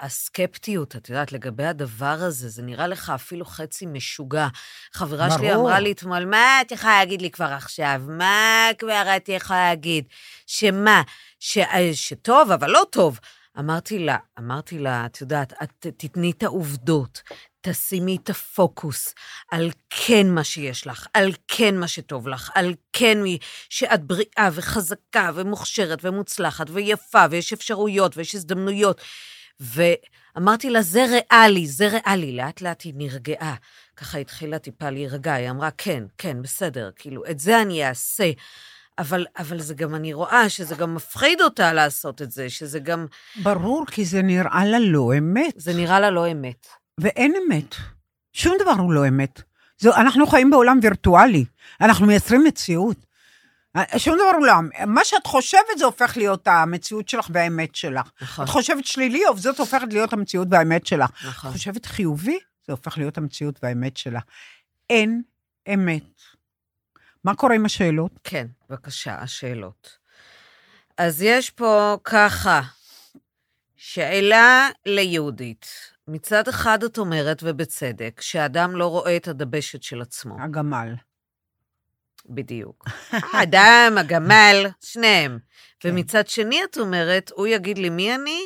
הסקפטיות, 0.00 0.96
את 0.96 1.08
יודעת, 1.08 1.32
לגבי 1.32 1.64
הדבר 1.64 2.16
הזה, 2.20 2.48
זה 2.48 2.62
נראה 2.62 2.86
לך 2.86 3.12
אפילו 3.14 3.44
חצי 3.44 3.86
משוגע. 3.86 4.48
חברה 4.92 5.30
שלי 5.30 5.48
ברור. 5.48 5.68
אמרה 5.68 5.80
לי 5.80 5.92
אתמול, 5.92 6.24
מה 6.24 6.60
את 6.60 6.72
יכולה 6.72 6.98
להגיד 6.98 7.22
לי 7.22 7.30
כבר 7.30 7.52
עכשיו? 7.52 8.02
מה 8.08 8.68
כבר 8.78 9.04
את 9.16 9.28
יכולה 9.28 9.68
להגיד? 9.68 10.04
שמה? 10.46 11.02
ש... 11.38 11.58
שטוב, 11.92 12.50
אבל 12.50 12.70
לא 12.70 12.82
טוב. 12.90 13.18
אמרתי 13.58 13.98
לה, 13.98 14.16
אמרתי 14.38 14.78
לה, 14.78 15.06
את 15.06 15.20
יודעת, 15.20 15.52
את 15.62 15.86
תתני 15.96 16.30
את 16.30 16.42
העובדות, 16.42 17.22
תשימי 17.62 18.16
את 18.22 18.30
הפוקוס 18.30 19.14
על 19.50 19.70
כן 19.90 20.26
מה 20.30 20.44
שיש 20.44 20.86
לך, 20.86 21.06
על 21.14 21.32
כן 21.48 21.76
מה 21.78 21.88
שטוב 21.88 22.28
לך, 22.28 22.50
על 22.54 22.74
כן 22.92 23.22
מי- 23.22 23.38
שאת 23.68 24.04
בריאה 24.04 24.48
וחזקה 24.52 25.30
ומוכשרת 25.34 25.98
ומוצלחת 26.02 26.66
ויפה, 26.70 27.24
ויש 27.30 27.52
אפשרויות 27.52 28.16
ויש 28.16 28.34
הזדמנויות. 28.34 29.00
ואמרתי 29.60 30.70
לה, 30.70 30.82
זה 30.82 31.04
ריאלי, 31.04 31.66
זה 31.66 31.88
ריאלי. 31.88 32.32
לאט 32.32 32.60
לאט 32.60 32.82
היא 32.82 32.92
נרגעה. 32.96 33.54
ככה 33.96 34.18
התחילה 34.18 34.58
טיפה 34.58 34.90
להירגע, 34.90 35.32
היא 35.32 35.50
אמרה, 35.50 35.70
כן, 35.78 36.04
כן, 36.18 36.42
בסדר, 36.42 36.90
כאילו, 36.96 37.22
את 37.30 37.40
זה 37.40 37.62
אני 37.62 37.88
אעשה. 37.88 38.30
אבל, 38.98 39.26
אבל 39.38 39.60
זה 39.60 39.74
גם, 39.74 39.94
אני 39.94 40.12
רואה 40.12 40.48
שזה 40.48 40.74
גם 40.74 40.94
מפחיד 40.94 41.40
אותה 41.40 41.72
לעשות 41.72 42.22
את 42.22 42.30
זה, 42.30 42.50
שזה 42.50 42.78
גם, 42.78 43.06
ברור, 43.42 43.84
כי 43.86 44.04
זה 44.04 44.22
נראה 44.22 44.64
לה 44.64 44.78
לא 44.78 45.12
אמת. 45.18 45.54
זה 45.56 45.74
נראה 45.74 46.00
לה 46.00 46.10
לא 46.10 46.30
אמת. 46.32 46.66
ואין 47.02 47.34
אמת. 47.46 47.74
שום 48.32 48.56
דבר 48.60 48.70
הוא 48.70 48.92
לא 48.92 49.08
אמת. 49.08 49.42
זו, 49.78 49.94
אנחנו 49.96 50.26
חיים 50.26 50.50
בעולם 50.50 50.78
וירטואלי, 50.82 51.44
אנחנו 51.80 52.06
מייצרים 52.06 52.44
מציאות. 52.44 52.96
שום 53.96 54.14
דבר 54.14 54.36
הוא 54.38 54.46
לא... 54.46 54.52
מה 54.86 55.04
שאת 55.04 55.26
חושבת 55.26 55.78
זה 55.78 55.84
הופך 55.84 56.16
להיות 56.16 56.48
המציאות 56.48 57.08
שלך 57.08 57.30
והאמת 57.32 57.74
שלך. 57.74 58.10
נכון, 58.20 58.44
את 58.44 58.50
חושבת 58.50 58.84
שלילי, 58.84 59.22
זאת 59.36 59.60
הופכת 59.60 59.92
להיות 59.92 60.12
המציאות 60.12 60.48
והאמת 60.50 60.86
שלך. 60.86 61.10
נכון. 61.24 61.50
את 61.50 61.56
חושבת 61.56 61.86
חיובי, 61.86 62.38
זה 62.66 62.72
הופך 62.72 62.98
להיות 62.98 63.18
המציאות 63.18 63.58
והאמת 63.62 63.96
שלך. 63.96 64.22
אין 64.90 65.22
אמת. 65.74 66.22
מה 67.24 67.34
קורה 67.34 67.54
עם 67.54 67.66
השאלות? 67.66 68.12
כן, 68.24 68.46
בבקשה, 68.70 69.14
השאלות. 69.14 69.98
אז 70.98 71.22
יש 71.22 71.50
פה 71.50 71.96
ככה, 72.04 72.60
שאלה 73.76 74.68
ליהודית. 74.86 75.91
מצד 76.08 76.48
אחד 76.48 76.82
את 76.82 76.98
אומרת, 76.98 77.42
ובצדק, 77.42 78.20
שאדם 78.20 78.76
לא 78.76 78.86
רואה 78.86 79.16
את 79.16 79.28
הדבשת 79.28 79.82
של 79.82 80.02
עצמו. 80.02 80.42
הגמל. 80.42 80.94
בדיוק. 82.26 82.84
האדם, 83.32 83.94
הגמל, 83.98 84.66
שניהם. 84.80 85.38
כן. 85.80 85.88
ומצד 85.88 86.28
שני 86.28 86.64
את 86.64 86.78
אומרת, 86.78 87.30
הוא 87.34 87.46
יגיד 87.46 87.78
לי 87.78 87.90
מי 87.90 88.14
אני? 88.14 88.40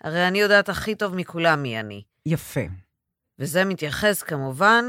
הרי 0.00 0.28
אני 0.28 0.38
יודעת 0.38 0.68
הכי 0.68 0.94
טוב 0.94 1.14
מכולם 1.14 1.62
מי 1.62 1.80
אני. 1.80 2.02
יפה. 2.26 2.60
וזה 3.38 3.64
מתייחס 3.64 4.22
כמובן 4.22 4.84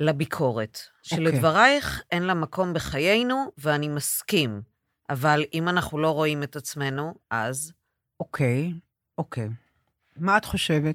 לביקורת, 0.00 0.80
שלדברייך 1.02 2.02
אין 2.10 2.22
לה 2.22 2.34
מקום 2.34 2.74
בחיינו, 2.74 3.52
ואני 3.58 3.88
מסכים. 3.88 4.62
אבל 5.10 5.44
אם 5.54 5.68
אנחנו 5.68 5.98
לא 5.98 6.10
רואים 6.10 6.42
את 6.42 6.56
עצמנו, 6.56 7.14
אז... 7.30 7.72
אוקיי, 8.20 8.72
אוקיי. 9.18 9.48
מה 10.18 10.36
את 10.36 10.44
חושבת? 10.44 10.94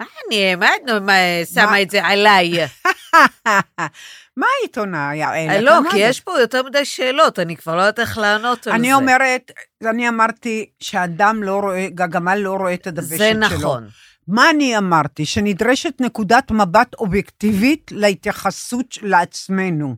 מה 0.00 0.06
אני, 0.26 0.54
מה 0.54 0.68
את 0.76 0.82
שמה 1.54 1.66
מה? 1.66 1.82
את 1.82 1.90
זה 1.90 2.04
עליי? 2.04 2.52
מה 4.36 4.46
יעל? 5.14 5.50
אה, 5.50 5.60
לא, 5.60 5.72
כי 5.90 5.98
יש 5.98 6.20
פה 6.20 6.40
יותר 6.40 6.62
מדי 6.62 6.84
שאלות, 6.84 7.38
אני 7.38 7.56
כבר 7.56 7.76
לא 7.76 7.80
יודעת 7.80 7.98
איך 7.98 8.18
לענות 8.18 8.66
על 8.66 8.72
זה. 8.72 8.76
אני 8.76 8.94
אומרת, 8.94 9.50
אני 9.90 10.08
אמרתי 10.08 10.70
שאדם 10.80 11.42
לא 11.42 11.60
רואה, 11.60 11.84
הגמל 11.98 12.38
לא 12.38 12.54
רואה 12.54 12.74
את 12.74 12.86
הדבשת 12.86 13.08
שלו. 13.08 13.18
זה 13.18 13.34
נכון. 13.34 13.88
מה 14.28 14.50
אני 14.50 14.78
אמרתי? 14.78 15.24
שנדרשת 15.24 16.00
נקודת 16.00 16.50
מבט 16.50 16.94
אובייקטיבית 16.94 17.90
להתייחסות 17.94 18.98
לעצמנו. 19.02 19.96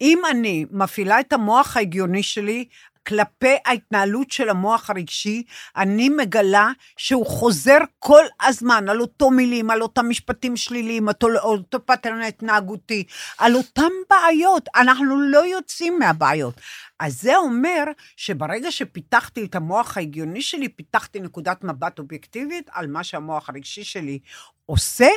אם 0.00 0.18
אני 0.30 0.66
מפעילה 0.70 1.20
את 1.20 1.32
המוח 1.32 1.76
ההגיוני 1.76 2.22
שלי 2.22 2.64
כלפי 3.06 3.56
ההתנהלות 3.66 4.30
של 4.30 4.48
המוח 4.48 4.90
הרגשי, 4.90 5.42
אני 5.76 6.08
מגלה 6.08 6.68
שהוא 6.96 7.26
חוזר 7.26 7.78
כל 7.98 8.24
הזמן 8.42 8.88
על 8.88 9.00
אותו 9.00 9.30
מילים, 9.30 9.70
על 9.70 9.82
אותם 9.82 10.08
משפטים 10.08 10.56
שליליים, 10.56 11.08
אותו, 11.08 11.28
אותו 11.42 11.86
פטרן 11.86 12.22
התנהגותי, 12.22 13.04
על 13.38 13.54
אותם 13.54 13.90
בעיות. 14.10 14.68
אנחנו 14.76 15.20
לא 15.20 15.46
יוצאים 15.46 15.98
מהבעיות. 15.98 16.60
אז 17.00 17.20
זה 17.20 17.36
אומר 17.36 17.84
שברגע 18.16 18.70
שפיתחתי 18.70 19.44
את 19.44 19.54
המוח 19.54 19.96
ההגיוני 19.96 20.42
שלי, 20.42 20.68
פיתחתי 20.68 21.20
נקודת 21.20 21.64
מבט 21.64 21.98
אובייקטיבית 21.98 22.70
על 22.72 22.86
מה 22.86 23.04
שהמוח 23.04 23.48
הרגשי 23.48 23.84
שלי 23.84 24.18
עושה, 24.66 25.08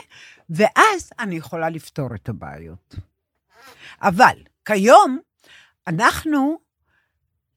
ואז 0.49 1.11
אני 1.19 1.35
יכולה 1.35 1.69
לפתור 1.69 2.15
את 2.15 2.29
הבעיות. 2.29 2.95
אבל 4.01 4.35
כיום, 4.65 5.19
אנחנו, 5.87 6.59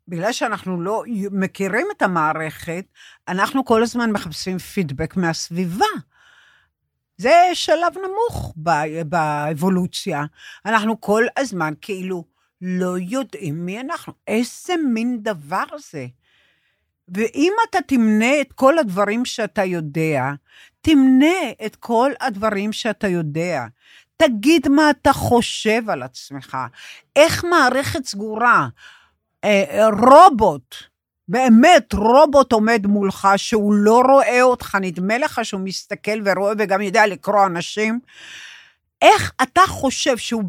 בגלל 0.08 0.32
שאנחנו 0.32 0.80
לא 0.80 1.02
מכירים 1.30 1.86
את 1.96 2.02
המערכת, 2.02 2.84
אנחנו 3.28 3.64
כל 3.64 3.82
הזמן 3.82 4.12
מחפשים 4.12 4.58
פידבק 4.58 5.16
מהסביבה. 5.16 5.86
זה 7.16 7.50
שלב 7.54 7.92
נמוך 7.98 8.54
באבולוציה. 9.04 10.24
אנחנו 10.66 11.00
כל 11.00 11.24
הזמן 11.36 11.74
כאילו 11.80 12.24
לא 12.60 12.98
יודעים 12.98 13.66
מי 13.66 13.80
אנחנו. 13.80 14.12
איזה 14.26 14.74
מין 14.92 15.18
דבר 15.22 15.64
זה? 15.90 16.06
ואם 17.08 17.52
אתה 17.70 17.78
תמנה 17.86 18.40
את 18.40 18.52
כל 18.52 18.78
הדברים 18.78 19.24
שאתה 19.24 19.64
יודע, 19.64 20.24
תמנה 20.80 21.50
את 21.66 21.76
כל 21.76 22.12
הדברים 22.20 22.72
שאתה 22.72 23.08
יודע. 23.08 23.64
תגיד 24.16 24.68
מה 24.68 24.90
אתה 24.90 25.12
חושב 25.12 25.90
על 25.90 26.02
עצמך. 26.02 26.56
איך 27.16 27.44
מערכת 27.44 28.04
סגורה, 28.04 28.68
אה, 29.44 29.88
רובוט, 29.88 30.74
באמת 31.28 31.94
רובוט 31.94 32.52
עומד 32.52 32.86
מולך 32.86 33.28
שהוא 33.36 33.74
לא 33.74 34.02
רואה 34.08 34.42
אותך, 34.42 34.78
נדמה 34.80 35.18
לך 35.18 35.40
שהוא 35.42 35.60
מסתכל 35.60 36.20
ורואה 36.24 36.52
וגם 36.58 36.80
יודע 36.80 37.06
לקרוא 37.06 37.46
אנשים. 37.46 38.00
איך 39.02 39.32
אתה 39.42 39.60
חושב 39.66 40.16
שהוא 40.16 40.44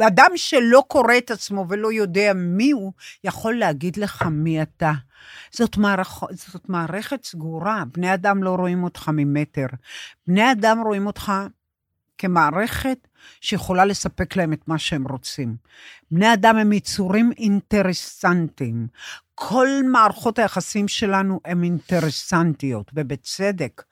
אדם 0.00 0.30
שלא 0.36 0.84
קורא 0.88 1.18
את 1.18 1.30
עצמו 1.30 1.66
ולא 1.68 1.92
יודע 1.92 2.32
מי 2.34 2.70
הוא, 2.70 2.92
יכול 3.24 3.54
להגיד 3.58 3.96
לך 3.96 4.22
מי 4.22 4.62
אתה? 4.62 4.92
זאת, 5.52 5.76
מערכ... 5.76 6.24
זאת 6.30 6.68
מערכת 6.68 7.24
סגורה, 7.24 7.84
בני 7.92 8.14
אדם 8.14 8.42
לא 8.42 8.54
רואים 8.54 8.84
אותך 8.84 9.10
ממטר. 9.12 9.66
בני 10.26 10.52
אדם 10.52 10.80
רואים 10.80 11.06
אותך 11.06 11.32
כמערכת 12.20 13.08
שיכולה 13.40 13.84
לספק 13.84 14.36
להם 14.36 14.52
את 14.52 14.68
מה 14.68 14.78
שהם 14.78 15.08
רוצים. 15.08 15.56
בני 16.10 16.32
אדם 16.32 16.56
הם 16.56 16.72
יצורים 16.72 17.32
אינטרסנטיים. 17.38 18.86
כל 19.34 19.68
מערכות 19.92 20.38
היחסים 20.38 20.88
שלנו 20.88 21.40
הן 21.44 21.64
אינטרסנטיות, 21.64 22.90
ובצדק. 22.94 23.82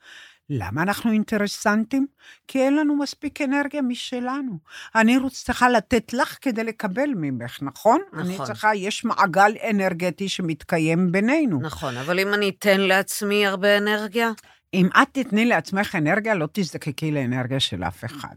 למה 0.49 0.81
אנחנו 0.81 1.11
אינטרסנטים? 1.11 2.07
כי 2.47 2.59
אין 2.59 2.75
לנו 2.75 2.95
מספיק 2.95 3.41
אנרגיה 3.41 3.81
משלנו. 3.81 4.59
אני 4.95 5.17
צריכה 5.31 5.69
לתת 5.69 6.13
לך 6.13 6.37
כדי 6.41 6.63
לקבל 6.63 7.09
ממך, 7.15 7.57
נכון? 7.61 8.01
נכון. 8.13 8.19
אני 8.19 8.37
צריכה, 8.45 8.75
יש 8.75 9.05
מעגל 9.05 9.51
אנרגטי 9.69 10.29
שמתקיים 10.29 11.11
בינינו. 11.11 11.59
נכון, 11.61 11.97
אבל 11.97 12.19
אם 12.19 12.33
אני 12.33 12.49
אתן 12.49 12.79
לעצמי 12.79 13.47
הרבה 13.47 13.77
אנרגיה, 13.77 14.31
אם 14.73 14.89
את 15.01 15.07
תתני 15.11 15.45
לעצמך 15.45 15.95
אנרגיה, 15.95 16.33
לא 16.35 16.47
תזדקקי 16.53 17.11
לאנרגיה 17.11 17.59
של 17.59 17.83
אף 17.83 18.05
אחד. 18.05 18.35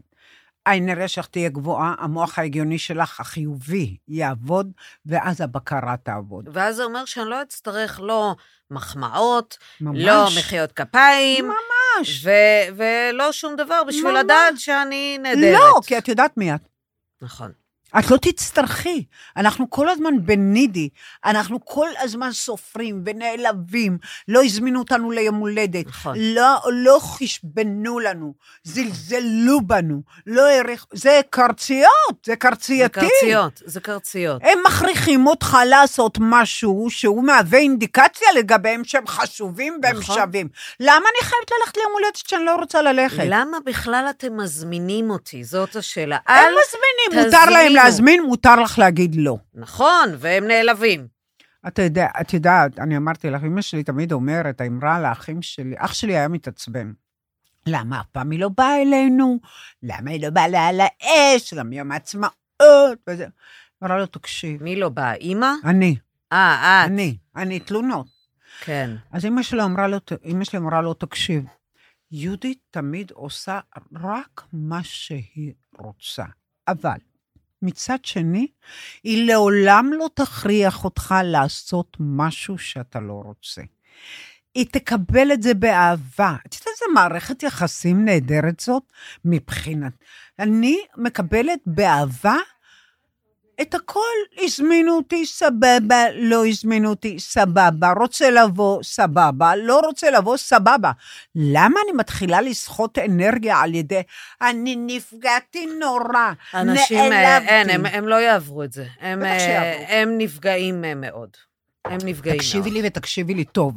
האנרגיה 0.65 1.07
שלך 1.07 1.27
תהיה 1.27 1.49
גבוהה, 1.49 1.95
המוח 1.97 2.39
ההגיוני 2.39 2.77
שלך, 2.77 3.19
החיובי, 3.19 3.97
יעבוד, 4.07 4.71
ואז 5.05 5.41
הבקרה 5.41 5.95
תעבוד. 6.03 6.49
ואז 6.53 6.75
זה 6.75 6.83
אומר 6.83 7.05
שאני 7.05 7.29
לא 7.29 7.41
אצטרך 7.41 7.99
לא 8.03 8.35
מחמאות, 8.71 9.57
ממש. 9.81 9.97
לא 10.01 10.25
מחיאות 10.37 10.71
כפיים, 10.71 11.45
ממש. 11.45 12.25
ו- 12.25 12.75
ולא 12.75 13.31
שום 13.31 13.55
דבר 13.55 13.81
בשביל 13.87 14.11
ממש. 14.11 14.23
לדעת 14.23 14.59
שאני 14.59 15.17
נהדרת. 15.17 15.53
לא, 15.53 15.79
כי 15.87 15.97
את 15.97 16.07
יודעת 16.07 16.37
מי 16.37 16.55
את. 16.55 16.61
נכון. 17.21 17.51
את 17.99 18.11
לא 18.11 18.17
תצטרכי. 18.17 19.03
אנחנו 19.37 19.69
כל 19.69 19.89
הזמן 19.89 20.25
בנידי, 20.25 20.89
אנחנו 21.25 21.65
כל 21.65 21.87
הזמן 21.99 22.31
סופרים 22.31 23.03
ונעלבים, 23.05 23.97
לא 24.27 24.43
הזמינו 24.43 24.79
אותנו 24.79 25.11
ליום 25.11 25.35
הולדת, 25.35 25.87
נכון. 25.87 26.15
לא, 26.19 26.59
לא 26.71 26.99
חשבנו 27.01 27.99
לנו, 27.99 28.33
זלזלו 28.63 29.61
בנו, 29.61 30.01
לא 30.27 30.47
העריך, 30.47 30.85
זה 30.93 31.21
קרציות, 31.29 31.87
זה 32.25 32.33
זה 32.33 32.37
קרצייתי. 32.37 32.99
קרציות, 32.99 33.61
זה 33.65 33.79
קרציות. 33.79 34.41
הם 34.43 34.59
מכריחים 34.67 35.27
אותך 35.27 35.57
לעשות 35.69 36.17
משהו 36.21 36.87
שהוא 36.89 37.23
מהווה 37.23 37.59
אינדיקציה 37.59 38.27
לגביהם 38.35 38.83
שהם 38.83 39.07
חשובים 39.07 39.79
והם 39.83 39.97
נכון. 39.97 40.15
שווים. 40.15 40.47
למה 40.79 40.95
אני 40.95 41.27
חייבת 41.29 41.51
ללכת 41.51 41.77
ליום 41.77 41.91
הולדת 41.93 42.15
שאני 42.15 42.45
לא 42.45 42.55
רוצה 42.55 42.81
ללכת? 42.81 43.23
למה 43.25 43.57
בכלל 43.65 44.05
אתם 44.09 44.37
מזמינים 44.37 45.09
אותי? 45.09 45.43
זאת 45.43 45.75
השאלה. 45.75 46.17
הם 46.27 46.35
אל 46.35 46.51
מזמינים, 46.51 47.25
מותר 47.25 47.49
להם. 47.49 47.82
להזמין, 47.83 48.23
מותר 48.23 48.55
לך 48.55 48.79
להגיד 48.79 49.15
לא. 49.15 49.37
נכון, 49.53 50.09
והם 50.17 50.47
נעלבים. 50.47 51.07
אתה 51.67 51.81
יודע, 51.81 52.07
את 52.21 52.33
יודעת, 52.33 52.79
אני 52.79 52.97
אמרתי 52.97 53.29
לך, 53.29 53.43
אמא 53.43 53.61
שלי 53.61 53.83
תמיד 53.83 54.11
אומרת, 54.11 54.61
האמרה 54.61 55.01
לאחים 55.01 55.41
שלי, 55.41 55.75
אח 55.77 55.93
שלי 55.93 56.17
היה 56.17 56.27
מתעצבן. 56.27 56.93
למה 57.67 57.99
אף 58.01 58.05
פעם 58.11 58.31
היא 58.31 58.39
לא 58.39 58.49
באה 58.49 58.81
אלינו? 58.81 59.39
למה 59.83 60.11
היא 60.11 60.21
לא 60.21 60.29
באה 60.29 60.47
לה 60.47 60.67
על 60.67 60.79
האש? 60.81 61.53
גם 61.53 61.73
יום 61.73 61.91
העצמאות 61.91 62.99
וזה. 63.09 63.27
אמרה 63.83 63.97
לו, 63.97 64.05
תקשיב, 64.05 64.63
מי 64.63 64.75
לא 64.75 64.89
בא? 64.89 65.13
אימא? 65.13 65.51
אני, 65.65 65.95
אה, 66.31 66.83
את. 66.85 66.91
אני, 66.91 67.17
אני 67.35 67.59
תלונות. 67.59 68.07
כן. 68.61 68.89
אז 69.11 69.25
אמא 69.25 69.43
שלי 69.43 69.63
אמרה 69.63 69.87
לו, 69.87 69.97
אמא 70.25 70.43
שלי 70.43 70.59
אמרה 70.59 70.81
לו, 70.81 70.93
תקשיב, 70.93 71.45
יהודית 72.11 72.59
תמיד 72.71 73.11
עושה 73.11 73.59
רק 73.95 74.41
מה 74.53 74.83
שהיא 74.83 75.53
רוצה. 75.77 76.25
אבל 76.67 76.97
מצד 77.63 78.05
שני, 78.05 78.47
היא 79.03 79.27
לעולם 79.27 79.91
לא 79.93 80.07
תכריח 80.13 80.83
אותך 80.83 81.15
לעשות 81.23 81.97
משהו 81.99 82.57
שאתה 82.57 82.99
לא 82.99 83.21
רוצה. 83.25 83.61
היא 84.55 84.65
תקבל 84.71 85.31
את 85.33 85.43
זה 85.43 85.53
באהבה. 85.53 86.35
את 86.47 86.53
יודעת 86.53 86.67
איזה 86.67 86.85
מערכת 86.93 87.43
יחסים 87.43 88.05
נהדרת 88.05 88.59
זאת? 88.59 88.83
מבחינת... 89.25 89.93
אני 90.39 90.77
מקבלת 90.97 91.59
באהבה 91.65 92.37
את 93.63 93.73
הכל. 93.73 93.99
הזמינו 94.41 94.95
אותי, 94.95 95.25
סבבה, 95.25 96.05
לא 96.13 96.45
הזמינו 96.45 96.89
אותי, 96.89 97.19
סבבה, 97.19 97.93
רוצה 97.99 98.29
לבוא, 98.29 98.83
סבבה, 98.83 99.55
לא 99.55 99.79
רוצה 99.79 100.11
לבוא, 100.11 100.37
סבבה. 100.37 100.91
למה 101.35 101.79
אני 101.85 101.97
מתחילה 101.97 102.41
לסחוט 102.41 102.97
אנרגיה 102.97 103.57
על 103.57 103.75
ידי, 103.75 104.01
אני 104.41 104.75
נפגעתי 104.75 105.65
נורא, 105.79 106.33
אנשים, 106.53 106.99
אה, 106.99 107.09
נעלבתי. 107.09 107.49
אין, 107.49 107.69
הם, 107.69 107.85
הם 107.85 108.07
לא 108.07 108.15
יעברו 108.15 108.63
את 108.63 108.73
זה. 108.73 108.85
הם, 108.99 109.23
אה. 109.23 109.99
הם 110.01 110.17
נפגעים 110.17 110.85
אה, 110.85 110.95
מאוד. 110.95 111.29
הם 111.85 111.97
נפגעים 112.05 112.37
תקשיבי 112.37 112.69
מאוד. 112.69 112.81
לי 112.81 112.87
ותקשיבי 112.87 113.33
לי 113.33 113.45
טוב. 113.45 113.75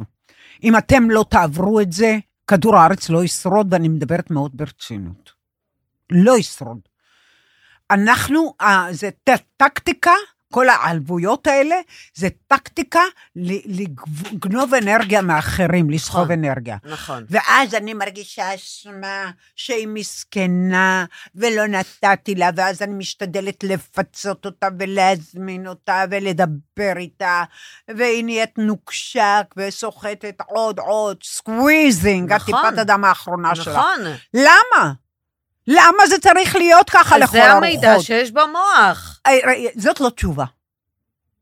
אם 0.63 0.77
אתם 0.77 1.11
לא 1.11 1.25
תעברו 1.31 1.81
את 1.81 1.93
זה, 1.93 2.17
כדור 2.47 2.77
הארץ 2.77 3.09
לא 3.09 3.25
ישרוד, 3.25 3.73
ואני 3.73 3.89
מדברת 3.89 4.31
מאוד 4.31 4.51
ברצינות. 4.55 5.33
לא 6.11 6.39
ישרוד. 6.39 6.79
אנחנו, 7.91 8.55
אה, 8.61 8.87
זה 8.91 9.11
טקטיקה, 9.57 10.13
כל 10.53 10.69
העלבויות 10.69 11.47
האלה, 11.47 11.77
זה 12.15 12.29
טקטיקה 12.47 13.01
לגנוב 13.37 14.75
אנרגיה 14.75 15.23
מאחרים, 15.23 15.91
לסחוב 15.91 16.23
נכון. 16.23 16.45
אנרגיה. 16.45 16.77
נכון. 16.85 17.25
ואז 17.31 17.75
אני 17.75 17.95
מרגישה 17.95 18.55
אשמה 18.55 19.31
שהיא 19.57 19.89
מסכנה 19.89 21.05
ולא 21.35 21.67
נתתי 21.67 22.35
לה, 22.35 22.51
ואז 22.57 22.83
אני 22.83 22.95
משתדלת 22.95 23.65
לפצות 23.65 24.47
אותה 24.47 24.69
ולהזמין 24.79 25.67
אותה 25.67 26.05
ולדבר 26.11 26.97
איתה, 26.97 27.45
והיא 27.89 28.25
נהיית 28.25 28.59
נוקשק 28.59 29.55
וסוחטת 29.57 30.41
עוד 30.47 30.79
עוד, 30.79 31.17
squeezing, 31.23 32.33
נכון. 32.33 32.55
הטיפת 32.55 32.79
הדם 32.79 33.05
האחרונה 33.05 33.55
שלה. 33.55 33.73
נכון. 33.73 34.01
למה? 34.35 34.93
למה 35.67 36.07
זה 36.09 36.19
צריך 36.19 36.57
להיות 36.57 36.91
ככה 36.91 37.19
לכל 37.19 37.33
זה 37.33 37.45
הרוחות? 37.45 37.65
המידע 37.65 38.01
שיש 38.01 38.33
במוח. 38.33 39.21
אה, 39.27 39.33
אה, 39.33 39.67
זאת 39.77 40.01
לא 40.01 40.09
תשובה. 40.09 40.45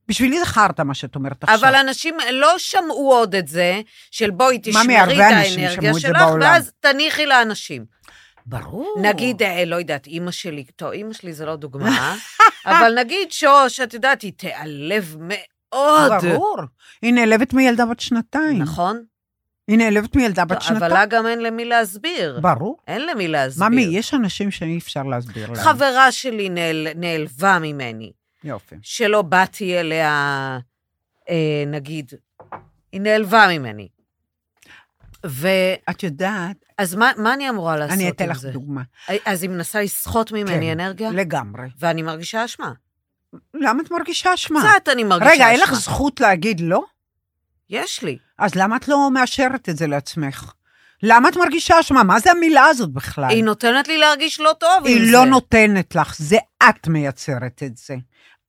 בשבילי 0.08 0.38
זה 0.38 0.44
חרטא 0.46 0.82
מה 0.82 0.94
שאת 0.94 1.14
אומרת 1.14 1.42
עכשיו. 1.42 1.58
אבל 1.58 1.74
אנשים 1.74 2.16
לא 2.32 2.58
שמעו 2.58 3.12
עוד 3.12 3.34
את 3.34 3.48
זה, 3.48 3.80
של 4.10 4.30
בואי 4.30 4.58
תשמרי 4.62 5.14
את 5.14 5.20
האנרגיה 5.20 5.92
זה 5.92 6.00
שלך. 6.00 6.22
ואז 6.40 6.72
תניחי 6.80 7.26
לאנשים. 7.26 7.84
ברור. 8.46 8.96
נגיד, 9.02 9.42
אה, 9.42 9.64
לא 9.64 9.76
יודעת, 9.76 10.06
אימא 10.06 10.30
שלי, 10.30 10.64
טוב, 10.76 10.90
אימא 10.90 11.12
שלי 11.12 11.32
זה 11.32 11.46
לא 11.46 11.56
דוגמה, 11.56 12.16
אבל 12.66 12.98
נגיד 12.98 13.32
שוש, 13.32 13.80
את 13.80 13.94
יודעת, 13.94 14.22
היא 14.22 14.32
תיעלב 14.36 15.16
מאוד. 15.20 16.12
ברור. 16.22 16.56
היא 17.02 17.12
נעלבת 17.12 17.52
מילדה 17.52 17.86
בת 17.86 18.00
שנתיים. 18.00 18.62
נכון? 18.62 19.04
היא 19.68 19.78
נעלבת 19.78 20.16
מילדה 20.16 20.44
בת 20.44 20.52
טוב, 20.52 20.62
שנתיים. 20.62 20.82
אבל 20.82 20.92
לה 20.92 21.06
גם 21.06 21.26
אין 21.26 21.42
למי 21.42 21.64
להסביר. 21.64 22.40
ברור. 22.42 22.78
אין 22.86 23.06
למי 23.06 23.28
להסביר. 23.28 23.68
ממי, 23.68 23.82
יש 23.82 24.14
אנשים 24.14 24.50
שאי 24.50 24.78
אפשר 24.78 25.02
להסביר 25.02 25.46
להם. 25.46 25.64
חברה 25.64 26.12
שלי 26.12 26.48
נעל, 26.48 26.88
נעלבה 26.96 27.58
ממני, 27.60 28.12
יופי. 28.44 28.76
שלא 28.82 29.22
באתי 29.22 29.80
אליה, 29.80 30.58
אה, 31.30 31.64
נגיד, 31.66 32.12
היא 32.92 33.00
נעלבה 33.00 33.46
ממני. 33.50 33.88
ואז 35.24 35.78
את 35.90 36.02
יודעת, 36.02 36.56
מה, 36.96 37.10
מה 37.16 37.34
אני 37.34 37.50
אמורה 37.50 37.76
לעשות 37.76 37.92
עם 37.92 37.98
זה? 37.98 38.02
אני 38.02 38.10
אתן 38.10 38.28
לך 38.28 38.44
דוגמה. 38.44 38.82
אז 39.24 39.42
היא 39.42 39.50
מנסה 39.50 39.82
לסחוט 39.82 40.32
ממני 40.32 40.66
כן, 40.66 40.80
אנרגיה, 40.80 41.10
לגמרי. 41.10 41.68
ואני 41.78 42.02
מרגישה 42.02 42.44
אשמה. 42.44 42.72
למה 43.54 43.82
את 43.82 43.90
מרגישה 43.90 44.34
אשמה? 44.34 44.60
קצת 44.60 44.88
אני 44.88 45.04
מרגישה 45.04 45.32
אשמה. 45.34 45.44
רגע, 45.44 45.50
אין 45.50 45.60
לך 45.60 45.74
זכות 45.74 46.20
להגיד 46.20 46.60
לא? 46.60 46.82
יש 47.70 48.02
לי. 48.02 48.18
אז 48.38 48.54
למה 48.54 48.76
את 48.76 48.88
לא 48.88 49.10
מאשרת 49.10 49.68
את 49.68 49.76
זה 49.76 49.86
לעצמך? 49.86 50.52
למה 51.02 51.28
את 51.28 51.36
מרגישה 51.36 51.80
אשמה? 51.80 52.02
מה 52.02 52.20
זה 52.20 52.30
המילה 52.30 52.64
הזאת 52.64 52.92
בכלל? 52.92 53.30
היא 53.30 53.44
נותנת 53.44 53.88
לי 53.88 53.98
להרגיש 53.98 54.40
לא 54.40 54.54
טוב 54.60 54.70
עם 54.80 54.86
היא 54.86 55.06
זה. 55.06 55.12
לא 55.12 55.26
נותנת 55.26 55.94
לך, 55.94 56.14
זה 56.18 56.36
את 56.68 56.88
מייצרת 56.88 57.62
את 57.62 57.76
זה. 57.76 57.96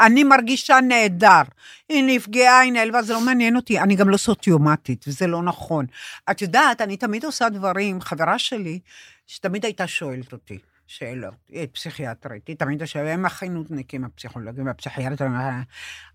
אני 0.01 0.23
מרגישה 0.23 0.79
נהדר. 0.81 1.41
היא 1.89 2.03
נפגעה, 2.07 2.59
היא 2.59 2.71
נעלבה, 2.71 3.01
זה 3.01 3.13
לא 3.13 3.21
מעניין 3.21 3.55
אותי. 3.55 3.79
אני 3.79 3.95
גם 3.95 4.09
לא 4.09 4.17
סוציומטית, 4.17 5.05
וזה 5.07 5.27
לא 5.27 5.43
נכון. 5.43 5.86
את 6.31 6.41
יודעת, 6.41 6.81
אני 6.81 6.97
תמיד 6.97 7.25
עושה 7.25 7.49
דברים, 7.49 8.01
חברה 8.01 8.39
שלי, 8.39 8.79
שתמיד 9.27 9.65
הייתה 9.65 9.88
שואלת 9.88 10.33
אותי 10.33 10.57
שאלות. 10.88 11.33
היא 11.49 11.67
פסיכיאטרית, 11.73 12.47
היא 12.47 12.55
תמיד 12.55 12.86
שואלת, 12.86 13.07
הם 13.13 13.25
הכי 13.25 13.49
נודניקים, 13.49 14.05
הפסיכולוגים 14.05 14.65
והפסיכיאטרים, 14.65 15.36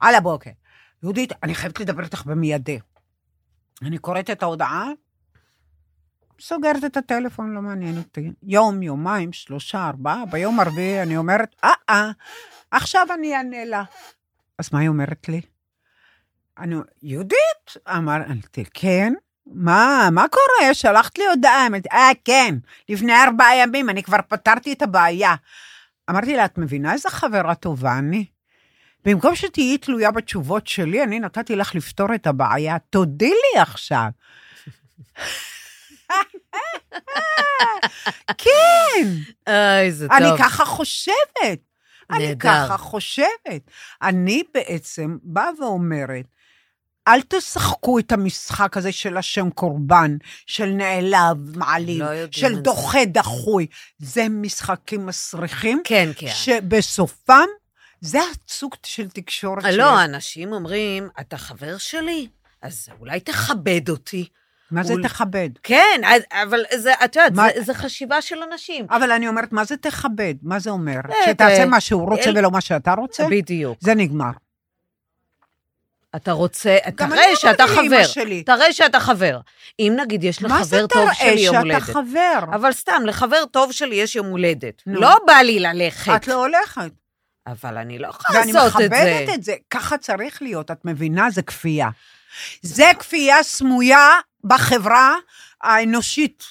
על 0.00 0.14
הבוקר. 0.14 0.50
יהודית, 1.02 1.32
אני 1.42 1.54
חייבת 1.54 1.80
לדבר 1.80 2.02
איתך 2.04 2.22
במיידי. 2.26 2.78
אני 3.82 3.98
קוראת 3.98 4.30
את 4.30 4.42
ההודעה, 4.42 4.88
סוגרת 6.40 6.84
את 6.84 6.96
הטלפון, 6.96 7.52
לא 7.52 7.62
מעניין 7.62 7.98
אותי. 7.98 8.32
יום, 8.42 8.82
יומיים, 8.82 9.32
שלושה, 9.32 9.88
ארבעה, 9.88 10.26
ביום 10.30 10.60
הרביעי 10.60 11.02
אני 11.02 11.16
אומרת, 11.16 11.56
אה, 11.64 11.70
אה, 11.90 12.10
עכשיו 12.70 13.06
אני 13.14 13.36
אענה 13.36 13.64
לה. 13.64 13.82
אז 14.58 14.70
מה 14.72 14.78
היא 14.78 14.88
אומרת 14.88 15.28
לי? 15.28 15.40
אני, 16.58 16.76
יהודית? 17.02 17.76
אמרתי, 17.88 18.64
כן. 18.74 19.12
מה, 19.46 20.08
מה 20.12 20.24
קורה? 20.28 20.74
שלחת 20.74 21.18
לי 21.18 21.26
הודעה. 21.26 21.66
אמרתי, 21.66 21.88
אה, 21.92 22.10
כן, 22.24 22.54
לפני 22.88 23.12
ארבעה 23.12 23.56
ימים, 23.56 23.90
אני 23.90 24.02
כבר 24.02 24.18
פתרתי 24.28 24.72
את 24.72 24.82
הבעיה. 24.82 25.34
אמרתי 26.10 26.36
לה, 26.36 26.44
את 26.44 26.58
מבינה 26.58 26.92
איזה 26.92 27.10
חברה 27.10 27.54
טובה 27.54 27.98
אני? 27.98 28.26
במקום 29.04 29.34
שתהיי 29.34 29.78
תלויה 29.78 30.10
בתשובות 30.10 30.66
שלי, 30.66 31.02
אני 31.02 31.20
נתתי 31.20 31.56
לך 31.56 31.74
לפתור 31.74 32.14
את 32.14 32.26
הבעיה. 32.26 32.76
תודי 32.90 33.30
לי 33.30 33.60
עכשיו. 33.60 34.08
כן, 38.38 39.08
אוי, 39.48 39.92
זה 39.92 40.08
טוב. 40.08 40.16
אני 40.16 40.38
ככה 40.38 40.64
חושבת. 40.64 41.58
אני. 42.10 42.38
ככה 42.38 42.76
חושבת. 42.76 43.70
אני 44.02 44.42
בעצם 44.54 45.16
באה 45.22 45.48
ואומרת, 45.60 46.24
אל 47.08 47.20
תשחקו 47.28 47.98
את 47.98 48.12
המשחק 48.12 48.76
הזה 48.76 48.92
של 48.92 49.16
השם 49.16 49.50
קורבן, 49.50 50.16
של 50.46 50.66
נעלב, 50.66 51.56
מעליב, 51.56 52.02
לא 52.02 52.08
של. 52.30 52.58
דוחה 52.58 53.04
דחוי. 53.04 53.66
זה 53.98 54.26
משחקים 54.28 55.06
מסריחים, 55.06 55.82
כן, 55.84 56.10
כן. 56.16 56.30
שבסופם 56.34 57.46
זה 58.00 58.18
הסוג 58.48 58.74
של 58.86 59.08
תקשורת 59.10 59.64
לא, 59.64 60.04
אנשים 60.04 60.52
אומרים, 60.52 61.08
אתה 61.20 61.36
חבר 61.36 61.78
שלי? 61.78 62.28
אז 62.62 62.88
אולי 63.00 63.20
תכבד 63.20 63.88
אותי. 63.88 64.28
מה 64.70 64.82
זה 64.82 64.94
תכבד? 65.02 65.50
כן, 65.62 66.00
אבל 66.32 66.60
זה, 66.76 66.92
את 67.04 67.16
יודעת, 67.16 67.32
מה- 67.32 67.46
זה- 67.56 67.62
זה 67.62 67.74
חשיבה 67.74 68.22
של 68.22 68.42
אנשים. 68.52 68.86
אבל 68.90 69.12
אני 69.12 69.28
אומרת, 69.28 69.52
מה 69.52 69.64
זה 69.64 69.76
תכבד? 69.76 70.34
מה 70.42 70.58
זה 70.58 70.70
אומר? 70.70 71.00
שתעשה 71.24 71.64
מה 71.64 71.80
שהוא 71.80 72.10
רוצה 72.10 72.30
ולא 72.34 72.50
מה 72.50 72.60
שאתה 72.60 72.94
רוצה? 72.94 73.26
בדיוק. 73.30 73.78
זה 73.80 73.94
נגמר. 73.94 74.30
אתה 76.16 76.32
רוצה, 76.32 76.76
תראה 76.96 77.36
שאתה 77.36 77.64
חבר. 77.66 78.04
שלי. 78.06 78.42
תראה 78.42 78.72
שאתה 78.72 79.00
חבר. 79.00 79.40
אם 79.78 79.92
נגיד 80.00 80.24
יש 80.24 80.42
מה 80.42 80.64
זה 80.64 80.76
לחבר 80.76 80.86
טוב 80.86 81.02
תראה 81.02 81.14
שלי 81.14 81.40
יום 81.40 81.54
שאתה 81.54 81.58
הולדת. 81.58 81.82
חבר? 81.82 82.38
אבל 82.54 82.72
סתם, 82.72 83.02
לחבר 83.06 83.44
טוב 83.50 83.72
שלי 83.72 83.96
יש 83.96 84.16
יום 84.16 84.26
הולדת. 84.26 84.82
לא 84.86 85.16
בא 85.26 85.32
לי 85.32 85.60
ללכת. 85.60 86.12
את 86.16 86.28
לא 86.28 86.34
הולכת. 86.34 86.90
אבל 87.46 87.78
אני 87.78 87.98
לא 87.98 88.08
יכולה 88.08 88.40
ואני 88.40 88.52
לעשות 88.52 88.82
את 88.82 88.90
זה. 88.90 88.96
מכבדת 88.96 89.34
את 89.34 89.44
זה. 89.44 89.54
ככה 89.70 89.98
צריך 89.98 90.42
להיות, 90.42 90.70
את 90.70 90.84
מבינה? 90.84 91.30
זה 91.30 91.42
כפייה. 91.42 91.88
זה 92.62 92.90
כפייה 92.98 93.42
סמויה 93.42 94.08
בחברה 94.44 95.14
האנושית. 95.62 96.44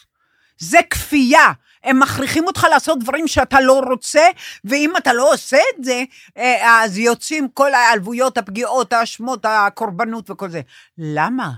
זה 0.58 0.80
כפייה. 0.90 1.52
הם 1.84 2.00
מכריחים 2.00 2.48
אותך 2.48 2.68
לעשות 2.72 3.00
דברים 3.00 3.28
שאתה 3.28 3.62
לא 3.62 3.80
רוצה, 3.80 4.28
ואם 4.66 4.94
אתה 4.98 5.14
לא 5.14 5.34
עושה 5.34 5.58
את 5.58 5.84
זה, 5.84 6.04
אה, 6.38 6.84
אז 6.84 6.98
יוצאים 6.98 7.48
כל 7.54 7.74
ההיעלבויות, 7.74 8.38
הפגיעות, 8.38 8.94
האשמות, 8.94 9.46
הקורבנות 9.46 10.30
וכל 10.30 10.50
זה. 10.50 10.62
למה? 10.98 11.52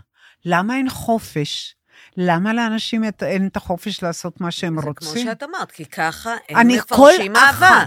למה 0.45 0.75
אין 0.75 0.89
חופש? 0.89 1.75
למה 2.17 2.53
לאנשים 2.53 3.03
אין 3.21 3.47
את 3.47 3.57
החופש 3.57 4.03
לעשות 4.03 4.41
מה 4.41 4.51
שהם 4.51 4.75
זה 4.75 4.81
כמו 4.81 4.91
רוצים? 4.91 5.27
שאת 5.27 5.43
אמרת, 5.43 5.71
כי 5.71 5.85
ככה 5.85 6.35
הם 6.49 6.57
אני 6.57 6.79
כל, 6.79 6.85
מפרשים 6.93 7.35
אהבה. 7.35 7.83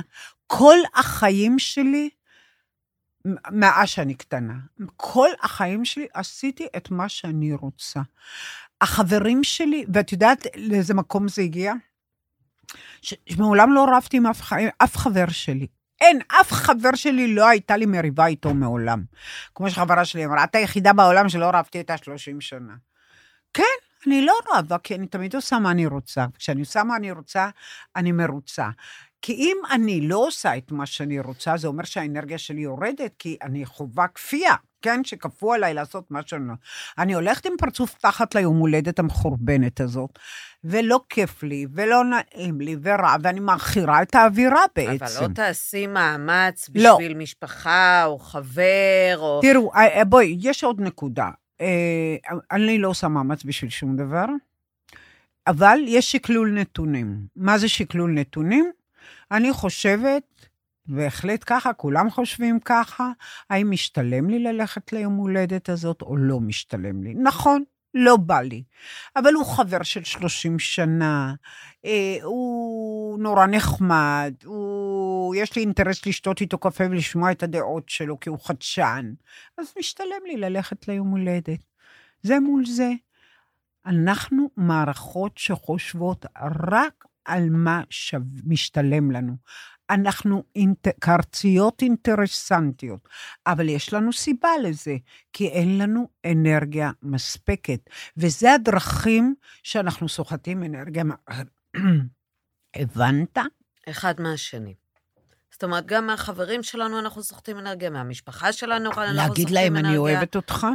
כל 0.59 0.79
החיים 0.95 1.59
שלי 1.59 2.11
מאז 3.51 3.89
שאני 3.89 4.15
קטנה. 4.15 4.55
כל 4.97 5.29
החיים 5.43 5.85
שלי 5.85 6.07
עשיתי 6.15 6.67
את 6.77 6.91
מה 6.91 7.09
שאני 7.09 7.53
רוצה. 7.53 8.01
החברים 8.81 9.45
שלי, 9.45 9.85
ואת 9.95 10.13
יודעת 10.13 10.47
לאיזה 10.57 10.95
מקום 10.95 11.29
זה 11.29 11.43
הגיע? 11.43 11.73
שמעולם 13.03 13.73
לא 13.73 13.87
רבתי 13.97 14.17
עם 14.17 14.27
אף, 14.27 14.53
אף 14.79 14.97
חבר 14.97 15.29
שלי. 15.29 15.67
אין, 16.01 16.21
אף 16.41 16.53
חבר 16.53 16.95
שלי 16.95 17.35
לא 17.35 17.49
הייתה 17.49 17.77
לי 17.77 17.87
מריבה 17.87 18.27
איתו 18.27 18.55
מעולם. 18.55 19.05
כמו 19.55 19.71
שחברה 19.71 20.05
שלי 20.05 20.25
אמרה, 20.25 20.45
את 20.45 20.55
היחידה 20.55 20.93
בעולם 20.93 21.29
שלא 21.29 21.51
רבתי 21.55 21.79
איתה 21.79 21.97
30 21.97 22.41
שנה. 22.41 22.75
כן, 23.55 23.63
אני 24.07 24.27
לא 24.27 24.35
רבה, 24.55 24.79
כי 24.79 24.95
אני 24.95 25.07
תמיד 25.07 25.35
עושה 25.35 25.59
מה 25.59 25.71
אני 25.71 25.87
רוצה. 25.87 26.27
כשאני 26.39 26.61
עושה 26.61 26.85
מה 26.85 26.97
אני 26.97 27.11
רוצה, 27.11 27.49
אני 27.97 28.13
מרוצה. 28.13 28.69
כי 29.25 29.33
אם 29.33 29.57
אני 29.71 30.01
לא 30.01 30.27
עושה 30.27 30.57
את 30.57 30.73
מה 30.73 30.87
שאני 30.87 31.21
רוצה, 31.21 31.57
זה 31.57 31.69
אומר 31.69 31.85
שהאנרגיה 31.85 32.39
שלי 32.39 32.61
יורדת, 32.61 33.15
כי 33.19 33.37
אני 33.43 33.67
חווה 33.67 34.09
כפייה, 34.09 34.55
כן? 34.83 35.05
שכפו 35.05 35.53
עליי 35.53 35.75
לעשות 35.75 36.11
מה 36.11 36.21
שאני 36.27 36.49
לא... 36.49 36.55
אני 36.99 37.15
הולכת 37.15 37.47
עם 37.47 37.53
פרצוף 37.59 37.95
תחת 37.95 38.35
ליום 38.35 38.57
הולדת 38.57 38.99
המחורבנת 38.99 39.81
הזאת, 39.81 40.19
ולא 40.65 41.01
כיף 41.09 41.43
לי, 41.43 41.67
ולא 41.73 42.03
נעים 42.05 42.61
לי, 42.61 42.77
ורע, 42.83 43.17
ואני 43.23 43.41
מעכירה 43.41 44.03
את 44.03 44.15
האווירה 44.15 44.63
בעצם. 44.77 45.05
אבל 45.05 45.29
לא 45.29 45.35
תעשי 45.35 45.87
מאמץ 45.87 46.71
לא. 46.75 46.95
בשביל 46.95 47.17
משפחה, 47.17 48.05
או 48.05 48.19
חבר, 48.19 49.17
או... 49.19 49.41
תראו, 49.43 49.75
אה, 49.75 49.99
אה, 49.99 50.05
בואי, 50.05 50.37
יש 50.41 50.65
עוד 50.65 50.81
נקודה. 50.81 51.31
אה, 51.61 52.17
אני 52.53 52.79
לא 52.79 52.89
עושה 52.89 53.09
מאמץ 53.09 53.45
בשביל 53.45 53.71
שום 53.71 53.97
דבר, 53.97 54.27
אבל 55.47 55.79
יש 55.87 56.13
שקלול 56.13 56.51
נתונים. 56.51 57.27
מה 57.37 57.59
זה 57.59 57.69
שקלול 57.69 58.11
נתונים? 58.11 58.73
אני 59.31 59.53
חושבת, 59.53 60.49
בהחלט 60.87 61.45
ככה, 61.47 61.73
כולם 61.73 62.11
חושבים 62.11 62.61
ככה, 62.61 63.11
האם 63.51 63.71
משתלם 63.71 64.31
לי 64.31 64.39
ללכת 64.39 64.93
ליום 64.93 65.17
הולדת 65.17 65.69
הזאת 65.69 66.03
או 66.03 66.17
לא 66.17 66.41
משתלם 66.41 67.03
לי. 67.03 67.15
נכון, 67.15 67.65
לא 67.95 68.17
בא 68.17 68.41
לי. 68.41 68.63
אבל 69.17 69.35
הוא 69.35 69.47
חבר 69.47 69.83
של 69.83 70.05
30 70.05 70.59
שנה, 70.59 71.35
אה, 71.85 72.17
הוא 72.23 73.19
נורא 73.19 73.47
נחמד, 73.47 74.35
הוא, 74.45 75.35
יש 75.35 75.57
לי 75.57 75.63
אינטרס 75.63 76.07
לשתות 76.07 76.41
איתו 76.41 76.59
קפה 76.59 76.85
ולשמוע 76.91 77.33
את 77.33 77.43
הדעות 77.43 77.89
שלו, 77.89 78.21
כי 78.21 78.29
הוא 78.29 78.39
חדשן. 78.43 79.13
אז 79.59 79.73
משתלם 79.79 80.25
לי 80.27 80.37
ללכת 80.37 80.89
ליום 80.89 81.11
הולדת. 81.11 81.61
זה 82.23 82.41
מול 82.41 82.67
זה. 82.67 82.93
אנחנו 83.87 84.51
מערכות 84.57 85.39
שחושבות 85.39 86.27
רק 86.71 87.05
על 87.25 87.51
מה 87.51 87.83
שמשתלם 87.91 89.11
לנו. 89.11 89.37
אנחנו 89.91 90.45
אינט... 90.57 90.89
קרציות 90.89 91.83
אינטרסנטיות, 91.83 93.09
אבל 93.47 93.69
יש 93.69 93.93
לנו 93.93 94.13
סיבה 94.13 94.51
לזה, 94.63 94.97
כי 95.33 95.49
אין 95.49 95.79
לנו 95.79 96.09
אנרגיה 96.27 96.91
מספקת, 97.03 97.81
וזה 98.17 98.53
הדרכים 98.53 99.35
שאנחנו 99.63 100.09
סוחטים 100.09 100.65
אנרגיה. 100.65 101.05
הבנת? 102.77 103.39
אחד 103.89 104.15
מהשני. 104.21 104.75
זאת 105.51 105.65
אומרת, 105.65 105.87
גם 105.87 106.07
מהחברים 106.07 106.63
שלנו 106.63 106.99
אנחנו 106.99 107.23
סוחטים 107.23 107.59
אנרגיה, 107.59 107.91
מהמשפחה 107.91 108.53
שלנו 108.53 108.75
אנחנו 108.75 108.91
סוחטים 108.91 109.11
אנרגיה. 109.11 109.29
להגיד 109.29 109.51
להם, 109.51 109.77
אני 109.77 109.97
אוהבת 109.97 110.37
אותך, 110.37 110.67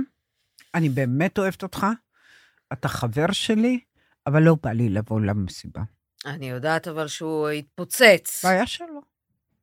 אני 0.75 0.89
באמת 0.89 1.37
אוהבת 1.37 1.63
אותך, 1.63 1.85
אתה 2.73 2.87
חבר 2.87 3.31
שלי, 3.31 3.79
אבל 4.27 4.43
לא 4.43 4.55
בא 4.63 4.71
לי 4.71 4.89
לבוא 4.89 5.21
למסיבה. 5.21 5.81
אני 6.25 6.49
יודעת 6.49 6.87
אבל 6.87 7.07
שהוא 7.07 7.49
התפוצץ. 7.49 8.45
בעיה 8.45 8.67
שלו, 8.67 9.01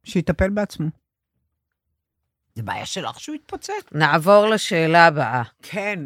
שיטפל 0.05 0.51
בעצמו. 0.51 0.87
זה 2.55 2.63
בעיה 2.63 2.87
שלך 2.87 3.21
שהוא 3.21 3.35
יתפוצץ. 3.37 3.73
נעבור 3.93 4.47
לשאלה 4.47 5.07
הבאה. 5.07 5.43
כן, 5.63 5.99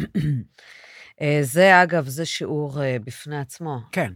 אה, 1.20 1.38
זה, 1.42 1.82
אגב, 1.82 2.08
זה 2.08 2.26
שיעור 2.26 2.82
אה, 2.82 2.96
בפני 3.04 3.38
עצמו. 3.40 3.78
כן. 3.92 4.12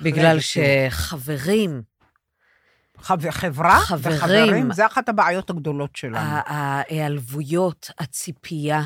בגלל. 0.00 0.38
שחברים, 0.40 1.82
חב- 2.98 3.30
חברה 3.30 3.80
חברים. 3.80 4.16
וחברים, 4.16 4.72
זה 4.72 4.86
אחת 4.86 5.08
הבעיות 5.08 5.50
הגדולות 5.50 5.96
שלנו. 5.96 6.16
ההיעלבויות, 6.46 7.90
הציפייה, 7.98 8.82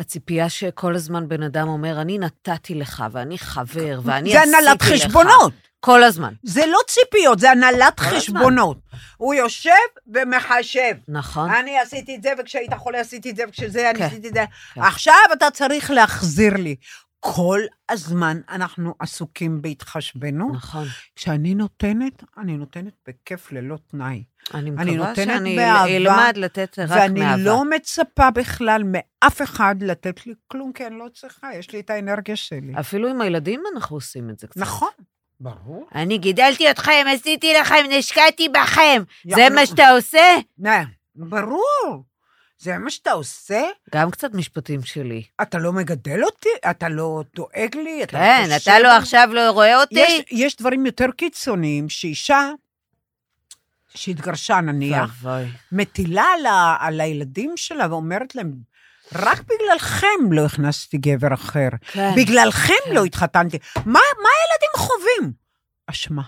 הציפייה 0.00 0.48
שכל 0.48 0.94
הזמן 0.94 1.28
בן 1.28 1.42
אדם 1.42 1.68
אומר, 1.68 2.00
אני 2.00 2.18
נתתי 2.18 2.74
לך, 2.74 3.04
ואני 3.12 3.38
חבר, 3.38 4.00
ואני 4.04 4.32
זה 4.32 4.40
עשיתי 4.40 4.56
לך. 4.56 4.58
הנהלת 4.62 4.82
חשבונות. 4.82 5.52
כל 5.80 6.02
הזמן. 6.04 6.34
זה 6.42 6.66
לא 6.66 6.78
ציפיות, 6.86 7.38
זה 7.38 7.50
הנהלת 7.50 8.00
כל 8.00 8.04
הזמן. 8.04 8.18
חשבונות. 8.18 8.78
הוא 9.16 9.34
יושב 9.34 9.70
ומחשב. 10.14 10.94
נכון? 11.08 11.50
אני 11.50 11.78
עשיתי 11.78 12.16
את 12.16 12.22
זה, 12.22 12.32
וכשהיית 12.38 12.74
חולה 12.74 13.00
עשיתי 13.00 13.30
את 13.30 13.36
זה, 13.36 13.42
וכשזה 13.48 13.90
אני 13.90 13.98
כן, 13.98 14.04
עשיתי 14.04 14.28
את 14.28 14.34
זה. 14.34 14.44
כן. 14.74 14.82
עכשיו 14.82 15.14
אתה 15.32 15.50
צריך 15.50 15.90
להחזיר 15.90 16.54
לי. 16.54 16.76
כל 17.20 17.60
הזמן 17.88 18.40
אנחנו 18.48 18.94
עסוקים 18.98 19.62
בהתחשבנות. 19.62 20.52
נכון. 20.54 20.86
כשאני 21.16 21.54
נותנת, 21.54 22.24
אני 22.38 22.56
נותנת 22.56 22.92
בכיף 23.08 23.52
ללא 23.52 23.76
תנאי. 23.90 24.24
אני 24.54 24.70
אני 24.70 24.90
מקווה 24.90 25.08
נותנת 25.08 25.26
שאני 25.26 25.56
באהבה, 25.56 25.96
אלמד 25.96 26.32
לתת 26.36 26.78
רק 26.78 26.90
ואני 26.90 27.20
מאהבה. 27.20 27.42
לא 27.42 27.64
מצפה 27.64 28.30
בכלל 28.30 28.82
מאף 28.84 29.42
אחד 29.42 29.74
לתת 29.80 30.26
לי 30.26 30.34
כלום, 30.48 30.72
כי 30.72 30.86
אני 30.86 30.98
לא 30.98 31.06
צריכה, 31.14 31.48
יש 31.54 31.72
לי 31.72 31.80
את 31.80 31.90
האנרגיה 31.90 32.36
שלי. 32.36 32.72
אפילו 32.80 33.08
עם 33.08 33.20
הילדים 33.20 33.62
אנחנו 33.74 33.96
עושים 33.96 34.30
את 34.30 34.38
זה 34.38 34.46
קצת. 34.46 34.60
נכון. 34.60 34.88
ברור. 35.40 35.86
אני 35.94 36.18
גידלתי 36.18 36.70
אתכם, 36.70 37.04
עשיתי 37.14 37.54
לכם, 37.60 37.84
נשקעתי 37.90 38.48
בכם. 38.48 39.02
זה 39.34 39.48
מה 39.54 39.66
שאתה 39.66 39.90
עושה? 39.90 40.36
נה, 40.58 40.84
ברור. 41.14 42.04
זה 42.58 42.78
מה 42.78 42.90
שאתה 42.90 43.12
עושה? 43.12 43.62
גם 43.94 44.10
קצת 44.10 44.34
משפטים 44.34 44.82
שלי. 44.82 45.22
אתה 45.42 45.58
לא 45.58 45.72
מגדל 45.72 46.24
אותי? 46.24 46.48
אתה 46.70 46.88
לא 46.88 47.22
דואג 47.34 47.76
לי? 47.76 48.02
אתה 48.02 48.18
כן, 48.18 48.46
לא 48.48 48.54
חושב 48.54 48.70
אתה 48.70 48.78
לא 48.78 48.88
עליי? 48.88 48.98
עכשיו 48.98 49.28
לא 49.32 49.50
רואה 49.50 49.80
אותי? 49.80 50.00
יש, 50.00 50.22
יש 50.30 50.56
דברים 50.56 50.86
יותר 50.86 51.06
קיצוניים, 51.16 51.88
שאישה 51.88 52.50
שהתגרשה 53.94 54.60
נניח. 54.60 55.24
מטילה 55.72 56.24
על, 56.38 56.46
ה, 56.46 56.76
על 56.80 57.00
הילדים 57.00 57.52
שלה 57.56 57.86
ואומרת 57.90 58.34
להם, 58.34 58.52
רק 59.14 59.40
בגללכם 59.40 60.32
לא 60.32 60.46
הכנסתי 60.46 60.98
גבר 60.98 61.34
אחר, 61.34 61.68
כן, 61.92 62.12
בגללכם 62.16 62.74
כן. 62.84 62.94
לא 62.94 63.04
התחתנתי. 63.04 63.58
מה, 63.76 63.82
מה 63.86 64.28
הילדים 64.38 64.70
חווים? 64.76 65.32
אשמה, 65.86 66.22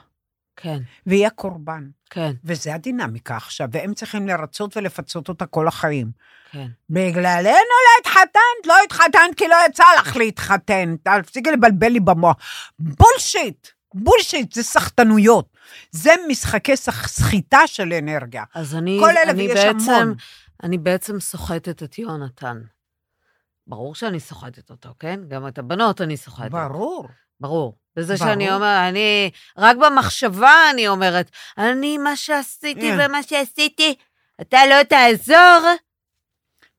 כן, 0.57 0.79
והיא 1.07 1.27
הקורבן. 1.27 1.89
כן, 2.11 2.33
וזה 2.45 2.75
הדינמיקה 2.75 3.37
עכשיו, 3.37 3.69
והם 3.73 3.95
צריכים 3.95 4.29
לרצות 4.29 4.77
ולפצות 4.77 5.29
אותה 5.29 5.47
כל 5.47 5.69
החיים. 5.69 6.11
כן. 6.53 6.67
בגללנו 6.91 7.53
לא 7.53 8.01
התחתנת, 8.01 8.67
לא 8.67 8.75
התחתנת 8.85 9.35
כי 9.37 9.49
לא 9.49 9.57
יצא 9.69 9.85
לך 9.99 10.17
להתחתן. 10.17 10.95
תפסיקי 11.23 11.51
לבלבל 11.51 11.89
לי 11.89 12.01
במוח. 12.01 12.37
בולשיט, 12.79 13.69
בולשיט, 13.95 14.53
זה 14.53 14.63
סחטנויות. 14.63 15.47
זה 15.91 16.11
משחקי 16.29 16.77
סח- 16.77 17.09
סחיטה 17.09 17.67
של 17.67 17.93
אנרגיה. 17.93 18.45
אז 18.55 18.75
אני, 18.75 18.99
כל 19.01 19.11
אלה 19.11 19.31
אני 19.31 19.49
ויש 19.49 19.65
בעצם, 19.65 19.91
המון. 19.93 20.15
אני 20.63 20.79
בעצם 20.79 21.21
סוחטת 21.21 21.83
את 21.83 21.99
יונתן. 21.99 22.61
ברור 23.67 23.95
שאני 23.95 24.21
סוחטת 24.21 24.71
אותו, 24.71 24.89
כן? 24.99 25.21
גם 25.29 25.49
את 25.49 25.59
הבנות 25.59 26.01
אני 26.01 26.17
סוחטת. 26.17 26.51
ברור. 26.51 27.09
ברור. 27.41 27.79
בזה 27.97 28.15
ברור. 28.15 28.29
שאני 28.29 28.53
אומרת, 28.55 28.89
אני, 28.91 29.31
רק 29.59 29.77
במחשבה 29.77 30.55
אני 30.71 30.89
אומרת, 30.89 31.31
אני, 31.59 31.99
מה 31.99 32.17
שעשיתי 32.17 32.81
כן. 32.81 32.99
ומה 33.09 33.23
שעשיתי, 33.23 33.95
אתה 34.41 34.59
לא 34.71 34.83
תעזור, 34.83 35.69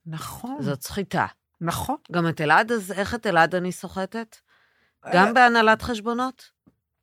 נכון, 0.06 0.58
זאת 0.62 0.82
סחיטה. 0.82 1.26
נכון. 1.62 1.96
גם 2.12 2.28
את 2.30 2.42
אלעד, 2.42 2.72
אז 2.72 2.92
איך 2.92 3.16
את 3.16 3.28
אלעד 3.28 3.56
אני 3.56 3.72
סוחטת? 3.72 4.36
אה, 5.06 5.12
גם 5.14 5.34
בהנהלת 5.34 5.82
חשבונות? 5.82 6.50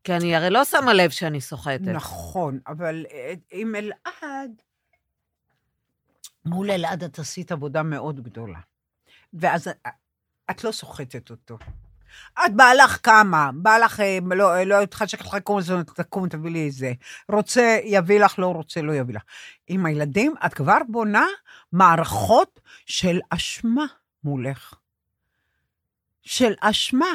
כי 0.05 0.17
אני 0.17 0.37
הרי 0.37 0.51
לא 0.51 0.65
שמה 0.65 0.93
לב 0.93 1.11
שאני 1.11 1.41
סוחטת. 1.41 1.81
נכון, 1.81 2.59
אבל 2.67 3.07
אה, 3.13 3.33
עם 3.51 3.75
אלעד, 3.75 4.63
מול 6.45 6.71
אלעד 6.71 7.05
את 7.05 7.19
עשית 7.19 7.53
עבודה 7.53 7.83
מאוד 7.83 8.21
גדולה. 8.21 8.59
ואז 9.33 9.69
אה, 9.69 9.91
את 10.51 10.65
לא 10.65 10.73
סוחטת 10.73 11.31
אותו. 11.31 11.59
את 12.47 12.55
באה 12.57 12.75
לך 12.75 12.99
כמה, 13.03 13.51
בא 13.55 13.79
לך, 13.79 14.01
אה, 14.01 14.19
לא, 14.31 14.63
לא 14.63 14.83
התחשק 14.83 15.21
לך 15.21 15.37
אז 15.59 15.73
תקום, 15.95 16.29
תביא 16.29 16.51
לי 16.51 16.71
זה. 16.71 16.93
רוצה, 17.29 17.79
יביא 17.85 18.21
לך, 18.21 18.39
לא 18.39 18.47
רוצה, 18.47 18.83
לא 18.83 18.93
יביא 18.93 19.15
לך. 19.15 19.23
עם 19.67 19.87
הילדים, 19.87 20.35
את 20.47 20.55
כבר 20.55 20.79
בונה 20.89 21.27
מערכות 21.73 22.61
של 22.87 23.21
אשמה 23.31 23.87
מולך. 24.25 24.75
של 26.23 26.53
אשמה. 26.61 27.13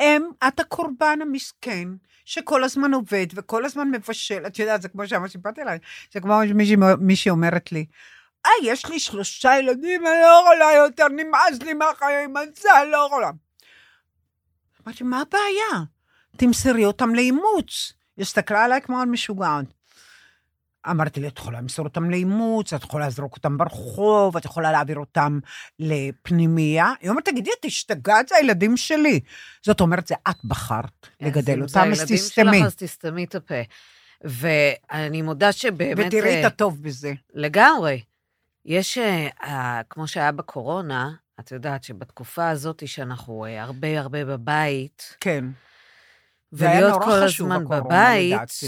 הם, 0.00 0.30
את 0.48 0.60
הקורבן 0.60 1.18
המסכן, 1.22 1.88
שכל 2.24 2.64
הזמן 2.64 2.94
עובד 2.94 3.26
וכל 3.34 3.64
הזמן 3.64 3.90
מבשל. 3.90 4.46
את 4.46 4.58
יודעת, 4.58 4.82
זה 4.82 4.88
כמו 4.88 5.08
שאמרת, 5.08 5.30
סיפרתי 5.30 5.60
עליי, 5.60 5.78
זה 6.12 6.20
כמו 6.20 6.40
מישהי, 6.54 6.76
מישהי 7.00 7.30
אומרת 7.30 7.72
לי, 7.72 7.86
אה, 8.46 8.50
יש 8.62 8.86
לי 8.86 8.98
שלושה 9.00 9.58
ילדים, 9.58 10.06
אני 10.06 10.20
לא 10.22 10.40
יכולה 10.42 10.72
יותר, 10.72 11.08
נמאס 11.08 11.62
לי 11.62 11.74
מהחיים, 11.74 12.36
אני 12.36 12.90
לא 12.90 13.06
יכולה. 13.06 13.30
אמרתי, 14.86 15.04
מה 15.04 15.20
הבעיה? 15.20 15.84
תמסרי 16.36 16.84
אותם 16.84 17.14
לאימוץ. 17.14 17.92
היא 18.16 18.22
הסתכלה 18.22 18.64
עליי 18.64 18.80
כמו 18.80 19.00
על 19.00 19.08
משוגעת. 19.08 19.64
אמרתי 20.90 21.20
לי, 21.20 21.28
את 21.28 21.38
יכולה 21.38 21.60
למסור 21.60 21.86
אותם 21.86 22.10
לאימוץ, 22.10 22.72
את 22.72 22.82
יכולה 22.82 23.06
לזרוק 23.06 23.36
אותם 23.36 23.58
ברחוב, 23.58 24.36
את 24.36 24.44
יכולה 24.44 24.72
להעביר 24.72 24.98
אותם 24.98 25.38
לפנימייה. 25.78 26.92
היא 27.00 27.10
אומרת, 27.10 27.24
תגידי, 27.24 27.50
את 27.60 27.64
השתגעת, 27.64 28.28
זה 28.28 28.34
הילדים 28.36 28.76
שלי. 28.76 29.20
זאת 29.62 29.80
אומרת, 29.80 30.06
זה 30.06 30.14
את 30.30 30.44
בחרת 30.44 31.06
לגדל 31.20 31.66
זה 31.66 31.80
אותם, 31.80 31.90
אז 31.92 31.98
הילדים 31.98 32.16
תסתמי. 32.16 32.58
שלך, 32.58 32.66
אז 32.66 32.76
תסתמי 32.76 33.24
את 33.24 33.34
הפה. 33.34 33.54
ואני 34.24 35.22
מודה 35.22 35.52
שבאמת... 35.52 36.06
ותראי 36.06 36.34
אה, 36.34 36.40
את 36.40 36.44
הטוב 36.44 36.82
בזה. 36.82 37.12
לגמרי. 37.34 38.00
יש, 38.64 38.98
אה, 38.98 39.28
אה, 39.42 39.80
כמו 39.90 40.08
שהיה 40.08 40.32
בקורונה, 40.32 41.10
את 41.40 41.52
יודעת 41.52 41.84
שבתקופה 41.84 42.48
הזאת 42.48 42.82
שאנחנו 42.86 43.44
אה, 43.44 43.62
הרבה 43.62 44.00
הרבה 44.00 44.24
בבית, 44.24 45.16
כן. 45.20 45.44
זה 46.50 46.66
ולהיות 46.68 47.02
כל 47.02 47.22
הזמן 47.22 47.64
בבית, 47.64 48.32
לדעתי. 48.32 48.66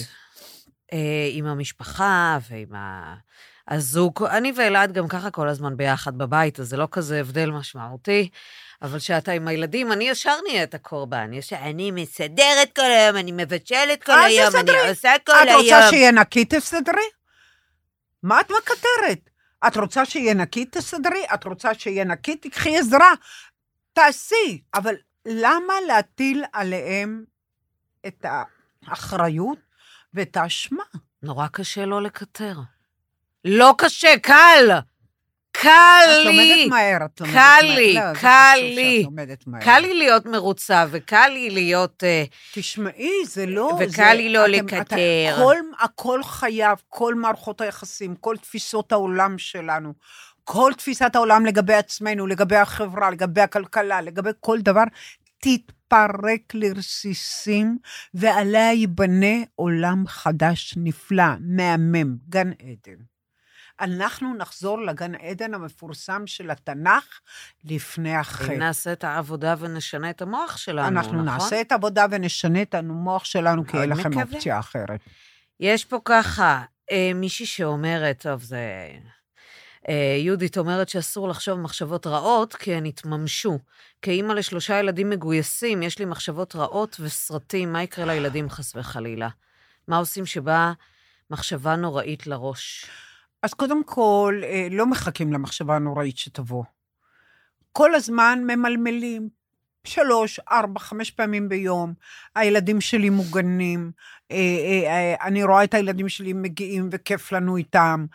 אה, 0.93 1.29
עם 1.31 1.47
המשפחה 1.47 2.39
ועם 2.51 2.75
ה... 2.75 3.15
הזוג, 3.69 4.25
אני 4.25 4.53
ואלעד 4.57 4.93
גם 4.93 5.09
ככה 5.09 5.31
כל 5.31 5.49
הזמן 5.49 5.77
ביחד 5.77 6.19
בבית, 6.19 6.61
אז 6.61 6.69
זה 6.69 6.77
לא 6.77 6.89
כזה 6.91 7.21
הבדל 7.21 7.51
משמעותי. 7.51 8.29
אבל 8.83 8.99
כשאתה 8.99 9.33
עם 9.33 9.49
הילדים, 9.49 9.93
אני 9.93 10.09
ישר 10.09 10.37
נהיית 10.49 10.75
הקורבן. 10.75 11.33
יש, 11.33 11.53
אני 11.53 11.91
מסדרת 11.91 12.77
כל 12.77 12.83
היום, 12.83 13.17
אני 13.17 13.33
מבשלת 13.33 14.05
כל 14.05 14.13
אל 14.13 14.25
היום, 14.25 14.49
תסדרי. 14.49 14.81
אני 14.81 14.89
עושה 14.89 15.13
כל 15.27 15.33
את 15.33 15.49
היום. 15.49 15.61
רוצה 15.61 15.91
שיהיה 15.91 16.13
נקי, 16.13 16.45
תסדרי? 16.45 17.09
מה 18.23 18.41
את 18.41 18.51
מקטרת? 18.51 19.31
את 19.67 19.77
רוצה 19.77 20.05
שיהיה 20.05 20.35
נקי, 20.35 20.65
תסדרי? 20.65 21.25
את 21.35 21.45
רוצה 21.45 21.75
שיהיה 21.75 22.05
נקי, 22.05 22.37
תקחי 22.37 22.79
עזרה. 22.79 23.13
תעשי. 23.93 24.63
אבל 24.75 24.95
למה 25.27 25.75
להטיל 25.87 26.45
עליהם 26.53 27.25
את 28.07 28.27
האחריות 28.89 29.59
ואת 30.15 30.37
האשמה? 30.37 30.83
נורא 31.23 31.47
קשה 31.47 31.87
לא 31.87 32.03
לקטר. 32.03 32.57
לא 33.45 33.75
קשה, 33.79 34.19
קל! 34.23 34.71
קל 35.53 35.69
את 36.05 36.25
לי! 36.25 36.65
לומדת 36.65 36.71
מהר, 36.71 37.05
את 37.05 37.23
קל. 37.33 37.61
לי, 37.63 37.95
לא, 37.95 38.01
קל 38.21 38.59
לי. 38.61 39.07
קל 39.61 39.79
לי 39.79 39.95
להיות 39.95 40.27
מרוצה, 40.27 40.85
וקל 40.91 41.29
לי 41.29 41.51
להיות... 41.51 42.05
אה, 42.05 42.25
תשמעי, 42.55 43.27
זה 43.27 43.47
לא... 43.47 43.79
וקל 43.81 44.13
לי 44.13 44.29
לא 44.29 44.47
לקטר. 44.47 44.97
הכל 45.81 46.23
חייב, 46.23 46.79
כל 46.89 47.15
מערכות 47.15 47.61
היחסים, 47.61 48.15
כל 48.15 48.37
תפיסות 48.37 48.93
העולם 48.93 49.39
שלנו, 49.39 49.93
כל 50.45 50.73
תפיסת 50.77 51.17
העולם 51.17 51.47
לגבי 51.47 51.75
עצמנו, 51.75 52.27
לגבי 52.27 52.57
החברה, 52.57 53.11
לגבי 53.11 53.41
הכלכלה, 53.41 54.01
לגבי 54.01 54.31
כל 54.41 54.61
דבר, 54.61 54.85
תתפרק 55.43 56.55
לרסיסים, 56.55 57.79
ועליה 58.15 58.73
ייבנה 58.73 59.37
עולם 59.55 60.05
חדש 60.07 60.75
נפלא, 60.77 61.25
מהמם, 61.41 62.17
גן 62.29 62.51
עדן. 62.51 63.03
אנחנו 63.81 64.35
נחזור 64.35 64.81
לגן 64.81 65.15
עדן 65.15 65.55
המפורסם 65.55 66.27
של 66.27 66.51
התנ"ך 66.51 67.21
לפני 67.65 68.17
החטא. 68.17 68.53
נעשה 68.53 68.93
את 68.93 69.05
העבודה 69.05 69.55
ונשנה 69.59 70.11
את 70.11 70.23
המוח 70.23 70.57
שלנו, 70.57 70.89
אנחנו 70.89 71.13
נכון? 71.13 71.25
נעשה 71.25 71.61
את 71.61 71.73
העבודה 71.73 72.07
ונשנה 72.11 72.63
את 72.63 72.75
המוח 72.75 73.25
שלנו, 73.25 73.67
כי 73.67 73.79
אין 73.79 73.91
לכם 73.91 74.11
מקווה. 74.11 74.23
אופציה 74.23 74.59
אחרת. 74.59 75.01
יש 75.61 75.85
פה 75.85 75.99
ככה, 76.05 76.63
אה, 76.91 77.11
מישהי 77.15 77.47
שאומרת, 77.47 78.23
טוב, 78.23 78.43
זה... 78.43 78.89
אה, 79.89 80.17
יהודית 80.19 80.59
אומרת 80.59 80.89
שאסור 80.89 81.29
לחשוב 81.29 81.61
מחשבות 81.61 82.07
רעות, 82.07 82.55
כי 82.55 82.75
הן 82.75 82.87
יתממשו. 82.87 83.59
כאימא 84.03 84.33
לשלושה 84.33 84.79
ילדים 84.79 85.11
מגויסים, 85.11 85.83
יש 85.83 85.99
לי 85.99 86.05
מחשבות 86.05 86.57
רעות 86.57 86.97
וסרטים, 87.01 87.73
מה 87.73 87.83
יקרה 87.83 88.05
לילדים 88.05 88.51
חס 88.51 88.77
וחלילה? 88.77 89.29
מה 89.89 89.99
עושים 89.99 90.27
שבאה 90.27 90.73
מחשבה 91.31 91.77
נוראית 91.77 92.27
לראש? 92.27 92.87
אז 93.43 93.55
קודם 93.55 93.85
כל, 93.85 94.41
אה, 94.45 94.69
לא 94.71 94.87
מחכים 94.87 95.33
למחשבה 95.33 95.77
הנוראית 95.77 96.19
שתבוא. 96.19 96.65
כל 97.73 97.95
הזמן 97.95 98.39
ממלמלים, 98.47 99.29
שלוש, 99.87 100.41
ארבע, 100.51 100.81
חמש 100.81 101.11
פעמים 101.11 101.49
ביום. 101.49 101.95
הילדים 102.35 102.81
שלי 102.81 103.11
מוגנים, 103.11 103.91
אה, 104.31 104.37
אה, 104.37 104.91
אה, 104.91 105.27
אני 105.27 105.45
רואה 105.45 105.65
את 105.65 105.75
הילדים 105.75 106.09
שלי 106.09 106.33
מגיעים 106.33 106.89
וכיף 106.93 107.33
לנו 107.33 107.57
איתם. 107.57 108.07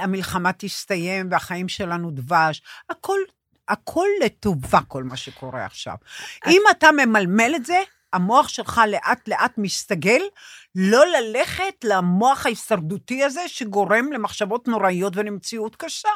המלחמה 0.00 0.50
תסתיים 0.52 1.28
והחיים 1.30 1.68
שלנו 1.68 2.10
דבש. 2.10 2.62
הכל, 2.90 3.18
הכל 3.68 4.06
לטובה, 4.24 4.80
כל 4.88 5.04
מה 5.04 5.16
שקורה 5.16 5.64
עכשיו. 5.64 5.94
אם 6.46 6.62
אתה 6.70 6.88
ממלמל 6.92 7.52
את 7.56 7.64
זה, 7.66 7.78
המוח 8.12 8.48
שלך 8.48 8.80
לאט 8.88 9.28
לאט 9.28 9.58
מסתגל 9.58 10.20
לא 10.74 11.04
ללכת 11.06 11.84
למוח 11.84 12.46
ההישרדותי 12.46 13.24
הזה 13.24 13.40
שגורם 13.46 14.12
למחשבות 14.12 14.68
נוראיות 14.68 15.16
ולמציאות 15.16 15.76
קשה. 15.76 16.08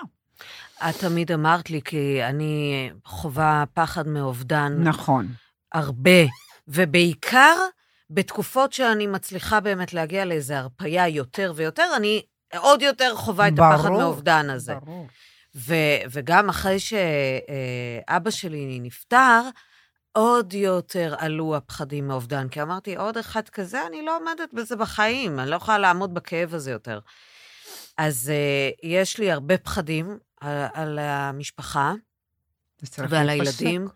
את 0.89 0.95
תמיד 1.01 1.33
אמרת 1.33 1.71
לי, 1.71 1.81
כי 1.85 2.25
אני 2.25 2.91
חווה 3.05 3.65
פחד 3.75 4.09
מאובדן 4.09 4.77
נכון. 4.83 5.29
הרבה, 5.73 6.21
ובעיקר 6.69 7.57
בתקופות 8.11 8.73
שאני 8.73 9.07
מצליחה 9.07 9.61
באמת 9.61 9.95
להגיע 9.95 10.25
לאיזו 10.25 10.55
הרפייה 10.55 11.09
יותר 11.09 11.53
ויותר, 11.57 11.87
אני 11.97 12.23
עוד 12.57 12.83
יותר 12.83 13.17
חווה 13.17 13.49
את 13.49 13.53
הפחד 13.53 13.89
ברור, 13.89 13.99
מאובדן 13.99 14.51
הזה. 14.51 14.75
ברור. 14.75 15.07
ו- 15.55 16.03
וגם 16.11 16.49
אחרי 16.49 16.79
שאבא 16.79 18.31
שלי 18.31 18.79
נפטר, 18.83 19.41
עוד 20.13 20.55
יותר 20.55 21.15
עלו 21.19 21.57
הפחדים 21.57 22.09
מאובדן, 22.09 22.49
כי 22.49 22.63
אמרתי, 22.63 22.97
עוד 22.97 23.19
אחד 23.19 23.49
כזה, 23.49 23.87
אני 23.87 24.03
לא 24.03 24.17
עומדת 24.17 24.55
בזה 24.55 24.77
בחיים, 24.77 25.41
אני 25.41 25.51
לא 25.51 25.57
יכולה 25.57 25.79
לעמוד 25.79 26.15
בכאב 26.15 26.55
הזה 26.55 26.71
יותר. 26.71 26.99
אז 27.99 28.33
uh, 28.33 28.79
יש 28.83 29.19
לי 29.19 29.33
הרבה 29.33 29.59
פחדים 29.59 30.19
על, 30.43 30.67
על 30.75 30.99
המשפחה 30.99 31.93
ועל. 32.99 33.29
הילדים, 33.29 33.89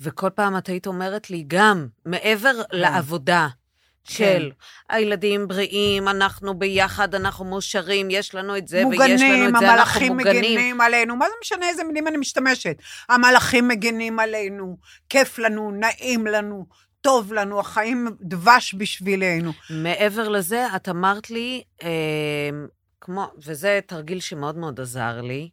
וכל 0.00 0.30
פעם 0.30 0.56
את 0.56 0.68
היית 0.68 0.86
אומרת 0.86 1.30
לי, 1.30 1.44
גם 1.46 1.86
מעבר 2.04 2.62
לעבודה 2.72 3.48
של 4.08 4.50
הילדים 4.88 5.48
בריאים, 5.48 6.08
אנחנו 6.08 6.58
ביחד, 6.58 7.14
אנחנו 7.14 7.44
מאושרים, 7.44 8.10
יש 8.10 8.34
לנו 8.34 8.56
את 8.56 8.68
זה 8.68 8.76
ויש 8.76 9.00
לנו 9.00 9.10
מוגנים, 9.10 9.16
את 9.16 9.38
זה, 9.38 9.46
אנחנו 9.46 9.66
המלאכים 9.66 10.16
מוגנים. 10.16 10.40
מגנים 10.40 10.80
עלינו, 10.80 11.16
מה 11.16 11.26
זה 11.26 11.34
משנה 11.40 11.68
איזה 11.68 11.84
מילים 11.84 12.08
אני 12.08 12.16
משתמשת? 12.16 12.76
המלאכים 13.08 13.68
מגנים 13.68 14.18
עלינו, 14.18 14.76
כיף 15.08 15.38
לנו, 15.38 15.70
נעים 15.70 16.26
לנו, 16.26 16.66
טוב 17.00 17.32
לנו, 17.32 17.60
החיים 17.60 18.16
דבש 18.20 18.74
בשבילנו. 18.78 19.52
מעבר 19.70 20.28
לזה, 20.28 20.66
את 20.76 20.88
אמרת 20.88 21.30
לי, 21.30 21.62
אה, 21.82 21.88
כמו, 23.00 23.30
וזה 23.44 23.80
תרגיל 23.86 24.20
שמאוד 24.20 24.56
מאוד 24.56 24.80
עזר 24.80 25.20
לי, 25.20 25.50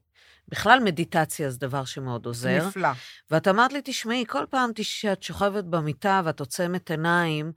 בכלל 0.47 0.79
מדיטציה 0.79 1.49
זה 1.49 1.59
דבר 1.59 1.85
שמאוד 1.85 2.25
עוזר. 2.25 2.67
נפלא. 2.67 2.89
ואת 3.31 3.47
אמרת 3.47 3.73
לי, 3.73 3.81
תשמעי, 3.83 4.25
כל 4.27 4.45
פעם 4.49 4.71
שאת 4.81 5.23
שוכבת 5.23 5.63
במיטה 5.63 6.21
ואת 6.25 6.39
עוצמת 6.39 6.91
עיניים, 6.91 7.51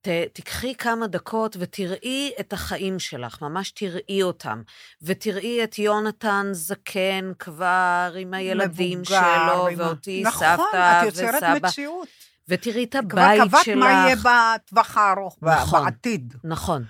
ת, 0.00 0.08
תקחי 0.32 0.74
כמה 0.74 1.06
דקות 1.06 1.56
ותראי 1.60 2.32
את 2.40 2.52
החיים 2.52 2.98
שלך, 2.98 3.42
ממש 3.42 3.70
תראי 3.70 4.22
אותם. 4.22 4.62
ותראי 5.02 5.64
את 5.64 5.78
יונתן 5.78 6.46
זקן 6.52 7.32
כבר 7.38 8.14
עם 8.18 8.34
הילדים 8.34 9.00
מבוגר, 9.00 9.20
שלו, 9.46 9.68
עם 9.68 9.78
ואותי 9.78 10.22
נכון, 10.26 10.46
סבתא 10.46 11.00
את 11.00 11.06
יוצרת 11.06 11.34
וסבא. 11.34 11.58
מציאות. 11.68 12.08
ותראי 12.48 12.84
את 12.84 12.96
כבר 13.08 13.20
הבית 13.20 13.42
קבעת 13.48 13.64
שלך. 13.64 13.76
מה 13.76 13.90
יהיה 13.90 14.16
בטווח 14.16 14.96
הארוך, 14.96 15.38
נכון. 15.42 15.84
בעתיד. 15.84 16.34
נכון. 16.44 16.84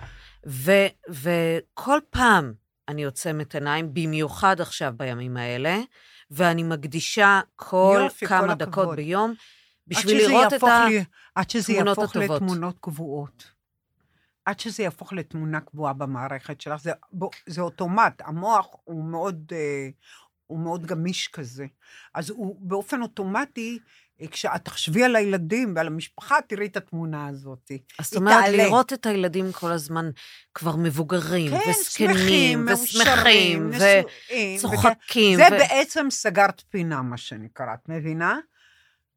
ו- 0.47 0.87
וכל 1.11 1.99
פעם 2.11 2.53
אני 2.89 3.05
עוצמת 3.05 3.55
עיניים, 3.55 3.95
במיוחד 3.95 4.61
עכשיו 4.61 4.93
בימים 4.97 5.37
האלה, 5.37 5.81
ואני 6.31 6.63
מקדישה 6.63 7.41
כל 7.57 8.01
יופי, 8.05 8.27
כמה 8.27 8.41
כל 8.41 8.55
דקות 8.55 8.69
הכבוד. 8.73 8.97
ביום 8.97 9.35
בשביל 9.87 10.17
לראות 10.19 10.47
את 10.47 10.53
יהפוך 10.53 10.69
ה... 10.69 10.89
לי- 10.89 11.05
עד 11.35 11.51
שזה 11.51 11.73
התמונות 11.73 11.99
יהפוך 11.99 12.17
הטובות. 12.17 12.43
לתמונות 12.43 12.77
קבועות. 12.81 13.51
עד 14.45 14.61
שזה 14.61 14.83
יהפוך 14.83 15.13
לתמונה 15.13 15.61
קבועה 15.61 15.93
במערכת 15.93 16.61
שלך, 16.61 16.83
זה, 16.83 16.93
בוא, 17.13 17.31
זה 17.47 17.61
אוטומט, 17.61 18.23
המוח 18.25 18.67
הוא 18.85 19.05
מאוד, 19.05 19.53
אה, 19.53 19.89
הוא 20.47 20.59
מאוד 20.59 20.87
גמיש 20.87 21.29
כזה. 21.29 21.67
אז 22.15 22.31
הוא 22.31 22.57
באופן 22.61 23.03
אוטומטי, 23.03 23.79
כשאת 24.31 24.65
תחשבי 24.65 25.05
על 25.05 25.17
הילדים 25.17 25.73
ועל 25.77 25.87
המשפחה, 25.87 26.37
תראי 26.49 26.67
את 26.67 26.77
התמונה 26.77 27.27
הזאת. 27.27 27.71
אז 27.99 28.05
זאת 28.05 28.17
אומרת, 28.17 28.45
תעלה. 28.45 28.65
לראות 28.65 28.93
את 28.93 29.07
הילדים 29.07 29.53
כל 29.53 29.73
הזמן 29.73 30.11
כבר 30.55 30.77
מבוגרים, 30.77 31.51
כן, 31.51 31.71
וזקנים, 31.71 32.17
שמחים, 32.17 32.67
ושמחים, 32.73 33.71
וצוחקים. 34.57 35.37
זה 35.37 35.47
ו- 35.53 35.59
בעצם 35.59 36.07
סגרת 36.11 36.63
פינה, 36.71 37.03
מה 37.03 37.17
שנקרא, 37.17 37.75
את 37.75 37.89
מבינה? 37.89 38.39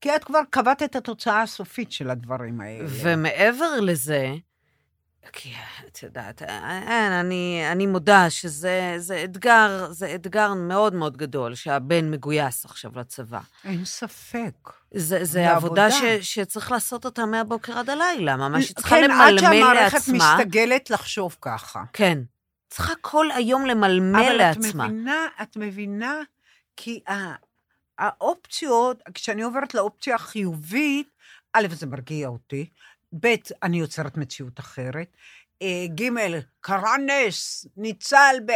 כי 0.01 0.15
את 0.15 0.23
כבר 0.23 0.39
קבעת 0.49 0.83
את 0.83 0.95
התוצאה 0.95 1.41
הסופית 1.41 1.91
של 1.91 2.09
הדברים 2.09 2.61
האלה. 2.61 2.87
ומעבר 2.89 3.79
לזה, 3.79 4.33
כי 5.33 5.53
את 5.87 6.03
יודעת, 6.03 6.41
אין, 6.41 7.11
אני, 7.11 7.63
אני 7.71 7.85
מודה 7.85 8.29
שזה 8.29 8.93
זה 8.97 9.23
אתגר, 9.23 9.87
זה 9.91 10.15
אתגר 10.15 10.53
מאוד 10.53 10.93
מאוד 10.93 11.17
גדול 11.17 11.55
שהבן 11.55 12.11
מגויס 12.11 12.65
עכשיו 12.65 12.91
לצבא. 12.95 13.39
אין 13.65 13.85
ספק. 13.85 14.69
זה, 14.97 15.17
זה 15.19 15.25
זה 15.25 15.51
עבודה 15.51 15.91
ש, 15.91 15.95
עבודה. 15.95 16.23
שצריך 16.23 16.71
לעשות 16.71 17.05
אותה 17.05 17.25
מהבוקר 17.25 17.77
עד 17.77 17.89
הלילה, 17.89 18.35
ממש 18.35 18.67
היא 18.67 18.75
צריכה 18.75 18.95
כן, 18.95 19.11
עד 19.11 19.31
למלמל 19.33 19.39
שהמערכת 19.39 19.93
לעצמה. 19.93 20.35
מסתגלת 20.37 20.89
לחשוב 20.89 21.35
ככה. 21.41 21.83
כן. 21.93 22.19
צריכה 22.69 22.93
כל 23.01 23.31
היום 23.31 23.65
למלמל 23.65 24.19
אבל 24.19 24.33
לעצמה. 24.33 24.85
את 24.85 24.89
מבינה, 24.91 25.25
את 25.41 25.57
מבינה, 25.57 26.15
כי 26.77 26.99
האופציות, 27.97 29.01
כשאני 29.13 29.41
עוברת 29.41 29.73
לאופציה 29.73 30.15
החיובית, 30.15 31.09
א', 31.53 31.67
זה 31.71 31.85
מרגיע 31.85 32.27
אותי, 32.27 32.69
ב', 33.19 33.35
אני 33.63 33.79
יוצרת 33.79 34.17
מציאות 34.17 34.59
אחרת, 34.59 35.17
אה, 35.61 35.85
ג', 35.95 36.09
קרה 36.61 36.95
נס, 36.97 37.67
ניצל, 37.77 38.35
ב... 38.45 38.51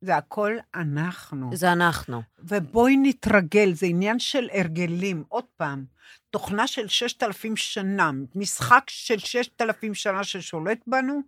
זה 0.00 0.16
הכל 0.16 0.56
אנחנו. 0.74 1.50
זה 1.54 1.72
אנחנו. 1.72 2.22
ובואי 2.38 2.96
נתרגל, 3.02 3.72
זה 3.74 3.86
עניין 3.86 4.18
של 4.18 4.48
הרגלים. 4.52 5.24
עוד 5.28 5.44
פעם, 5.56 5.84
תוכנה 6.30 6.66
של 6.66 6.88
ששת 6.88 7.22
אלפים 7.22 7.56
שנה, 7.56 8.10
משחק 8.34 8.84
של 8.88 9.18
ששת 9.18 9.62
אלפים 9.62 9.94
שנה 9.94 10.24
ששולט 10.24 10.78
בנו, 10.86 11.20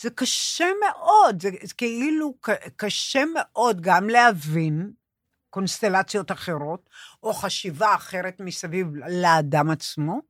זה 0.00 0.10
קשה 0.10 0.66
מאוד, 0.80 1.42
זה, 1.42 1.50
זה 1.62 1.74
כאילו 1.74 2.34
קשה 2.76 3.22
מאוד 3.34 3.80
גם 3.80 4.08
להבין 4.08 4.92
קונסטלציות 5.50 6.32
אחרות, 6.32 6.90
או 7.22 7.34
חשיבה 7.34 7.94
אחרת 7.94 8.40
מסביב 8.40 8.86
לאדם 8.96 9.70
עצמו, 9.70 10.20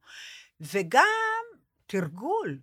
וגם 0.61 1.45
תרגול. 1.87 2.59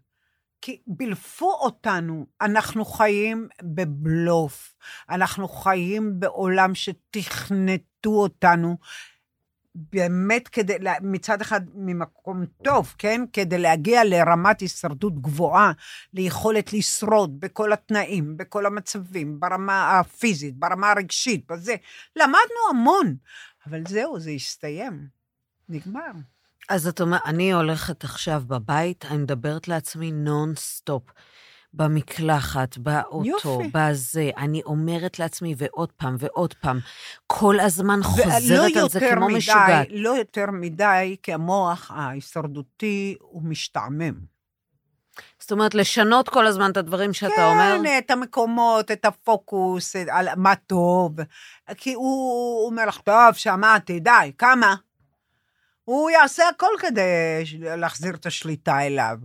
כי 0.62 0.82
בילפו 0.88 1.51
אותנו, 1.51 2.26
אנחנו 2.41 2.86
חיים 2.86 3.47
בבלוף, 3.64 4.76
אנחנו 5.09 5.47
חיים 5.47 6.20
בעולם 6.20 6.76
שתכנתו 6.76 8.09
אותנו, 8.09 8.78
באמת 9.76 10.47
כדי, 10.47 10.78
מצד 11.01 11.41
אחד 11.41 11.62
ממקום 11.74 12.45
טוב, 12.64 12.95
כן? 12.97 13.22
כדי 13.34 13.57
להגיע 13.57 14.03
לרמת 14.03 14.59
הישרדות 14.59 15.22
גבוהה, 15.22 15.72
ליכולת 16.14 16.74
לשרוד 16.74 17.39
בכל 17.39 17.74
התנאים, 17.74 18.38
בכל 18.38 18.66
המצבים, 18.66 19.39
ברמה 19.39 19.99
הפיזית, 19.99 20.55
ברמה 20.55 20.91
הרגשית, 20.91 21.51
בזה. 21.51 21.76
למדנו 22.16 22.70
המון, 22.70 23.16
אבל 23.68 23.84
זהו, 23.88 24.20
זה 24.20 24.32
הסתיים. 24.32 25.07
נגמר. 25.70 26.12
אז 26.70 26.88
את 26.88 27.01
אומרת, 27.01 27.22
אני 27.26 27.53
הולכת 27.53 28.03
עכשיו 28.03 28.43
בבית, 28.47 29.05
אני 29.05 29.18
מדברת 29.18 29.68
לעצמי 29.68 30.12
נונסטופ. 30.12 31.03
במקלחת, 31.74 32.78
באוטו, 32.78 33.26
יופי. 33.26 33.72
בזה. 33.74 34.30
אני 34.38 34.62
אומרת 34.66 35.20
לעצמי, 35.20 35.55
ועוד 35.57 35.91
פעם, 35.91 36.16
ועוד 36.20 36.53
פעם. 36.53 36.80
כל 37.28 37.59
הזמן 37.59 38.03
חוזרת 38.03 38.76
על 38.76 38.89
זה 38.89 38.99
כמו 38.99 39.28
מדי, 39.28 39.38
משוגעת. 39.38 39.88
לא 39.89 40.09
יותר 40.09 40.45
מדי, 40.51 41.16
כי 41.24 41.34
המוח 41.34 41.91
ההישרדותי 41.93 43.16
הוא 43.20 43.43
משתעמם. 43.43 44.14
זאת 45.39 45.51
אומרת, 45.51 45.76
לשנות 45.76 46.30
כל 46.30 46.47
הזמן 46.47 46.72
את 46.72 46.78
הדברים 46.78 47.14
שאתה 47.14 47.51
אומר? 47.51 47.78
כן, 47.84 47.97
את 47.97 48.12
המקומות, 48.12 48.91
את 48.91 49.05
הפוקוס, 49.05 49.95
על 49.95 50.28
מה 50.38 50.55
טוב. 50.55 51.16
כי 51.78 51.93
הוא 51.93 52.62
הוא 52.62 52.70
אומר 52.70 52.86
לך, 52.86 52.97
טוב, 52.97 53.34
שמעתי, 53.34 53.99
די, 53.99 54.32
כמה? 54.38 54.76
הוא 55.92 56.10
יעשה 56.10 56.50
הכל 56.50 56.72
כדי 56.80 57.44
להחזיר 57.60 58.16
את 58.16 58.26
השליטה 58.26 58.82
אליו. 58.82 59.18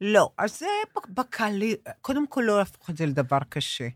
לא, 0.00 0.30
אז 0.38 0.58
זה 0.58 0.66
בקלי, 1.08 1.76
קודם 2.00 2.26
כל 2.26 2.42
לא 2.46 2.58
להפוך 2.58 2.90
את 2.90 2.96
זה 2.96 3.06
לדבר 3.06 3.38
קשה. 3.48 3.88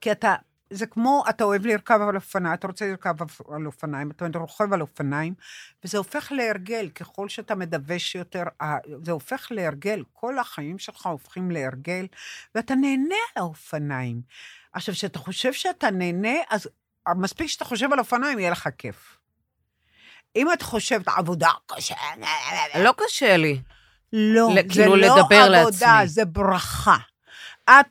כי 0.00 0.12
אתה, 0.12 0.34
זה 0.70 0.86
כמו, 0.86 1.24
אתה 1.28 1.44
אוהב 1.44 1.66
לרכב 1.66 2.00
על 2.08 2.16
אופניים, 2.16 2.54
אתה 2.54 2.66
רוצה 2.66 2.86
לרכב 2.86 3.14
על 3.54 3.66
אופניים, 3.66 4.10
אתה 4.10 4.38
רוכב 4.38 4.72
על 4.72 4.80
אופניים, 4.80 5.34
וזה 5.84 5.98
הופך 5.98 6.32
להרגל, 6.32 6.88
ככל 6.94 7.28
שאתה 7.28 7.54
מדווש 7.54 8.14
יותר, 8.14 8.44
זה 9.04 9.12
הופך 9.12 9.48
להרגל, 9.50 10.04
כל 10.12 10.38
החיים 10.38 10.78
שלך 10.78 11.06
הופכים 11.06 11.50
להרגל, 11.50 12.06
ואתה 12.54 12.74
נהנה 12.74 13.14
על 13.34 13.42
האופניים. 13.42 14.20
עכשיו, 14.72 14.94
כשאתה 14.94 15.18
חושב 15.18 15.52
שאתה 15.52 15.90
נהנה, 15.90 16.34
אז 16.50 16.68
מספיק 17.16 17.46
שאתה 17.46 17.64
חושב 17.64 17.92
על 17.92 17.98
אופניים, 17.98 18.38
יהיה 18.38 18.50
לך 18.50 18.68
כיף. 18.78 19.17
אם 20.36 20.52
את 20.52 20.62
חושבת 20.62 21.08
עבודה 21.08 21.50
קשה, 21.66 21.94
לא 22.84 22.94
קשה 22.96 23.36
לי. 23.36 23.60
לא, 24.12 24.50
זה 24.54 24.62
כאילו 24.68 24.96
לא 24.96 25.06
לדבר 25.06 25.36
עבודה, 25.36 25.48
לעצמי. 25.48 26.08
זה 26.08 26.24
ברכה. 26.24 26.96
את 27.70 27.86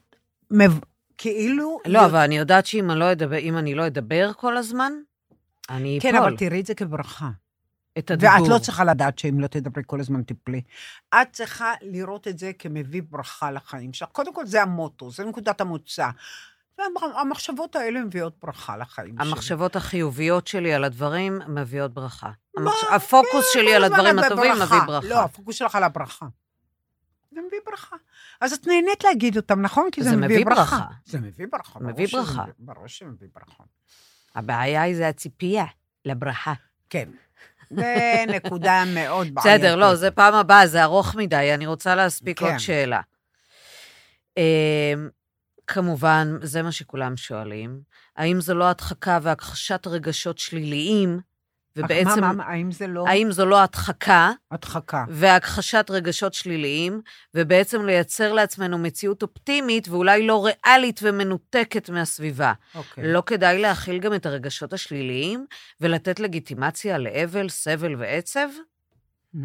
מב... 0.51 0.79
כאילו... 1.17 1.79
לא, 1.87 2.05
אבל 2.05 2.19
אני 2.19 2.37
יודעת 2.37 2.65
שאם 2.65 2.91
אני 2.91 2.99
לא 2.99 3.11
אדבר, 3.11 3.37
אני 3.59 3.75
לא 3.75 3.87
אדבר 3.87 4.31
כל 4.33 4.57
הזמן, 4.57 4.93
אני 5.69 5.97
אפול. 5.97 6.11
כן, 6.11 6.17
אבל 6.17 6.37
תראי 6.37 6.59
את 6.59 6.65
זה 6.65 6.75
כברכה. 6.75 7.29
את 7.97 8.11
הדיבור. 8.11 8.41
ואת 8.41 8.49
לא 8.49 8.59
צריכה 8.59 8.83
לדעת 8.83 9.19
שאם 9.19 9.39
לא 9.39 9.47
תדברי 9.47 9.83
כל 9.87 9.99
הזמן 9.99 10.23
תפלי. 10.23 10.61
את 11.21 11.27
צריכה 11.31 11.73
לראות 11.81 12.27
את 12.27 12.39
זה 12.39 12.51
כמביא 12.59 13.01
ברכה 13.09 13.51
לחיים 13.51 13.93
שלך. 13.93 14.09
קודם 14.09 14.33
כל, 14.33 14.45
זה 14.45 14.61
המוטו, 14.61 15.11
זה 15.11 15.25
נקודת 15.25 15.61
המוצא. 15.61 16.09
והמחשבות 16.79 17.75
האלה 17.75 17.99
מביאות 18.01 18.33
ברכה 18.43 18.77
לחיים 18.77 19.15
שלי. 19.19 19.27
המחשבות 19.29 19.75
החיוביות 19.75 20.47
שלי 20.47 20.73
על 20.73 20.83
הדברים 20.83 21.41
מביאות 21.47 21.93
ברכה. 21.93 22.27
מה? 22.57 22.61
המחש... 22.61 22.83
הפוקוס 22.95 23.45
כן, 23.53 23.59
שלי 23.59 23.75
על 23.75 23.83
הדברים 23.83 24.19
הטובים 24.19 24.51
בברכה. 24.55 24.75
מביא 24.75 24.87
ברכה. 24.87 25.07
לא, 25.07 25.19
הפוקוס 25.23 25.55
שלך 25.55 25.75
על 25.75 25.83
הברכה. 25.83 26.25
זה 27.31 27.39
מביא 27.47 27.59
ברכה. 27.65 27.95
אז 28.41 28.53
את 28.53 28.67
נהנית 28.67 29.03
להגיד 29.03 29.37
אותם, 29.37 29.61
נכון? 29.61 29.89
כי 29.91 30.03
זה, 30.03 30.09
זה 30.09 30.15
מביא 30.15 30.27
מביא 30.27 30.45
ברכה. 30.45 30.61
ברכה. 30.77 30.85
זה 31.05 31.19
מביא 31.19 31.45
ברכה. 31.51 31.79
מביא 31.79 32.07
ברכה. 32.13 32.41
מביא- 32.43 32.53
ברור 32.59 32.87
שמביא 32.87 33.27
ברכה. 33.35 33.63
הבעיה 34.35 34.81
היא 34.81 34.95
זה 34.95 35.07
הציפייה 35.07 35.65
לברכה. 36.05 36.53
כן. 36.89 37.09
זה 37.69 37.95
נקודה 38.35 38.83
מאוד 38.95 39.27
בעייתית. 39.33 39.61
בסדר, 39.61 39.75
לא, 39.75 39.95
זה 39.95 40.11
פעם 40.11 40.33
הבאה, 40.33 40.67
זה 40.67 40.83
ארוך 40.83 41.15
מדי, 41.15 41.53
אני 41.53 41.67
רוצה 41.67 41.95
להספיק 41.95 42.39
כן. 42.39 42.45
עוד 42.45 42.57
שאלה. 42.57 43.01
כמובן, 45.67 46.37
זה 46.41 46.61
מה 46.61 46.71
שכולם 46.71 47.17
שואלים, 47.17 47.81
האם 48.15 48.41
זו 48.41 48.53
לא 48.53 48.69
הדחקה 48.69 49.19
והכחשת 49.21 49.87
רגשות 49.87 50.37
שליליים, 50.37 51.19
ובעצם, 51.77 52.21
מה, 52.21 52.33
מה, 52.33 52.43
האם 52.43 52.71
זה 52.71 52.87
לא 52.87 53.07
האם 53.07 53.31
זו 53.31 53.45
לא 53.45 53.61
הדחקה 53.61 54.31
הדחקה? 54.51 55.05
והכחשת 55.09 55.85
רגשות 55.89 56.33
שליליים, 56.33 57.01
ובעצם 57.33 57.85
לייצר 57.85 58.33
לעצמנו 58.33 58.77
מציאות 58.77 59.23
אופטימית 59.23 59.87
ואולי 59.87 60.27
לא 60.27 60.45
ריאלית 60.45 60.99
ומנותקת 61.03 61.89
מהסביבה. 61.89 62.53
אוקיי. 62.75 63.13
לא 63.13 63.23
כדאי 63.25 63.61
להכיל 63.61 63.99
גם 63.99 64.13
את 64.13 64.25
הרגשות 64.25 64.73
השליליים 64.73 65.45
ולתת 65.81 66.19
לגיטימציה 66.19 66.97
לאבל, 66.97 67.49
סבל 67.49 67.95
ועצב? 67.95 68.47
Mm. 69.35 69.39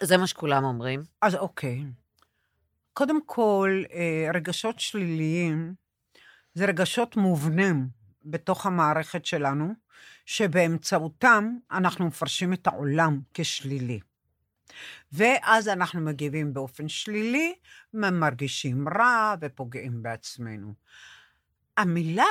זה 0.00 0.16
מה 0.16 0.26
שכולם 0.26 0.64
אומרים. 0.64 1.02
אז 1.22 1.34
אוקיי. 1.34 1.84
קודם 2.98 3.20
כל, 3.26 3.82
אה, 3.92 4.30
רגשות 4.34 4.80
שליליים 4.80 5.74
זה 6.54 6.66
רגשות 6.66 7.16
מובנים 7.16 7.88
בתוך 8.24 8.66
המערכת 8.66 9.24
שלנו, 9.24 9.74
שבאמצעותם 10.26 11.56
אנחנו 11.70 12.06
מפרשים 12.06 12.52
את 12.52 12.66
העולם 12.66 13.20
כשלילי. 13.34 14.00
ואז 15.12 15.68
אנחנו 15.68 16.00
מגיבים 16.00 16.52
באופן 16.52 16.88
שלילי, 16.88 17.54
מרגישים 17.94 18.88
רע 18.88 19.34
ופוגעים 19.40 20.02
בעצמנו. 20.02 20.74
המילה, 21.78 22.24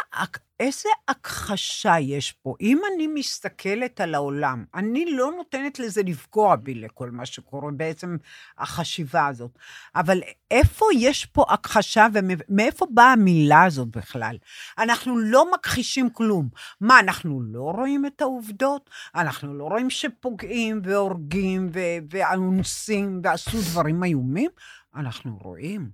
איזה 0.59 0.89
הכחשה 1.07 1.95
יש 1.99 2.31
פה? 2.31 2.55
אם 2.61 2.81
אני 2.93 3.07
מסתכלת 3.07 4.01
על 4.01 4.15
העולם, 4.15 4.65
אני 4.75 5.11
לא 5.11 5.31
נותנת 5.37 5.79
לזה 5.79 6.01
לפגוע 6.05 6.55
בי 6.55 6.73
לכל 6.73 7.11
מה 7.11 7.25
שקורה, 7.25 7.71
בעצם 7.71 8.17
החשיבה 8.57 9.27
הזאת. 9.27 9.51
אבל 9.95 10.21
איפה 10.51 10.85
יש 10.95 11.25
פה 11.25 11.45
הכחשה 11.49 12.07
ומאיפה 12.13 12.85
באה 12.93 13.11
המילה 13.11 13.63
הזאת 13.63 13.87
בכלל? 13.87 14.37
אנחנו 14.77 15.17
לא 15.17 15.51
מכחישים 15.51 16.09
כלום. 16.09 16.49
מה, 16.81 16.99
אנחנו 16.99 17.41
לא 17.41 17.71
רואים 17.75 18.05
את 18.05 18.21
העובדות? 18.21 18.89
אנחנו 19.15 19.53
לא 19.53 19.63
רואים 19.63 19.89
שפוגעים 19.89 20.81
והורגים 20.83 21.69
ו- 21.73 21.97
ואונסים 22.09 23.21
ועשו 23.23 23.57
דברים 23.71 24.03
איומים? 24.03 24.51
אנחנו 24.95 25.37
רואים. 25.41 25.89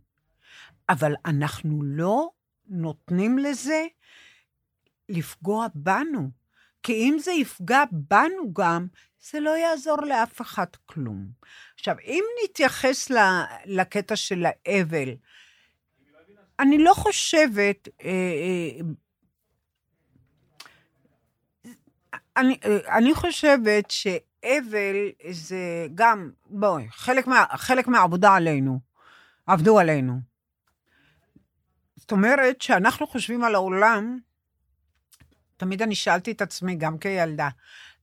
אבל 0.90 1.14
אנחנו 1.26 1.84
לא 1.84 2.30
נותנים 2.68 3.38
לזה 3.38 3.86
לפגוע 5.10 5.68
בנו. 5.76 6.30
כי 6.84 6.94
אם 6.94 7.18
זה 7.20 7.32
יפגע 7.32 7.84
בנו 7.92 8.54
גם, 8.54 8.88
זה 9.32 9.40
לא 9.40 9.58
יעזור 9.58 10.02
לאף 10.02 10.42
אחד 10.42 10.66
כלום. 10.86 11.28
עכשיו, 11.76 11.96
אם 12.06 12.24
נתייחס 12.44 13.12
לקטע 13.66 14.16
של 14.16 14.46
האבל, 14.46 15.10
אני 16.60 16.78
לא 16.78 16.94
חושבת... 16.94 17.88
אה, 18.04 18.10
אה, 18.10 18.80
אני, 22.38 22.60
אני 22.98 23.14
חושבת 23.14 23.92
שאבל 23.92 24.96
זה 25.32 25.88
גם, 25.96 26.32
בואי, 26.46 26.88
חלק, 26.90 27.28
מה, 27.28 27.46
חלק 27.52 27.88
מהעבודה 27.88 28.36
עלינו. 28.36 28.80
עבדו 29.48 29.80
עלינו. 29.80 30.33
זאת 31.96 32.12
אומרת, 32.12 32.62
שאנחנו 32.62 33.08
חושבים 33.08 33.44
על 33.44 33.56
העולם, 33.56 34.20
תמיד 35.58 35.82
אני 35.82 35.96
שאלתי 35.96 36.32
את 36.32 36.42
עצמי, 36.42 36.76
גם 36.76 36.98
כילדה, 36.98 37.50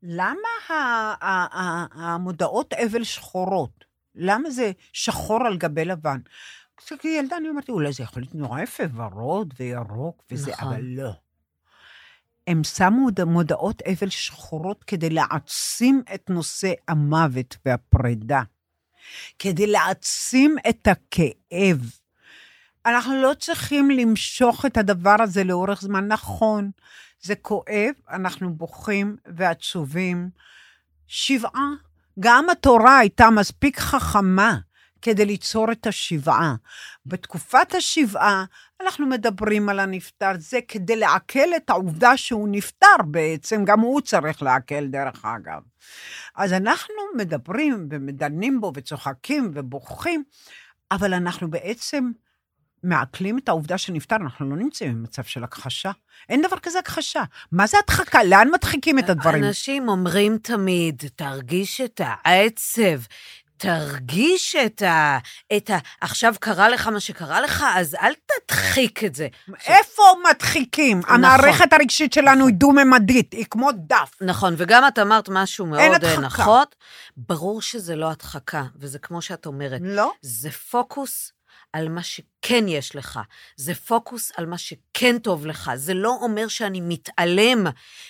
למה 0.03 0.49
המודעות 1.95 2.73
אבל 2.73 3.05
שחורות? 3.05 3.85
למה 4.15 4.51
זה 4.51 4.73
שחור 4.93 5.47
על 5.47 5.57
גבי 5.57 5.85
לבן? 5.85 6.19
כשילדה 6.77 7.37
אני 7.37 7.49
אמרתי, 7.51 7.73
אולי 7.73 7.93
זה 7.93 8.03
יכול 8.03 8.23
להיות 8.23 8.35
נורא 8.35 8.61
יפה, 8.61 8.83
ורוד 8.95 9.55
וירוק 9.61 10.25
וזה, 10.31 10.51
נכון. 10.51 10.69
אבל 10.73 10.83
לא. 10.83 11.11
הם 12.47 12.65
שמו 12.65 12.91
מוד- 12.91 13.25
מודעות 13.25 13.83
אבל 13.83 14.09
שחורות 14.11 14.85
כדי 14.85 15.11
להעצים 15.11 16.03
את 16.15 16.31
נושא 16.31 16.73
המוות 16.89 17.57
והפרידה, 17.67 18.43
כדי 19.39 19.67
להעצים 19.67 20.57
את 20.69 20.89
הכאב. 20.89 22.00
אנחנו 22.87 23.23
לא 23.23 23.33
צריכים 23.39 23.91
למשוך 23.91 24.67
את 24.67 24.77
הדבר 24.77 25.17
הזה 25.21 25.45
לאורך 25.45 25.81
זמן. 25.81 26.09
נכון, 26.09 26.71
זה 27.23 27.35
כואב, 27.35 27.93
אנחנו 28.11 28.55
בוכים 28.55 29.17
ועצובים. 29.27 30.31
שבעה, 31.07 31.71
גם 32.21 32.51
התורה 32.51 32.99
הייתה 32.99 33.31
מספיק 33.31 33.79
חכמה 33.79 34.57
כדי 35.03 35.25
ליצור 35.25 35.73
את 35.73 35.87
השבעה. 35.87 36.55
בתקופת 37.07 37.75
השבעה 37.75 38.45
אנחנו 38.83 39.07
מדברים 39.07 39.69
על 39.69 39.81
הנפטר, 39.81 40.31
זה 40.39 40.59
כדי 40.69 40.97
לעכל 40.97 41.57
את 41.57 41.71
העובדה 41.71 42.17
שהוא 42.17 42.49
נפטר 42.51 42.97
בעצם, 43.05 43.65
גם 43.65 43.81
הוא 43.81 44.01
צריך 44.01 44.43
לעכל 44.43 44.87
דרך 44.87 45.25
אגב. 45.25 45.63
אז 46.37 46.53
אנחנו 46.53 46.95
מדברים 47.17 47.89
ומדנים 47.91 48.61
בו 48.61 48.73
וצוחקים 48.75 49.51
ובוכים, 49.55 50.25
אבל 50.91 51.15
אנחנו 51.15 51.51
בעצם 51.51 52.11
מעכלים 52.83 53.39
את 53.39 53.49
העובדה 53.49 53.79
שנפטר, 53.79 54.17
אנחנו 54.17 54.51
לא 54.51 54.57
נמצאים 54.57 54.95
במצב 54.95 55.25
של 55.25 55.45
הכחשה. 55.45 55.91
אין 56.29 56.43
דבר 56.43 56.59
כזה 56.59 56.79
הכחשה. 56.79 57.23
מה 57.53 57.67
זה 57.67 57.77
הדחקה? 57.85 58.25
לאן 58.25 58.49
מדחיקים 58.53 58.99
את 58.99 59.11
הדברים? 59.11 59.45
אנשים 59.45 59.89
אומרים 59.89 60.39
תמיד, 60.39 61.03
תרגיש 61.17 61.81
את 61.81 62.01
העצב, 62.05 63.01
תרגיש 63.61 64.57
את 64.57 64.83
ה... 64.83 65.19
את 65.57 65.71
ה... 65.71 65.79
עכשיו 66.01 66.35
קרה 66.41 66.69
לך 66.69 66.87
מה 66.87 67.01
שקרה 67.01 67.41
לך, 67.41 67.65
אז 67.75 67.95
אל 67.95 68.13
תדחיק 68.27 69.05
את 69.05 69.15
זה. 69.15 69.29
איפה 69.67 70.03
מדחיקים? 70.31 71.01
המערכת 71.07 71.73
הרגשית 71.73 72.13
שלנו 72.13 72.47
היא 72.47 72.55
דו-ממדית, 72.55 73.33
היא 73.33 73.45
כמו 73.51 73.71
דף. 73.73 74.17
נכון, 74.21 74.55
וגם 74.57 74.89
את 74.89 74.99
אמרת 74.99 75.29
משהו 75.29 75.67
מאוד 75.67 76.05
אה. 76.05 76.21
נכון. 76.21 76.65
ברור 77.17 77.63
שזה 77.63 77.97
לא 77.97 78.11
הדחקה, 78.11 78.65
וזה 78.77 78.99
כמו 78.99 79.23
שאת 79.23 79.47
אומרת, 79.47 79.81
לא? 79.85 80.13
זה 80.23 80.51
פוקוס 80.51 81.33
על 81.73 81.89
מה 81.89 82.03
שכן 82.03 82.65
יש 82.69 82.97
לך, 82.97 83.21
זה 83.57 83.75
פוקוס 83.75 84.33
על 84.37 84.47
מה 84.47 84.59
שכן 84.59 85.19
טוב 85.19 85.47
לך, 85.47 85.71
זה 85.75 85.95
לא 85.95 86.19
אומר 86.23 86.49
שאני 86.49 86.81
מתעלם 86.81 87.67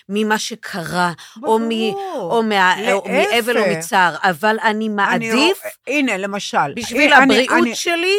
ממה 0.09 0.39
שקרה, 0.39 1.13
או, 1.43 1.59
מ, 1.59 1.69
ברור. 1.69 2.33
או, 2.37 2.43
מה, 2.43 2.93
או 2.93 3.05
מאבל 3.09 3.59
או. 3.59 3.65
מצער, 3.71 4.17
אבל 4.23 4.57
אני 4.63 4.71
אני 4.71 4.89
מעדיף, 4.89 5.63
רוא- 5.65 5.71
הנה, 5.87 6.17
למשל. 6.17 6.75
בשביל 6.77 7.13
אני- 7.13 7.25
הבריאות 7.35 7.59
אני- 7.67 7.75
שלי, 7.75 8.17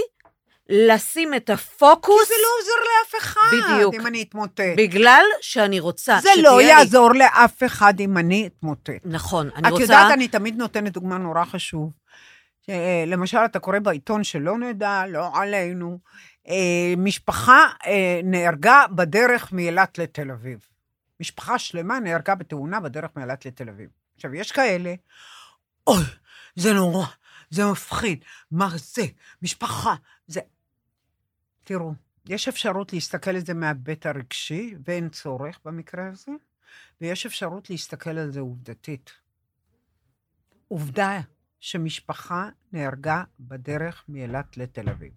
לשים 0.70 1.34
את 1.34 1.48
כי 1.48 1.54
הפוקוס, 1.54 2.28
זה 2.28 2.34
לא 2.42 2.48
עוזר 2.62 2.72
לאף 2.86 3.24
אחד, 3.24 3.58
בדיוק. 3.74 3.94
אם 3.96 4.08
אני 4.08 4.22
אתמוטט. 4.22 4.62
בגלל 4.78 5.24
שאני 5.42 5.80
רוצה 5.80 6.20
זה 6.22 6.30
שתהיה 6.32 6.44
לא 6.44 6.58
לי... 6.58 6.64
יעזור 6.64 7.14
לאף 7.14 7.64
אחד 7.66 7.94
אם 8.00 8.18
אני 8.18 8.48
אתמוטט. 8.48 8.90
נכון, 9.06 9.50
אני 9.56 9.68
את 9.68 9.72
רוצה... 9.72 9.84
יודעת, 9.84 10.12
אני 10.12 10.28
תמיד 10.28 10.58
נותנת 10.58 10.92
דוגמה 10.94 11.18
נורא 11.18 11.46
חשוב. 11.46 11.90
אה, 12.72 13.04
למשל, 13.08 13.38
אתה 13.38 13.60
קורא 13.60 13.80
בעיתון 13.80 14.24
שלא 14.24 14.58
נדע, 14.58 15.04
לא 15.08 15.30
עלינו, 15.34 16.00
אה, 16.48 16.94
משפחה 16.98 17.68
אה, 17.86 18.22
נהרגה 18.24 18.86
בדרך 18.96 19.54
מאילת 19.54 19.98
לתל 19.98 20.32
אביב. 20.32 20.68
משפחה 21.20 21.60
שלמה 21.60 22.00
נהרגה 22.00 22.36
בתאונה 22.36 22.80
בדרך 22.80 23.10
מאילת 23.16 23.46
לתל 23.46 23.70
אביב. 23.70 23.90
עכשיו, 24.16 24.36
יש 24.36 24.52
כאלה, 24.52 24.94
אוי, 25.88 26.04
זה 26.56 26.74
נורא, 26.74 27.06
זה 27.50 27.66
מפחיד, 27.72 28.26
מה 28.52 28.70
זה, 28.76 29.06
משפחה, 29.42 29.96
זה... 30.28 30.40
תראו, 31.64 31.94
יש 32.30 32.48
אפשרות 32.48 32.94
להסתכל 32.94 33.32
על 33.32 33.46
זה 33.46 33.54
מההיבט 33.54 34.06
הרגשי, 34.06 34.76
ואין 34.86 35.10
צורך 35.10 35.60
במקרה 35.66 36.08
הזה, 36.08 36.32
ויש 37.02 37.26
אפשרות 37.26 37.70
להסתכל 37.70 38.18
על 38.18 38.32
זה 38.32 38.40
עובדתית. 38.40 39.12
עובדה 40.68 41.20
שמשפחה 41.62 42.50
נהרגה 42.74 43.24
בדרך 43.40 44.04
מאילת 44.10 44.58
לתל 44.58 44.90
אביב. 44.90 45.12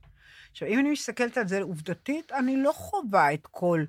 עכשיו, 0.51 0.69
אם 0.69 0.79
אני 0.79 0.91
מסתכלת 0.91 1.39
על 1.39 1.49
זה 1.49 1.63
עובדתית, 1.63 2.33
אני 2.33 2.57
לא 2.57 2.73
חווה 2.73 3.35
את 3.35 3.47
כל 3.51 3.85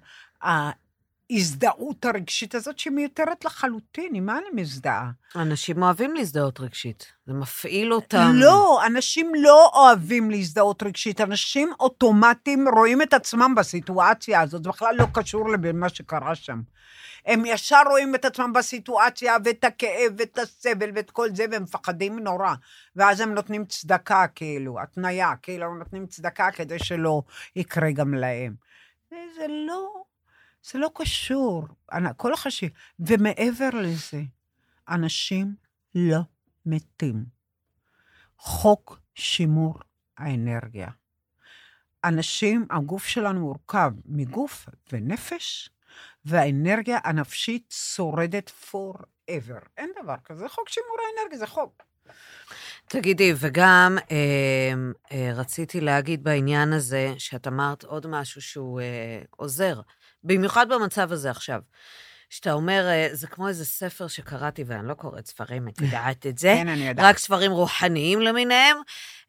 ההזדהות 1.32 2.06
הרגשית 2.06 2.56
הזאת, 2.56 2.80
שהיא 2.80 2.94
מיותרת 2.94 3.46
לחלוטין. 3.46 4.16
עם 4.16 4.26
מה 4.26 4.38
אני 4.38 4.62
מזדהה? 4.62 5.12
אנשים 5.36 5.84
אוהבים 5.84 6.16
להזדהות 6.16 6.60
רגשית, 6.60 7.12
זה 7.26 7.34
מפעיל 7.34 7.94
אותם. 7.94 8.32
לא, 8.34 8.86
אנשים 8.86 9.32
לא 9.36 9.72
אוהבים 9.74 10.32
להזדהות 10.32 10.84
רגשית. 10.84 11.22
אנשים 11.22 11.70
אוטומטיים 11.80 12.68
רואים 12.76 13.02
את 13.02 13.14
עצמם 13.14 13.54
בסיטואציה 13.58 14.42
הזאת, 14.42 14.64
זה 14.64 14.70
בכלל 14.70 14.96
לא 14.96 15.06
קשור 15.14 15.50
למה 15.50 15.90
שקרה 15.90 16.36
שם. 16.36 16.62
הם 17.26 17.46
ישר 17.46 17.82
רואים 17.90 18.16
את 18.16 18.26
עצמם 18.26 18.54
בסיטואציה, 18.54 19.36
ואת 19.46 19.64
הכאב, 19.64 20.14
ואת 20.18 20.38
הסבל, 20.38 20.90
ואת 20.96 21.12
כל 21.12 21.28
זה, 21.36 21.46
והם 21.52 21.64
מפחדים 21.64 22.20
נורא. 22.20 22.54
ואז 22.96 23.20
הם 23.20 23.34
נותנים 23.34 23.66
צדקה, 23.66 24.28
כאילו, 24.36 24.82
התניה, 24.82 25.34
כאילו, 25.42 25.66
הם 25.66 25.80
נותנים 25.80 26.08
צדקה 26.08 26.52
כדי 26.52 26.80
שלא 26.80 27.22
יקרה 27.56 27.92
גם 27.92 28.14
להם. 28.14 28.56
זה 29.10 29.46
לא, 29.68 30.05
זה 30.72 30.80
לא 30.80 30.90
קשור. 30.96 31.68
כל 32.18 32.34
החשיב. 32.34 32.72
ומעבר 33.00 33.70
לזה, 33.74 34.22
אנשים 34.90 35.56
לא 35.96 36.20
מתים. 36.66 37.26
חוק 38.38 39.00
שימור 39.16 39.80
האנרגיה. 40.18 40.88
אנשים, 42.04 42.68
הגוף 42.70 43.06
שלנו 43.06 43.40
מורכב 43.40 43.92
מגוף 44.06 44.70
ונפש, 44.92 45.70
והאנרגיה 46.26 47.00
הנפשית 47.04 47.74
שורדת 47.96 48.52
forever. 48.72 49.68
אין 49.78 49.92
דבר 50.04 50.16
כזה, 50.26 50.50
חוק 50.50 50.70
שימור 50.70 50.98
האנרגיה, 51.08 51.40
זה 51.40 51.48
חוק. 51.48 51.84
תגידי, 52.88 53.34
וגם 53.40 53.98
אה, 54.12 54.74
אה, 55.12 55.32
רציתי 55.34 55.82
להגיד 55.82 56.24
בעניין 56.24 56.74
הזה, 56.74 57.14
שאת 57.18 57.48
אמרת 57.48 57.84
עוד 57.84 58.08
משהו 58.08 58.42
שהוא 58.42 58.82
אה, 58.82 59.22
עוזר, 59.30 59.82
במיוחד 60.26 60.70
במצב 60.70 61.12
הזה 61.12 61.32
עכשיו. 61.32 61.60
שאתה 62.30 62.54
אומר, 62.54 62.86
אה, 62.88 63.10
זה 63.12 63.28
כמו 63.28 63.48
איזה 63.48 63.66
ספר 63.66 64.08
שקראתי, 64.08 64.64
ואני 64.68 64.88
לא 64.88 64.94
קוראת 64.94 65.28
ספרים, 65.28 65.68
את 65.68 65.82
יודעת 65.82 66.26
את 66.26 66.38
זה, 66.38 66.54
כן, 66.58 66.68
אני 66.68 66.88
יודעת. 66.88 67.06
רק 67.06 67.18
ספרים 67.18 67.52
רוחניים 67.52 68.22
למיניהם. 68.22 68.78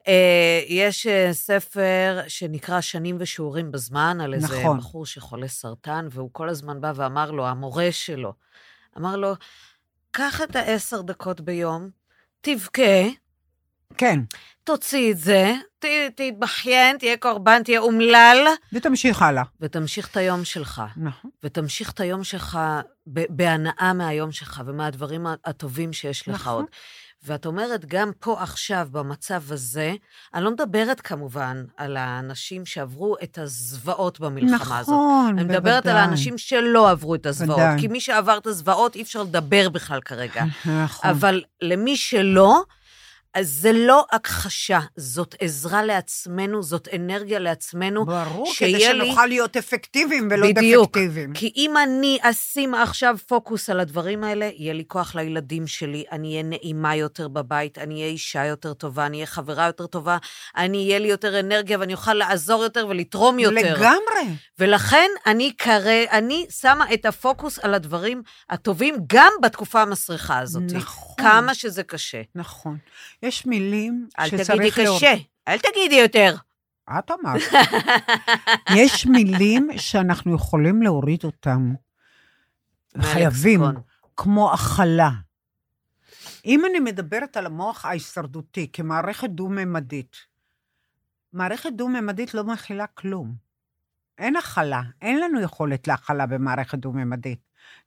אה, 0.07 0.61
יש 0.67 1.07
אה, 1.07 1.33
ספר 1.33 2.19
שנקרא 2.27 2.81
שנים 2.81 3.17
ושיעורים 3.19 3.71
בזמן, 3.71 4.21
על 4.21 4.33
איזה 4.33 4.59
נכון. 4.59 4.77
בחור 4.77 5.05
שחולה 5.05 5.47
סרטן, 5.47 6.07
והוא 6.11 6.29
כל 6.31 6.49
הזמן 6.49 6.81
בא 6.81 6.91
ואמר 6.95 7.31
לו, 7.31 7.47
המורה 7.47 7.91
שלו, 7.91 8.33
אמר 8.97 9.15
לו, 9.15 9.33
קח 10.11 10.41
את 10.41 10.55
העשר 10.55 11.01
דקות 11.01 11.41
ביום, 11.41 11.89
תבכה, 12.41 13.03
כן, 13.97 14.19
תוציא 14.63 15.11
את 15.11 15.17
זה, 15.17 15.53
ת, 15.79 15.85
תתבכיין, 16.15 16.97
תהיה 16.97 17.17
קורבן, 17.17 17.63
תהיה 17.63 17.79
אומלל, 17.79 18.47
ותמשיך 18.73 19.21
הלאה. 19.21 19.43
ותמשיך 19.61 20.07
את 20.11 20.17
היום 20.17 20.45
שלך. 20.45 20.81
נכון. 20.97 21.31
ותמשיך 21.43 21.91
את 21.91 21.99
היום 21.99 22.23
שלך 22.23 22.59
ב- 23.13 23.25
בהנאה 23.29 23.93
מהיום 23.93 24.31
שלך 24.31 24.61
ומהדברים 24.65 25.27
הטובים 25.45 25.93
שיש 25.93 26.27
לך 26.27 26.35
נכון. 26.35 26.53
עוד. 26.53 26.65
ואת 27.23 27.45
אומרת, 27.45 27.85
גם 27.85 28.11
פה 28.19 28.41
עכשיו, 28.41 28.87
במצב 28.91 29.51
הזה, 29.51 29.93
אני 30.33 30.43
לא 30.43 30.51
מדברת 30.51 31.01
כמובן 31.01 31.63
על 31.77 31.97
האנשים 31.97 32.65
שעברו 32.65 33.15
את 33.23 33.37
הזוועות 33.37 34.19
במלחמה 34.19 34.77
הזאת. 34.79 34.89
נכון, 34.93 35.35
אני 35.37 35.43
מדברת 35.43 35.65
על 35.65 35.81
בוודאי. 35.81 36.01
האנשים 36.01 36.37
שלא 36.37 36.89
עברו 36.89 37.15
את 37.15 37.25
הזוועות, 37.25 37.59
ודאי. 37.59 37.79
כי 37.79 37.87
מי 37.87 37.99
שעבר 38.01 38.37
את 38.37 38.47
הזוועות, 38.47 38.95
אי 38.95 39.01
אפשר 39.01 39.23
לדבר 39.23 39.69
בכלל 39.69 40.01
כרגע. 40.01 40.43
נכון. 40.85 41.09
אבל 41.09 41.43
למי 41.61 41.97
שלא, 41.97 42.63
אז 43.37 43.49
זה 43.49 43.71
לא 43.73 44.05
הכחשה, 44.11 44.79
זאת 44.95 45.35
עזרה 45.39 45.83
לעצמנו, 45.83 46.63
זאת 46.63 46.87
אנרגיה 46.95 47.39
לעצמנו. 47.39 48.05
ברור, 48.05 48.45
כדי 48.45 48.53
שיהיה 48.79 48.93
לי- 48.93 49.05
שנוכל 49.05 49.25
להיות 49.25 49.57
אפקטיביים 49.57 50.27
ולא 50.31 50.47
בדיוק. 50.47 50.97
דפקטיביים. 50.97 51.33
כי 51.33 51.51
אם 51.55 51.73
אני 51.77 52.17
אשים 52.21 52.73
עכשיו 52.73 53.15
פוקוס 53.27 53.69
על 53.69 53.79
הדברים 53.79 54.23
האלה, 54.23 54.49
יהיה 54.55 54.73
לי 54.73 54.83
כוח 54.87 55.15
לילדים 55.15 55.67
שלי, 55.67 56.03
אני 56.11 56.31
אהיה 56.31 56.43
נעימה 56.43 56.95
יותר 56.95 57.27
בבית, 57.27 57.77
אני 57.77 57.93
אהיה 57.95 58.07
אישה 58.07 58.45
יותר 58.45 58.73
טובה, 58.73 59.05
אני 59.05 59.17
אהיה 59.17 59.27
חברה 59.27 59.65
יותר 59.65 59.87
טובה, 59.87 60.17
אני 60.57 60.85
אהיה 60.87 60.99
לי 60.99 61.07
יותר 61.07 61.39
אנרגיה 61.39 61.79
ואני 61.79 61.93
אוכל 61.93 62.13
לעזור 62.13 62.63
יותר 62.63 62.85
ולתרום 62.89 63.39
יותר. 63.39 63.55
לגמרי. 63.73 64.35
ולכן 64.59 65.07
אני 65.25 65.51
קרא, 65.57 65.91
אני 66.11 66.45
שמה 66.61 66.85
את 66.93 67.05
הפוקוס 67.05 67.59
על 67.59 67.73
הדברים 67.73 68.21
הטובים 68.49 68.95
גם 69.07 69.31
בתקופה 69.41 69.81
המסריחה 69.81 70.39
הזאת. 70.39 70.63
נכון. 70.73 71.15
כמה 71.25 71.53
שזה 71.53 71.83
קשה. 71.83 72.21
נכון. 72.35 72.77
יש 73.27 73.45
מילים 73.45 74.07
אל 74.19 74.27
שצריך 74.27 74.49
תגידי 74.49 74.83
לראות. 74.83 74.97
קשה, 75.01 75.13
אל 75.47 75.57
תגידי 75.57 75.95
יותר. 75.95 76.35
את 76.89 77.11
אמרת. 77.11 77.41
יש 78.77 79.05
מילים 79.05 79.69
שאנחנו 79.77 80.35
יכולים 80.35 80.81
להוריד 80.81 81.23
אותם. 81.23 81.73
חייבים. 83.01 83.61
כמו 84.17 84.53
הכלה. 84.53 85.09
אם 86.45 86.65
אני 86.65 86.79
מדברת 86.79 87.37
על 87.37 87.45
המוח 87.45 87.85
ההישרדותי 87.85 88.69
כמערכת 88.73 89.29
דו-ממדית, 89.29 90.15
מערכת 91.33 91.69
דו-ממדית 91.73 92.33
לא 92.33 92.43
מכילה 92.43 92.87
כלום. 92.87 93.35
אין 94.17 94.35
הכלה, 94.35 94.81
אין 95.01 95.19
לנו 95.19 95.41
יכולת 95.41 95.87
להכלה 95.87 96.25
במערכת 96.25 96.77
דו-ממדית, 96.77 97.39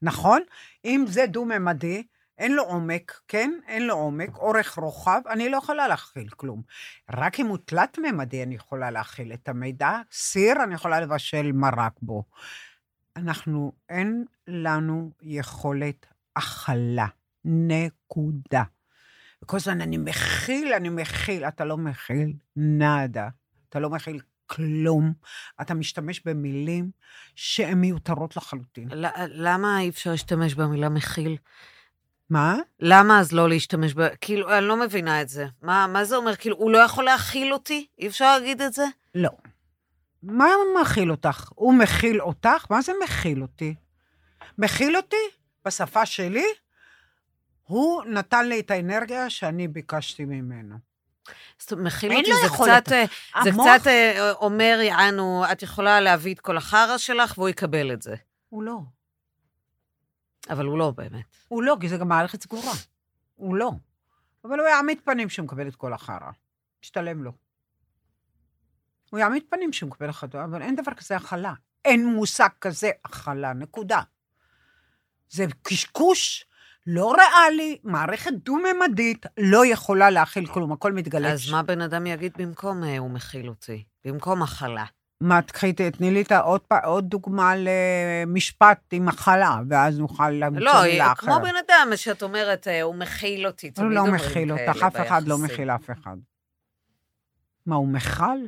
נכון? 0.03 0.41
אם 0.85 1.05
זה 1.09 1.27
דו-ממדי, 1.27 2.03
אין 2.41 2.53
לו 2.53 2.63
עומק, 2.63 3.21
כן? 3.29 3.53
אין 3.67 3.87
לו 3.87 3.95
עומק, 3.95 4.37
אורך 4.37 4.79
רוחב, 4.79 5.21
אני 5.29 5.49
לא 5.49 5.57
יכולה 5.57 5.89
להכיל 5.89 6.29
כלום. 6.29 6.63
רק 7.11 7.41
אם 7.41 7.47
הוא 7.47 7.59
תלת-ממדי 7.65 8.43
אני 8.43 8.55
יכולה 8.55 8.91
להכיל 8.91 9.33
את 9.33 9.49
המידע. 9.49 10.01
סיר, 10.13 10.55
אני 10.65 10.75
יכולה 10.75 11.01
לבשל 11.01 11.53
מרק 11.53 11.93
בו. 12.03 12.25
אנחנו, 13.17 13.73
אין 13.89 14.25
לנו 14.47 15.11
יכולת 15.23 16.07
הכלה. 16.37 17.07
נקודה. 17.45 18.63
וכל 19.43 19.57
הזמן 19.57 19.81
אני 19.81 19.97
מכיל, 19.97 20.73
אני 20.73 20.89
מכיל. 20.89 21.45
אתה 21.45 21.65
לא 21.65 21.77
מכיל 21.77 22.33
נאדה. 22.57 23.29
אתה 23.69 23.81
לא 23.81 23.91
מכיל 23.91 24.21
כלום. 24.47 25.13
אתה 25.61 25.75
משתמש 25.75 26.21
במילים 26.25 26.91
שהן 27.35 27.81
מיותרות 27.81 28.37
לחלוטין. 28.37 28.89
למה 29.29 29.81
אי 29.81 29.89
אפשר 29.89 30.11
להשתמש 30.11 30.55
במילה 30.55 30.89
מכיל? 30.89 31.37
מה? 32.31 32.57
למה 32.81 33.21
אז 33.21 33.33
לא 33.33 33.49
להשתמש 33.49 33.95
ב... 33.95 34.09
כאילו, 34.21 34.59
אני 34.59 34.67
לא 34.67 34.77
מבינה 34.77 35.23
את 35.23 35.29
זה. 35.29 35.47
מה, 35.63 35.87
מה 35.87 36.05
זה 36.05 36.17
אומר? 36.17 36.37
כאילו, 36.37 36.57
הוא 36.57 36.71
לא 36.71 36.79
יכול 36.79 37.05
להכיל 37.05 37.53
אותי? 37.53 37.87
אי 37.99 38.07
אפשר 38.07 38.39
להגיד 38.39 38.63
את 38.63 38.73
זה? 38.73 38.85
לא. 39.15 39.31
מה 40.23 40.47
מכיל 40.83 41.11
אותך? 41.11 41.51
הוא 41.55 41.75
מכיל 41.75 42.21
אותך? 42.21 42.65
מה 42.71 42.83
זה 42.83 42.93
מכיל 43.05 43.43
אותי? 43.43 43.75
מכיל 44.59 44.97
אותי? 44.97 45.17
בשפה 45.65 46.07
שלי? 46.07 46.45
הוא 47.63 48.05
נתן 48.05 48.47
לי 48.47 48.61
את 48.61 48.71
האנרגיה 48.71 49.31
שאני 49.31 49.69
ביקשתי 49.69 50.25
ממנו. 50.25 50.77
זאת 51.59 51.73
אומרת, 51.73 51.87
מכיל 51.87 52.13
אותי, 52.13 52.31
זה. 52.43 52.49
קצת, 52.81 52.93
אה, 52.93 53.05
זה 53.43 53.51
המוח- 53.51 53.67
קצת 53.79 53.87
אה, 53.87 54.33
אומר, 54.33 54.79
יענו, 54.83 55.45
את 55.53 55.63
יכולה 55.63 56.01
להביא 56.01 56.35
את 56.35 56.41
כל 56.41 56.57
החרא 56.57 56.99
שלך, 56.99 57.39
והוא 57.39 57.49
יקבל 57.49 57.93
את 57.93 58.03
זה. 58.03 58.15
הוא 58.49 58.63
לא. 58.63 58.79
אבל 60.51 60.67
הוא 60.67 60.79
לא 60.79 60.91
באמת. 60.91 61.25
הוא 61.49 61.63
לא, 61.63 61.77
כי 61.81 61.89
זה 61.89 61.97
גם 61.97 62.09
מערכת 62.09 62.43
סגורה. 62.43 62.73
הוא 63.35 63.55
לא. 63.55 63.71
אבל 64.45 64.59
הוא 64.59 64.69
יעמיד 64.69 65.01
פנים 65.05 65.29
שהוא 65.29 65.45
מקבל 65.45 65.69
את 65.69 65.77
כל 65.77 65.93
החרא. 65.93 66.31
משתלם 66.83 67.23
לו. 67.23 67.33
הוא 69.11 69.21
יעמיד 69.21 69.43
פנים 69.51 69.73
שהוא 69.73 69.91
מקבל 69.91 70.09
החלטה, 70.09 70.45
אבל 70.45 70.63
אין 70.63 70.77
דבר 70.77 70.95
כזה 70.95 71.17
הכלה. 71.17 71.55
אין 71.85 72.07
מושג 72.07 72.49
כזה 72.61 72.91
הכלה, 73.05 73.53
נקודה. 73.53 74.01
זה 75.29 75.45
קשקוש 75.63 76.47
לא 76.87 77.15
ריאלי, 77.15 77.79
מערכת 77.85 78.33
דו-ממדית 78.33 79.27
לא 79.39 79.67
יכולה 79.67 80.11
להכיל 80.11 80.47
כלום, 80.47 80.73
הכל 80.73 80.93
מתגלה. 80.93 81.33
אז 81.33 81.51
מה 81.51 81.63
בן 81.63 81.81
אדם 81.81 82.07
יגיד 82.07 82.33
במקום 82.39 82.85
אה, 82.85 82.99
הוא 82.99 83.11
מכיל 83.11 83.49
אותי? 83.49 83.85
במקום 84.05 84.43
הכלה. 84.43 84.85
מה, 85.21 85.43
תקחי, 85.43 85.73
תני 85.73 86.11
לי 86.11 86.23
את 86.23 86.33
העוד, 86.33 86.61
פ- 86.61 86.85
עוד 86.85 87.11
דוגמה 87.11 87.53
למשפט 87.57 88.81
עם 88.93 89.09
הכלה, 89.09 89.61
ואז 89.69 89.99
נוכל 89.99 90.31
למצוא 90.31 90.61
לא, 90.61 90.83
מילה 90.83 91.15
כמו 91.15 91.33
אחרת. 91.33 91.43
בן 91.43 91.55
אדם 91.67 91.97
שאת 91.97 92.23
אומרת, 92.23 92.69
אה, 92.69 92.83
הוא 92.83 92.95
מכיל 92.95 93.47
אותי, 93.47 93.71
הוא 93.79 93.91
לא 93.91 94.01
אומרים 94.01 94.15
מכיל 94.15 94.53
אותך, 94.53 94.83
אף 94.83 94.97
אחד 95.07 95.29
לא. 95.29 95.39
מכיל 95.39 95.71
אף 95.71 95.91
אחד. 95.91 96.17
מה, 97.67 97.77
הוא 97.77 97.89
מכל? 97.89 98.39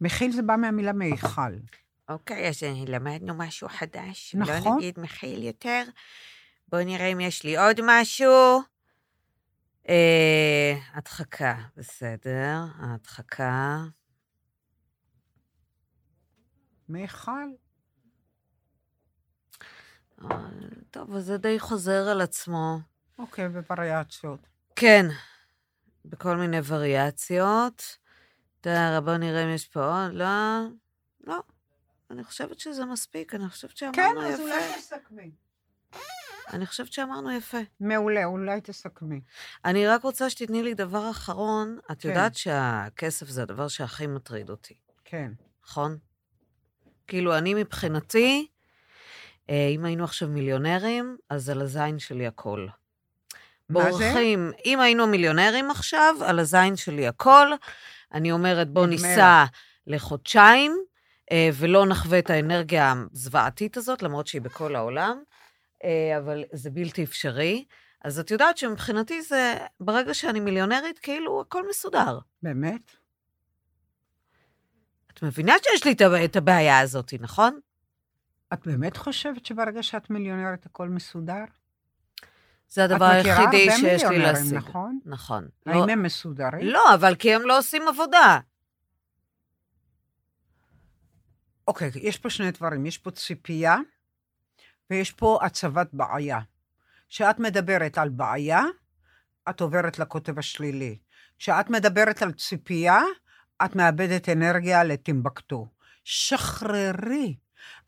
מכיל 0.00 0.32
זה 0.32 0.42
בא 0.42 0.56
מהמילה 0.56 0.92
מיכל. 0.92 1.40
אוקיי, 2.08 2.48
אז 2.48 2.62
למדנו 2.86 3.34
משהו 3.34 3.68
חדש. 3.68 4.34
נכון. 4.38 4.54
לא 4.72 4.76
נגיד 4.76 5.00
מכיל 5.00 5.42
יותר. 5.42 5.82
בואו 6.68 6.84
נראה 6.84 7.06
אם 7.06 7.20
יש 7.20 7.44
לי 7.44 7.56
עוד 7.56 7.80
משהו. 7.84 8.62
אה, 9.88 10.74
הדחקה, 10.94 11.54
בסדר. 11.76 12.64
ההדחקה. 12.78 13.82
מיכל. 16.88 17.48
אה, 20.22 20.38
טוב, 20.90 21.14
אז 21.14 21.24
זה 21.24 21.38
די 21.38 21.60
חוזר 21.60 22.08
על 22.08 22.20
עצמו. 22.20 22.78
אוקיי, 23.18 23.48
בווריאציות. 23.48 24.40
כן, 24.76 25.06
בכל 26.04 26.36
מיני 26.36 26.58
וריאציות. 26.66 27.98
תראה, 28.60 29.00
בואו 29.00 29.16
נראה 29.16 29.44
אם 29.44 29.48
יש 29.48 29.68
פה 29.68 29.80
עוד. 29.80 30.12
לא, 30.12 30.26
לא. 31.24 31.40
אני 32.10 32.24
חושבת 32.24 32.60
שזה 32.60 32.84
מספיק, 32.84 33.34
אני 33.34 33.48
חושבת 33.48 33.70
כן, 33.70 33.92
שאמרנו 33.94 34.26
אז 34.26 34.40
אולי 34.40 34.60
יפה. 34.60 34.78
תסכמי. 34.78 35.30
אני 36.52 36.66
חושבת 36.66 36.92
שאמרנו 36.92 37.30
יפה. 37.30 37.58
מעולה, 37.80 38.24
אולי 38.24 38.60
תסכמי. 38.60 39.20
אני 39.64 39.86
רק 39.86 40.02
רוצה 40.02 40.30
שתתני 40.30 40.62
לי 40.62 40.74
דבר 40.74 41.10
אחרון. 41.10 41.78
את 41.90 42.02
כן. 42.02 42.08
יודעת 42.08 42.34
שהכסף 42.34 43.28
זה 43.28 43.42
הדבר 43.42 43.68
שהכי 43.68 44.06
מטריד 44.06 44.50
אותי, 44.50 44.74
כן. 45.04 45.32
נכון? 45.64 45.98
כאילו, 47.06 47.38
אני 47.38 47.54
מבחינתי, 47.54 48.46
אה, 49.50 49.68
אם 49.70 49.84
היינו 49.84 50.04
עכשיו 50.04 50.28
מיליונרים, 50.28 51.16
אז 51.30 51.50
על 51.50 51.62
הזין 51.62 51.98
שלי 51.98 52.26
הכל. 52.26 52.66
מה 53.68 53.82
זה? 53.82 53.90
בורחים, 53.90 54.52
אם 54.64 54.80
היינו 54.80 55.06
מיליונרים 55.06 55.70
עכשיו, 55.70 56.14
על 56.24 56.38
הזין 56.38 56.76
שלי 56.76 57.06
הכל. 57.06 57.48
אני 58.14 58.32
אומרת, 58.32 58.70
בוא 58.70 58.86
ניסע 58.86 59.44
לחודשיים, 59.86 60.78
אה, 61.32 61.50
ולא 61.54 61.86
נחווה 61.86 62.18
את 62.18 62.30
האנרגיה 62.30 62.94
הזוועתית 63.12 63.76
הזאת, 63.76 64.02
למרות 64.02 64.26
שהיא 64.26 64.42
בכל 64.42 64.76
העולם, 64.76 65.22
אה, 65.84 66.18
אבל 66.18 66.44
זה 66.52 66.70
בלתי 66.70 67.04
אפשרי. 67.04 67.64
אז 68.04 68.18
את 68.18 68.30
יודעת 68.30 68.58
שמבחינתי 68.58 69.22
זה, 69.22 69.56
ברגע 69.80 70.14
שאני 70.14 70.40
מיליונרית, 70.40 70.98
כאילו 70.98 71.40
הכל 71.40 71.68
מסודר. 71.68 72.18
באמת? 72.42 73.03
את 75.14 75.22
מבינה 75.22 75.54
שיש 75.62 75.84
לי 75.84 75.92
את 75.92 76.02
את 76.24 76.36
הבעיה 76.36 76.78
הזאת, 76.78 77.14
נכון? 77.20 77.60
את 78.52 78.66
באמת 78.66 78.96
חושבת 78.96 79.46
שברגע 79.46 79.82
שאת 79.82 80.10
מיליונרת 80.10 80.66
הכל 80.66 80.88
מסודר? 80.88 81.44
זה 82.68 82.84
הדבר 82.84 83.12
את 83.12 83.20
מכירה 83.20 83.38
היחידי 83.38 83.70
הרבה 83.70 83.76
שיש 83.76 84.02
לי 84.02 84.08
מיליונרים, 84.08 84.34
להשיג. 84.34 84.54
נכון? 84.54 84.98
נכון. 85.04 85.48
האם 85.66 85.86
לא, 85.86 85.92
הם 85.92 86.02
מסודרים? 86.02 86.66
לא, 86.66 86.94
אבל 86.94 87.14
כי 87.14 87.34
הם 87.34 87.42
לא 87.42 87.58
עושים 87.58 87.88
עבודה. 87.88 88.38
אוקיי, 91.68 91.90
יש 91.94 92.18
פה 92.18 92.30
שני 92.30 92.50
דברים. 92.50 92.86
יש 92.86 92.98
פה 92.98 93.10
ציפייה 93.10 93.76
ויש 94.90 95.12
פה 95.12 95.38
הצבת 95.42 95.88
בעיה. 95.92 96.40
כשאת 97.08 97.38
מדברת 97.38 97.98
על 97.98 98.08
בעיה, 98.08 98.62
את 99.50 99.60
עוברת 99.60 99.98
לקוטב 99.98 100.38
השלילי. 100.38 100.98
כשאת 101.38 101.70
מדברת 101.70 102.22
על 102.22 102.32
ציפייה, 102.32 103.00
את 103.64 103.76
מאבדת 103.76 104.28
אנרגיה 104.28 104.84
לטימבקטו. 104.84 105.68
שחררי. 106.04 107.36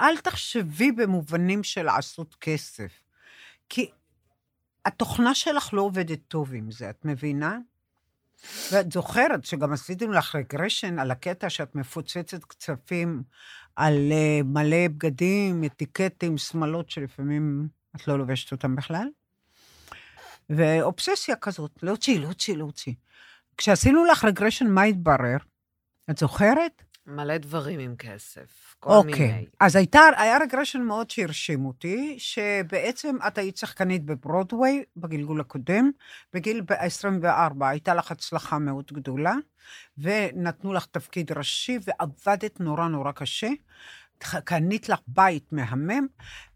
אל 0.01 0.17
תחשבי 0.17 0.93
במובנים 0.93 1.65
של 1.65 1.83
לעשות 1.83 2.35
כסף. 2.41 2.93
כי 3.69 3.91
התוכנה 4.85 5.35
שלך 5.35 5.75
לא 5.75 5.83
עובדת 5.83 6.19
טוב 6.29 6.55
עם 6.55 6.71
זה, 6.71 6.91
את 6.91 7.05
מבינה? 7.05 7.59
ואת 8.73 8.93
זוכרת 8.93 9.45
שגם 9.45 9.73
עשיתם 9.73 10.13
לך 10.13 10.35
regression 10.35 10.99
על 10.99 11.11
הקטע 11.11 11.51
שאת 11.51 11.75
מפוצצת 11.75 12.45
כספים 12.45 13.23
על 13.77 13.95
אה, 13.95 14.45
מלא 14.45 14.89
בגדים, 14.89 15.65
אטיקטים, 15.65 16.39
שמלות, 16.39 16.91
שלפעמים 16.91 17.69
את 17.97 18.09
לא 18.09 18.19
לובשת 18.19 18.53
אותם 18.53 18.77
בכלל. 18.77 19.09
ואובססיה 20.51 21.37
כזאת, 21.37 21.83
להוציא, 21.83 22.21
להוציא, 22.21 22.57
להוציא. 22.57 22.95
כשעשינו 23.57 24.05
לך 24.05 24.25
regression, 24.25 24.67
מה 24.67 24.83
התברר? 24.83 25.37
את 26.11 26.19
זוכרת? 26.19 26.83
מלא 27.07 27.37
דברים 27.39 27.81
עם 27.81 27.97
כסף. 27.97 28.77
כל 28.81 28.91
אוקיי. 28.91 29.33
מיני. 29.33 29.47
אז 29.61 29.77
הייתה, 29.77 30.01
היה 30.17 30.39
regression 30.39 30.83
מאוד 30.83 31.11
שהרשים 31.11 31.67
אותי, 31.67 32.15
שבעצם 32.19 33.17
את 33.27 33.39
היית 33.39 33.57
שחקנית 33.57 34.05
בברודוויי 34.05 34.85
בגלגול 34.97 35.41
הקודם, 35.41 35.91
בגיל 36.33 36.61
ב-24 36.61 37.65
הייתה 37.65 37.95
לך 37.95 38.11
הצלחה 38.11 38.59
מאוד 38.59 38.85
גדולה, 38.93 39.35
ונתנו 39.99 40.73
לך 40.73 40.87
תפקיד 40.87 41.33
ראשי, 41.33 41.79
ועבדת 41.85 42.61
נורא 42.61 42.89
נורא 42.89 43.13
קשה. 43.13 43.49
קנית 44.45 44.89
לך 44.89 44.99
בית 45.07 45.53
מהמם, 45.53 46.07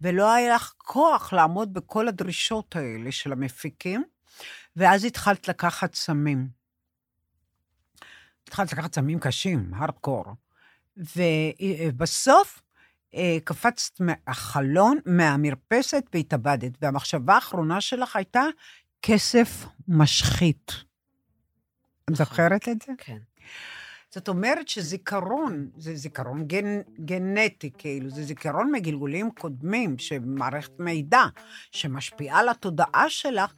ולא 0.01 0.33
היה 0.33 0.55
לך 0.55 0.73
כוח 0.77 1.33
לעמוד 1.33 1.75
בכל 1.75 2.09
הדרישות 2.09 2.77
האלה 2.77 3.13
של 3.13 3.33
המפיקים, 3.33 4.05
ואז 4.77 5.05
התחלת 5.05 5.49
לקחת 5.49 5.95
סמים. 5.95 6.60
התחלת 8.51 8.73
לקחת 8.73 8.95
סמים 8.95 9.19
קשים, 9.19 9.71
הארדקור. 9.75 10.25
ובסוף 10.97 12.63
אה, 13.15 13.39
קפצת 13.45 14.01
מהחלון, 14.01 14.99
מהמרפסת 15.07 16.05
והתאבדת. 16.15 16.73
והמחשבה 16.83 17.35
האחרונה 17.35 17.81
שלך 17.81 18.17
הייתה, 18.17 18.45
כסף 19.03 19.67
משחית. 19.89 20.67
את 20.69 22.11
נכון. 22.11 22.27
זוכרת 22.27 22.69
את 22.69 22.83
זה? 22.87 22.93
כן. 22.99 23.19
זאת 24.11 24.29
אומרת 24.29 24.69
שזיכרון, 24.69 25.71
זה 25.77 25.97
זיכרון 25.97 26.47
גנ, 26.47 26.81
גנטי, 27.05 27.71
כאילו, 27.79 28.11
זה 28.11 28.23
זיכרון 28.23 28.73
מגלגולים 28.73 29.31
קודמים, 29.31 29.99
שמערכת 29.99 30.81
מידע 30.81 31.23
שמשפיעה 31.73 32.41
על 32.41 32.49
התודעה 32.49 33.05
שלך, 33.09 33.53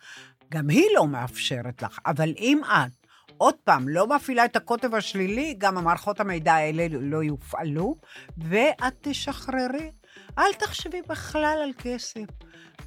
גם 0.50 0.70
היא 0.70 0.86
לא 0.94 1.06
מאפשרת 1.06 1.82
לך. 1.82 1.98
אבל 2.06 2.34
אם 2.38 2.60
את 2.64 3.01
עוד 3.42 3.54
פעם, 3.64 3.88
לא 3.88 4.06
מפעילה 4.06 4.44
את 4.44 4.56
הקוטב 4.56 4.94
השלילי, 4.94 5.54
גם 5.58 5.78
המערכות 5.78 6.20
המידע 6.20 6.54
האלה 6.54 6.86
לא 6.90 7.22
יופעלו, 7.22 7.96
ואת 8.38 8.94
תשחררי. 9.00 9.90
אל 10.38 10.52
תחשבי 10.58 11.02
בכלל 11.08 11.58
על 11.64 11.70
כסף. 11.78 12.24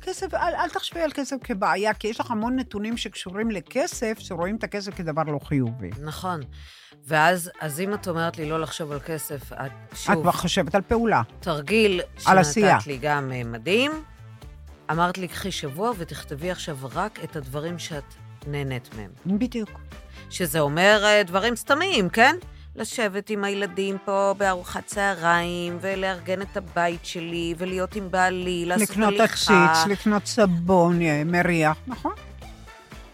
כסף, 0.01 0.33
אל, 0.33 0.55
אל 0.55 0.69
תחשבי 0.69 1.01
על 1.01 1.11
כסף 1.11 1.35
כבעיה, 1.43 1.93
כי 1.93 2.07
יש 2.07 2.19
לך 2.19 2.31
המון 2.31 2.55
נתונים 2.55 2.97
שקשורים 2.97 3.51
לכסף, 3.51 4.19
שרואים 4.19 4.55
את 4.55 4.63
הכסף 4.63 4.95
כדבר 4.95 5.23
לא 5.23 5.39
חיובי. 5.39 5.89
נכון. 6.01 6.39
ואז, 7.07 7.51
אז 7.61 7.79
אם 7.79 7.93
את 7.93 8.07
אומרת 8.07 8.37
לי 8.37 8.49
לא 8.49 8.59
לחשוב 8.59 8.91
על 8.91 8.99
כסף, 8.99 9.53
את 9.53 9.57
את 9.91 9.97
שוב, 9.97 10.21
כבר 10.21 10.31
חושבת 10.31 10.75
על 10.75 10.81
פעולה. 10.81 11.21
תרגיל 11.39 12.01
על. 12.25 12.43
שנתת 12.43 12.87
לי 12.87 12.97
גם 13.01 13.31
אה, 13.31 13.43
מדהים. 13.43 13.91
אמרת 14.91 15.17
לי, 15.17 15.27
קחי 15.27 15.51
שבוע 15.51 15.91
ותכתבי 15.97 16.51
עכשיו 16.51 16.77
רק 16.93 17.19
את 17.23 17.35
הדברים 17.35 17.79
שאת 17.79 18.13
נהנית 18.47 18.89
מהם. 18.95 19.11
בדיוק. 19.25 19.69
שזה 20.29 20.59
אומר 20.59 21.01
אה, 21.05 21.23
דברים 21.23 21.55
סתמיים, 21.55 22.09
כן? 22.09 22.35
לשבת 22.75 23.29
עם 23.29 23.43
הילדים 23.43 23.97
פה 24.05 24.33
בארוחת 24.37 24.85
צהריים, 24.85 25.77
ולארגן 25.81 26.41
את 26.41 26.57
הבית 26.57 27.05
שלי, 27.05 27.53
ולהיות 27.57 27.95
עם 27.95 28.11
בעלי, 28.11 28.65
לעשות 28.65 28.89
לקנות 28.89 29.13
הליכה. 29.19 29.65
עציץ, 29.71 29.91
לקנות 29.91 30.25
סבון 30.25 31.01
אה, 31.01 31.23
מריח, 31.25 31.77
נכון? 31.87 32.13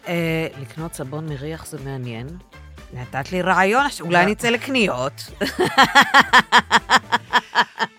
אה, 0.07 0.47
לקנות 0.61 0.93
סבון 0.93 1.29
מריח 1.29 1.65
זה 1.65 1.77
מעניין. 1.85 2.27
נתת 2.93 3.31
לי 3.31 3.41
רעיון, 3.41 3.85
אולי 3.99 4.13
לא. 4.13 4.17
אני 4.23 4.33
אצא 4.33 4.49
לקניות. 4.49 5.31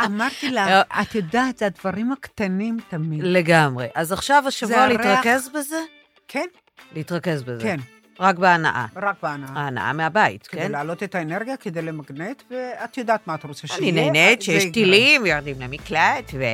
אמרתי 0.05 0.47
אה. 0.47 0.53
לה, 0.53 0.83
את 1.03 1.15
יודעת, 1.15 1.59
זה 1.59 1.67
הדברים 1.67 2.13
הקטנים 2.13 2.79
תמיד. 2.89 3.21
לגמרי. 3.23 3.87
אז 3.95 4.13
עכשיו 4.13 4.45
השבוע. 4.49 4.87
להתרכז 4.87 5.49
בזה? 5.55 5.81
כן, 6.29 6.47
להתרכז 6.95 7.43
בזה. 7.43 7.63
כן, 7.63 7.77
רק 8.23 8.39
בהנאה. 8.39 8.87
רק 8.97 9.17
בהנאה. 9.23 9.49
ההנאה 9.55 9.93
מהבית, 9.93 10.47
כדי 10.47 10.61
כן? 10.61 10.73
להעלות 10.73 11.03
את 11.03 11.15
האנרגיה, 11.15 11.57
כדי 11.57 11.83
למגנט, 11.83 12.43
ואת 12.51 12.99
יודעת 12.99 13.27
מה 13.27 13.35
את 13.35 13.45
רוצה 13.45 13.67
שיהיה. 13.67 13.93
אני 13.93 14.11
נהנית 14.11 14.43
שיש. 14.43 14.65
טילים, 14.73 15.27
יורדים 15.27 15.61
למקלט, 15.61 16.31
ו... 16.35 16.45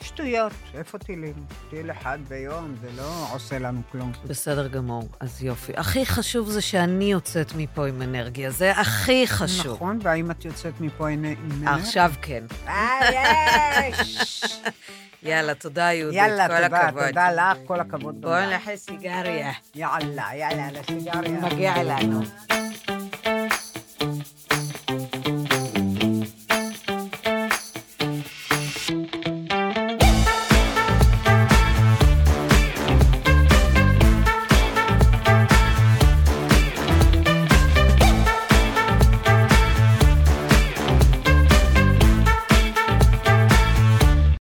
שטויות, 0.00 0.52
איפה 0.74 0.98
טילים? 0.98 1.34
טיל 1.70 1.90
אחד 1.90 2.18
ביום, 2.28 2.74
זה 2.80 2.88
לא 2.96 3.26
עושה 3.32 3.58
לנו 3.58 3.80
כלום. 3.92 4.12
בסדר 4.26 4.68
גמור, 4.68 5.08
אז 5.20 5.42
יופי. 5.42 5.72
הכי 5.76 6.06
חשוב 6.06 6.50
זה 6.50 6.60
שאני 6.60 7.04
יוצאת 7.04 7.52
מפה 7.56 7.86
עם 7.86 8.02
אנרגיה, 8.02 8.50
זה 8.50 8.70
הכי 8.70 9.26
חשוב. 9.26 9.74
נכון, 9.74 9.98
והאם 10.02 10.30
את 10.30 10.44
יוצאת 10.44 10.80
מפה 10.80 11.08
עם 11.08 11.24
אנרגיה? 11.24 11.74
עכשיו 11.74 12.12
כן. 12.22 12.44
אה, 12.68 13.88
יש! 13.88 14.44
יאללה, 15.24 15.54
תודה, 15.54 15.92
יהודית. 15.92 16.18
יאללה, 16.18 16.48
כל 16.48 16.54
תודה, 16.64 16.80
הכבוד. 16.80 17.06
תודה 17.06 17.32
לך, 17.32 17.58
כל 17.66 17.80
הכבוד. 17.80 18.20
בואי 18.20 18.44
תודה. 18.44 18.46
נלך 18.46 18.70
סיגריה. 18.76 19.52
יאללה, 19.74 20.26
יאללה, 20.34 20.68
לסיגריה. 20.72 21.40
מגיע 21.40 21.82
לנו. 21.82 22.20